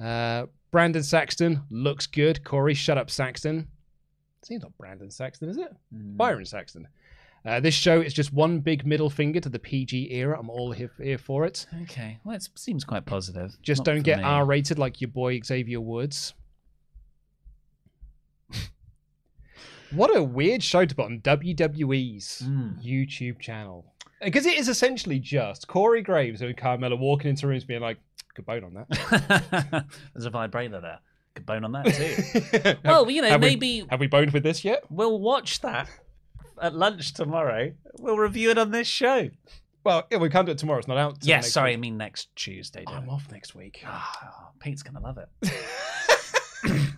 [0.00, 2.44] Uh, Brandon Saxton looks good.
[2.44, 3.66] Corey, shut up, Saxton.
[4.42, 5.74] Seems not Brandon Saxton, is it?
[5.90, 6.86] Byron Saxton.
[7.46, 10.38] Uh, this show is just one big middle finger to the PG era.
[10.38, 11.66] I'm all here, here for it.
[11.84, 13.56] Okay, well, it seems quite positive.
[13.62, 14.24] Just Not don't get me.
[14.24, 16.34] R rated like your boy Xavier Woods.
[19.92, 22.72] what a weird show to put on WWE's Hmm.
[22.82, 23.93] YouTube channel.
[24.24, 27.98] Because it is essentially just Corey Graves and Carmella walking into rooms being like,
[28.34, 29.84] good bone on that.
[30.14, 30.98] There's a vibrator there.
[31.34, 32.76] Could bone on that too.
[32.88, 34.84] well, you know, Have we- maybe have we boned with this yet?
[34.88, 35.88] we'll watch that
[36.62, 37.72] at lunch tomorrow.
[37.98, 39.30] We'll review it on this show.
[39.82, 40.78] Well, yeah, we can't do it tomorrow.
[40.78, 41.18] It's not out.
[41.22, 41.78] Yes, next sorry, week.
[41.78, 42.84] I mean next Tuesday.
[42.86, 43.82] I'm off next week.
[43.84, 45.28] Ah, Pete's gonna love it.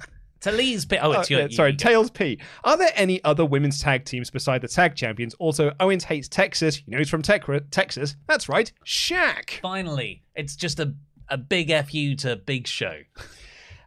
[0.51, 0.99] Talise Pete.
[1.03, 1.51] Oh, it's Oh, your.
[1.51, 2.39] sorry, you- Tails P.
[2.65, 5.35] Are there any other women's tag teams beside the tag champions?
[5.35, 6.83] Also, Owens hates Texas.
[6.87, 8.17] You know he's from Tec- Texas.
[8.29, 9.61] That's right, Shaq.
[9.61, 10.95] Finally, it's just a
[11.29, 13.01] a big fu to Big Show.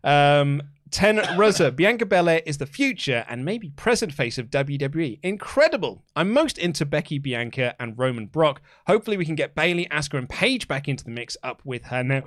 [0.03, 0.61] Um,
[0.91, 5.19] Ten Rosa, Bianca Belair is the future and maybe present face of WWE.
[5.22, 6.03] Incredible.
[6.15, 8.61] I'm most into Becky, Bianca, and Roman Brock.
[8.88, 12.03] Hopefully, we can get Bayley, Asuka, and Paige back into the mix up with her
[12.03, 12.23] now.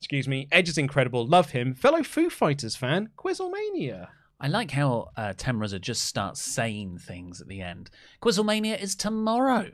[0.00, 0.48] Excuse me.
[0.50, 1.26] Edge is incredible.
[1.26, 1.74] Love him.
[1.74, 4.08] Fellow Foo Fighters fan, Quizzlemania.
[4.40, 7.90] I like how uh, Temraza just starts saying things at the end.
[8.22, 9.70] Quizzlemania is tomorrow.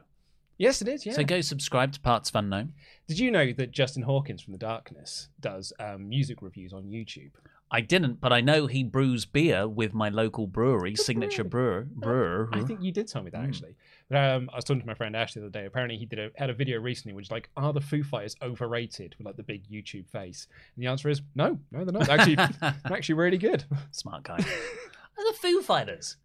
[0.59, 1.07] Yes, it is.
[1.07, 1.13] Yeah.
[1.13, 2.73] So go subscribe to Parts of Unknown.
[3.07, 7.31] Did you know that Justin Hawkins from The Darkness does um, music reviews on YouTube?
[7.71, 11.87] I didn't, but I know he brews beer with my local brewery, Signature Brewer.
[11.91, 12.49] Brewer.
[12.53, 13.75] I think you did tell me that actually.
[14.09, 15.67] But um, I was talking to my friend Ash the other day.
[15.67, 18.37] Apparently, he did a, had a video recently which is like, are the Foo Fighters
[18.41, 20.47] overrated with like the big YouTube face?
[20.77, 22.07] And the answer is no, no, they're not.
[22.07, 23.65] They're actually, they're actually really good.
[23.91, 24.37] Smart guy.
[24.37, 26.17] Are the Foo Fighters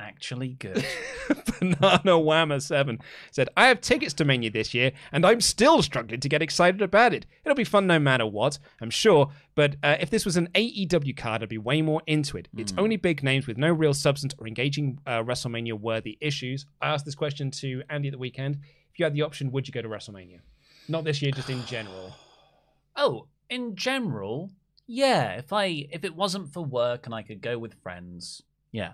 [0.00, 0.84] actually good?
[1.28, 2.98] Banana Whammer Seven
[3.30, 6.82] said, "I have tickets to Mania this year, and I'm still struggling to get excited
[6.82, 7.26] about it.
[7.44, 9.30] It'll be fun no matter what, I'm sure.
[9.54, 12.48] But uh, if this was an AEW card, I'd be way more into it.
[12.56, 16.66] It's only big names with no real substance or engaging uh, WrestleMania worthy issues.
[16.80, 18.58] I asked this question to Andy at the weekend.
[18.92, 20.40] If you had the option, would you go to WrestleMania?
[20.88, 22.14] Not this year, just in general.
[22.96, 24.50] oh, in general,
[24.86, 25.32] yeah.
[25.32, 28.92] If I if it wasn't for work and I could go with friends, yeah.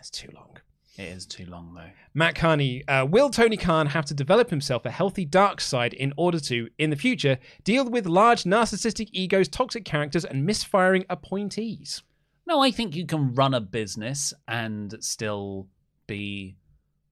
[0.00, 0.56] That's too long.
[0.96, 1.90] It is too long though.
[2.14, 6.14] Matt Carney, uh, will Tony Khan have to develop himself a healthy dark side in
[6.16, 12.02] order to, in the future, deal with large narcissistic egos, toxic characters, and misfiring appointees?
[12.46, 15.68] No, I think you can run a business and still
[16.06, 16.56] be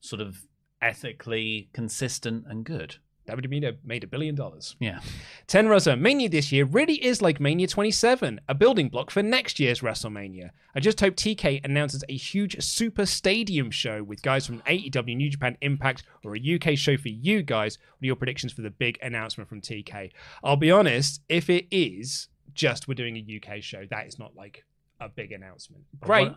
[0.01, 0.39] sort of
[0.81, 2.97] ethically consistent and good.
[3.29, 4.77] WWE made a billion dollars.
[4.81, 5.01] Yeah.
[5.47, 9.81] Tenrosa, Mania this year really is like Mania 27, a building block for next year's
[9.81, 10.51] WrestleMania.
[10.75, 15.31] I just hope TK announces a huge super stadium show with guys from AEW, New
[15.31, 17.79] Japan Impact, or a UK show for you guys.
[17.79, 20.11] What are your predictions for the big announcement from TK?
[20.43, 24.35] I'll be honest, if it is just we're doing a UK show, that is not
[24.35, 24.65] like
[25.01, 25.85] a big announcement.
[26.01, 26.33] Great.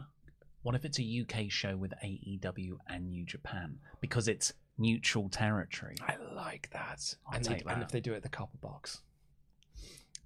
[0.64, 5.96] What if it's a UK show with AEW and New Japan because it's neutral territory?
[6.02, 7.16] I like that.
[7.28, 9.02] I'll and, they- take and if they do it at the copper box.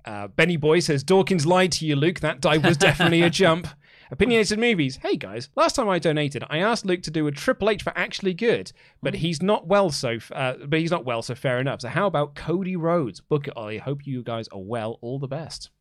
[0.05, 2.19] Uh, Benny Boy says Dawkins lied to you, Luke.
[2.19, 3.67] That dive was definitely a jump.
[4.11, 4.97] Opinionated movies.
[4.97, 7.91] Hey guys, last time I donated, I asked Luke to do a Triple H for
[7.97, 8.71] actually good,
[9.01, 9.89] but he's not well.
[9.89, 11.23] So, uh, but he's not well.
[11.23, 11.81] So fair enough.
[11.81, 13.19] So how about Cody Rhodes?
[13.19, 13.79] Book it, Ollie.
[13.79, 14.99] Hope you guys are well.
[15.01, 15.71] All the best.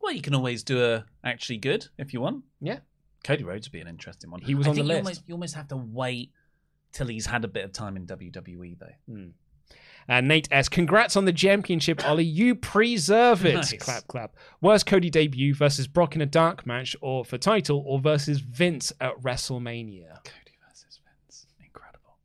[0.00, 2.44] Well, you can always do a actually good if you want.
[2.62, 2.78] Yeah.
[3.24, 4.40] Cody Rhodes would be an interesting one.
[4.40, 5.06] He was I on the think you list.
[5.06, 6.30] Almost, you almost have to wait
[6.96, 9.28] till he's had a bit of time in WWE, though.
[10.08, 10.68] Uh, Nate S.
[10.68, 12.24] Congrats on the championship, Ollie.
[12.24, 13.54] You preserve it.
[13.54, 13.72] Nice.
[13.74, 14.36] Clap, clap.
[14.62, 18.92] Worst Cody debut versus Brock in a dark match or for title or versus Vince
[19.00, 20.08] at WrestleMania?
[20.24, 21.46] Cody versus Vince.
[21.62, 22.16] Incredible.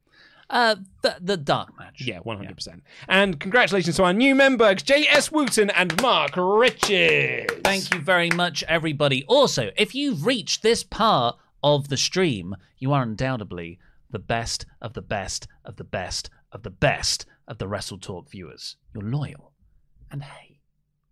[0.50, 2.04] Uh, the, the dark match.
[2.06, 2.82] Yeah, 100%.
[3.10, 5.32] And congratulations to our new members, J.S.
[5.32, 7.52] Wooten and Mark Richards.
[7.64, 9.26] Thank you very much, everybody.
[9.28, 13.80] Also, if you've reached this part of the stream, you are undoubtedly
[14.12, 18.30] the best of the best of the best of the best of the Wrestle Talk
[18.30, 18.78] viewers.
[18.94, 19.54] You're loyal.
[20.12, 20.60] And hey,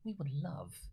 [0.04, 0.90] we would love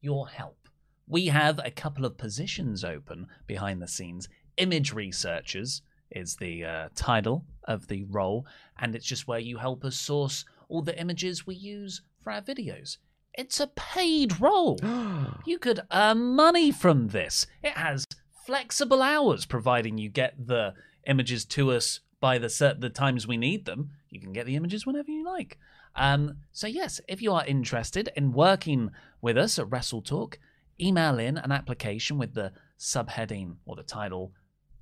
[0.00, 0.68] your help.
[1.06, 4.28] We have a couple of positions open behind the scenes.
[4.56, 8.46] Image researchers is the uh, title of the role,
[8.78, 12.40] and it's just where you help us source all the images we use for our
[12.40, 12.98] videos.
[13.34, 14.78] It's a paid role.
[15.46, 17.46] you could earn money from this.
[17.62, 18.06] It has
[18.46, 20.74] flexible hours, providing you get the
[21.06, 23.90] images to us by the cer- the times we need them.
[24.10, 25.58] You can get the images whenever you like.
[25.94, 30.38] Um, so yes, if you are interested in working with us at Wrestle Talk,
[30.80, 34.32] email in an application with the subheading or the title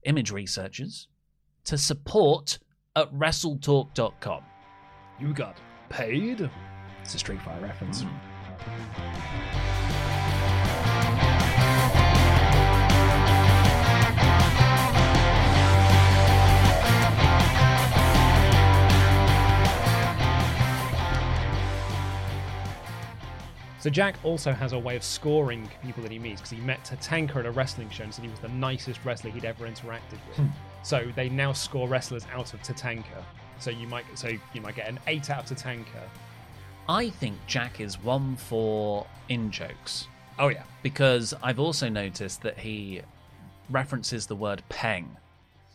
[0.04, 1.08] "Image Researchers"
[1.64, 2.58] to support
[2.96, 4.44] at WrestleTalk.com.
[5.18, 6.48] You got paid?
[7.02, 8.02] It's a Street Fighter reference.
[8.02, 9.89] Mm.
[23.80, 26.84] So Jack also has a way of scoring people that he meets because he met
[26.84, 30.18] Tatanka at a wrestling show and said he was the nicest wrestler he'd ever interacted
[30.28, 30.36] with.
[30.36, 30.46] Hmm.
[30.82, 33.24] so they now score wrestlers out of Tatanka.
[33.58, 36.02] So you might so you might get an eight out of Tatanka.
[36.88, 40.08] I think Jack is one for in jokes.
[40.38, 43.02] Oh yeah, because I've also noticed that he
[43.70, 45.16] references the word peng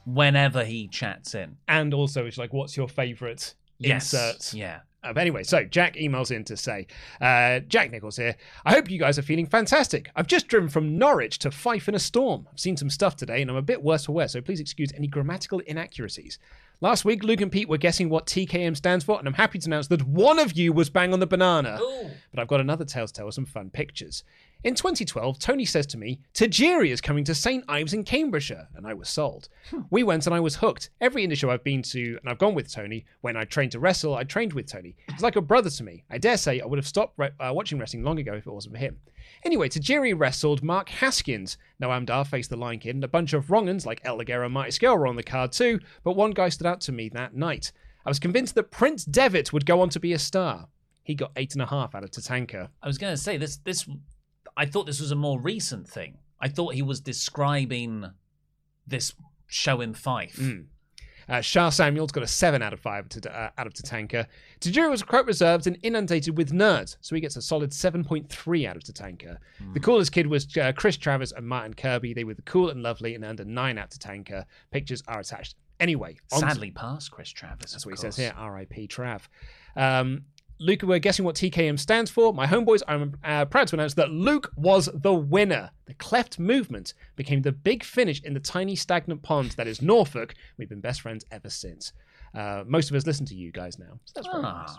[0.05, 1.57] whenever he chats in.
[1.67, 4.53] And also it's like, what's your favourite Yes, insert?
[4.53, 4.79] yeah.
[5.05, 6.87] Anyway, so Jack emails in to say,
[7.21, 8.35] uh, Jack Nichols here.
[8.65, 10.09] I hope you guys are feeling fantastic.
[10.15, 12.47] I've just driven from Norwich to Fife in a storm.
[12.51, 14.91] I've seen some stuff today and I'm a bit worse for wear, so please excuse
[14.95, 16.39] any grammatical inaccuracies.
[16.81, 19.69] Last week, Luke and Pete were guessing what TKM stands for, and I'm happy to
[19.69, 21.77] announce that one of you was bang on the banana.
[22.31, 24.25] But I've got another tale to tell with some fun pictures.
[24.65, 27.63] In 2012, Tony says to me, Tajiri is coming to St.
[27.69, 29.47] Ives in Cambridgeshire, and I was sold.
[29.91, 30.89] We went and I was hooked.
[30.99, 33.79] Every indie show I've been to and I've gone with Tony, when I trained to
[33.79, 34.95] wrestle, I trained with Tony.
[35.11, 36.03] He's like a brother to me.
[36.09, 38.51] I dare say I would have stopped re- uh, watching wrestling long ago if it
[38.51, 38.97] wasn't for him.
[39.43, 41.59] Anyway, Tajiri wrestled Mark Haskins.
[41.79, 44.53] Noam Dar faced the Lion Kid, and a bunch of wrong'uns like El Ligero and
[44.55, 47.35] Marty Scurll were on the card too, but one guy stood out to me that
[47.35, 47.71] night.
[48.03, 50.69] I was convinced that Prince Devitt would go on to be a star.
[51.03, 52.69] He got eight and a half out of Tatanka.
[52.81, 53.57] I was going to say this.
[53.57, 53.87] This
[54.57, 56.17] I thought this was a more recent thing.
[56.39, 58.05] I thought he was describing
[58.87, 59.13] this
[59.47, 60.37] show in Fife.
[60.37, 60.65] Mm.
[61.27, 64.27] Uh, Sha Samuels got a 7 out of 5 to, uh, out of Tatanka.
[64.61, 68.75] Tajiri was quite reserved and inundated with nerds, so he gets a solid 7.3 out
[68.75, 69.37] of Tatanka.
[69.73, 72.13] The coolest kid was uh, Chris Travis and Martin Kirby.
[72.13, 74.45] They were the cool and lovely and earned a 9 out of Tatanka.
[74.69, 75.55] Pictures are attached.
[75.79, 77.71] Anyway, on to- Sadly, past Chris Travis.
[77.71, 78.33] that's what he says here.
[78.37, 78.87] R.I.P.
[78.87, 79.21] Trav.
[79.75, 80.25] Um,
[80.57, 82.33] Luke, we're guessing what TKM stands for.
[82.33, 85.71] My homeboys, I'm uh, proud to announce that Luke was the winner.
[85.85, 90.33] The cleft movement became the big finish in the tiny stagnant pond that is Norfolk.
[90.57, 91.91] We've been best friends ever since.
[92.33, 93.99] Uh, most of us listen to you guys now.
[94.05, 94.77] So that's very nice.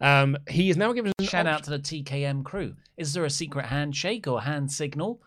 [0.00, 0.22] Ah.
[0.22, 2.74] Um, he is now given a Shout out to the TKM crew.
[2.98, 5.22] Is there a secret handshake or hand signal?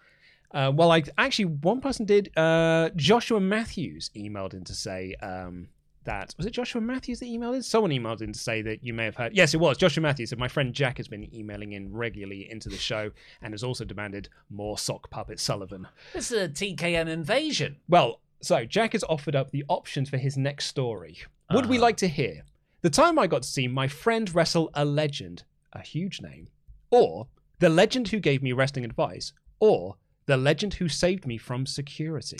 [0.51, 2.35] Uh, well, I actually one person did.
[2.37, 5.69] Uh, Joshua Matthews emailed in to say um,
[6.05, 6.51] that was it.
[6.51, 7.63] Joshua Matthews that emailed in.
[7.63, 9.35] Someone emailed in to say that you may have heard.
[9.35, 10.31] Yes, it was Joshua Matthews.
[10.31, 13.11] And my friend Jack has been emailing in regularly into the show
[13.41, 15.87] and has also demanded more sock puppet Sullivan.
[16.13, 17.77] This is a TKM invasion.
[17.87, 21.17] Well, so Jack has offered up the options for his next story.
[21.51, 21.83] Would we Uh-huh.
[21.83, 22.43] like to hear
[22.81, 25.43] the time I got to see my friend wrestle a legend,
[25.73, 26.47] a huge name,
[26.89, 27.27] or
[27.59, 29.97] the legend who gave me wrestling advice, or
[30.27, 32.37] the legend who saved me from security?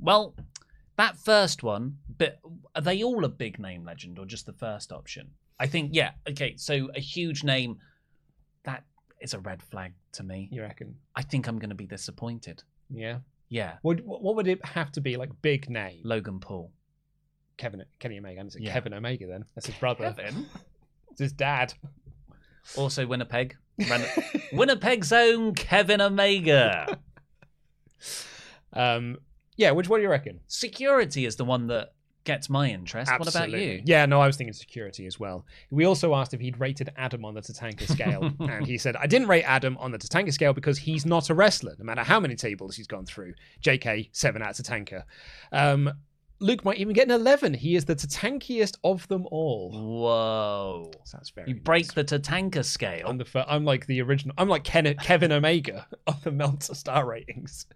[0.00, 0.34] Well,
[0.96, 2.38] that first one, but
[2.74, 5.30] are they all a big name legend or just the first option?
[5.58, 6.12] I think, yeah.
[6.28, 7.78] Okay, so a huge name,
[8.64, 8.84] that
[9.20, 10.48] is a red flag to me.
[10.50, 10.94] You reckon?
[11.14, 12.62] I think I'm going to be disappointed.
[12.88, 13.18] Yeah.
[13.48, 13.74] Yeah.
[13.82, 16.00] What what would it have to be like big name?
[16.04, 16.70] Logan Paul.
[17.56, 18.44] Kevin Kenny Omega.
[18.46, 18.72] Is it Yeah.
[18.72, 19.44] Kevin Omega then?
[19.54, 20.14] That's his brother.
[20.16, 20.46] Kevin?
[21.10, 21.74] it's his dad.
[22.76, 23.56] Also Winnipeg.
[24.52, 26.98] Winnipeg's own Kevin Omega.
[28.72, 29.18] Um,
[29.56, 29.70] yeah.
[29.70, 30.40] Which what do you reckon?
[30.48, 31.92] Security is the one that
[32.24, 33.10] gets my interest.
[33.18, 33.82] What about you?
[33.84, 35.46] Yeah, no, I was thinking security as well.
[35.70, 39.06] We also asked if he'd rated Adam on the Tatanka scale, and he said, I
[39.06, 42.20] didn't rate Adam on the Tatanka scale because he's not a wrestler, no matter how
[42.20, 43.34] many tables he's gone through.
[43.62, 45.04] JK, 7 out of Tatanka.
[45.52, 45.92] Um,
[46.42, 47.52] Luke might even get an 11.
[47.52, 49.70] He is the Tatankiest of them all.
[49.72, 50.90] Whoa.
[51.04, 53.08] So that's very You break the Tatanka scale.
[53.08, 54.34] I'm, the I'm like the original.
[54.38, 57.66] I'm like Ken- Kevin Omega of the Meltzer star ratings.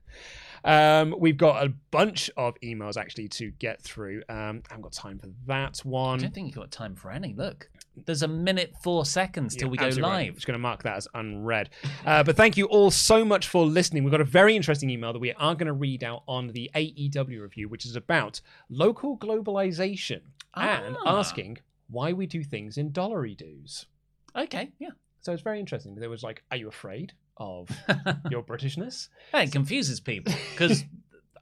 [0.64, 4.22] Um, we've got a bunch of emails actually to get through.
[4.28, 6.20] Um, I haven't got time for that one.
[6.20, 7.34] I don't think you've got time for any.
[7.34, 7.68] Look,
[8.06, 10.16] there's a minute, four seconds till Yeah, we go absolutely right.
[10.24, 10.28] live.
[10.30, 11.70] I'm just going to mark that as unread.
[12.06, 14.04] Uh, but thank you all so much for listening.
[14.04, 16.70] We've got a very interesting email that we are going to read out on the
[16.74, 20.20] AEW review, which is about local globalization
[20.54, 21.18] and Ah.
[21.18, 21.58] asking
[21.88, 23.86] why we do things in dollary dues.
[24.34, 24.90] Okay, yeah.
[25.20, 25.94] So it's very interesting.
[25.94, 27.68] There was like, are you afraid of
[28.30, 29.08] your Britishness?
[29.32, 30.84] It confuses people because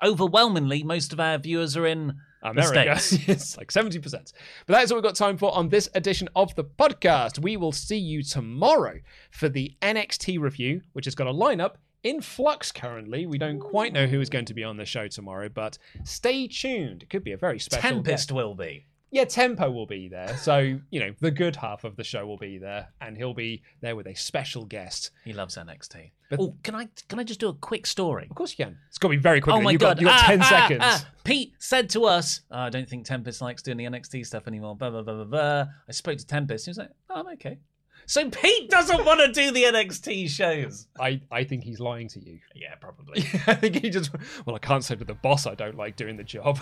[0.02, 2.92] overwhelmingly most of our viewers are in America.
[3.28, 4.02] it's like 70%.
[4.12, 4.32] But
[4.66, 7.38] that's all we've got time for on this edition of the podcast.
[7.38, 8.98] We will see you tomorrow
[9.30, 13.26] for the NXT review, which has got a lineup in flux currently.
[13.26, 16.48] We don't quite know who is going to be on the show tomorrow, but stay
[16.48, 17.04] tuned.
[17.04, 18.32] It could be a very special Tempest guest.
[18.32, 18.86] will be.
[19.12, 20.38] Yeah, Tempo will be there.
[20.38, 23.62] So, you know, the good half of the show will be there, and he'll be
[23.82, 25.10] there with a special guest.
[25.22, 26.12] He loves NXT.
[26.30, 28.26] But- oh, can I can I just do a quick story?
[28.30, 28.78] Of course you can.
[28.88, 29.54] It's got to be very quick.
[29.54, 29.96] Oh my you've god!
[29.98, 30.80] Got, you've got Ah, 10 ah, seconds.
[30.82, 31.06] ah.
[31.24, 34.74] Pete said to us, "Oh, "I don't think Tempest likes doing the NXT stuff anymore."
[34.76, 35.66] Blah blah blah blah blah.
[35.86, 36.64] I spoke to Tempest.
[36.64, 37.58] He was like, "Oh, I'm okay."
[38.06, 40.88] So Pete doesn't want to do the NXT shows.
[40.98, 42.38] I, I think he's lying to you.
[42.54, 43.20] Yeah, probably.
[43.46, 44.10] I think he just
[44.46, 46.58] well, I can't say to the boss I don't like doing the job.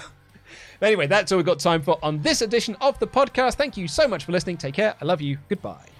[0.79, 3.55] But anyway, that's all we've got time for on this edition of the podcast.
[3.55, 4.57] Thank you so much for listening.
[4.57, 4.95] Take care.
[5.01, 5.39] I love you.
[5.49, 6.00] Goodbye.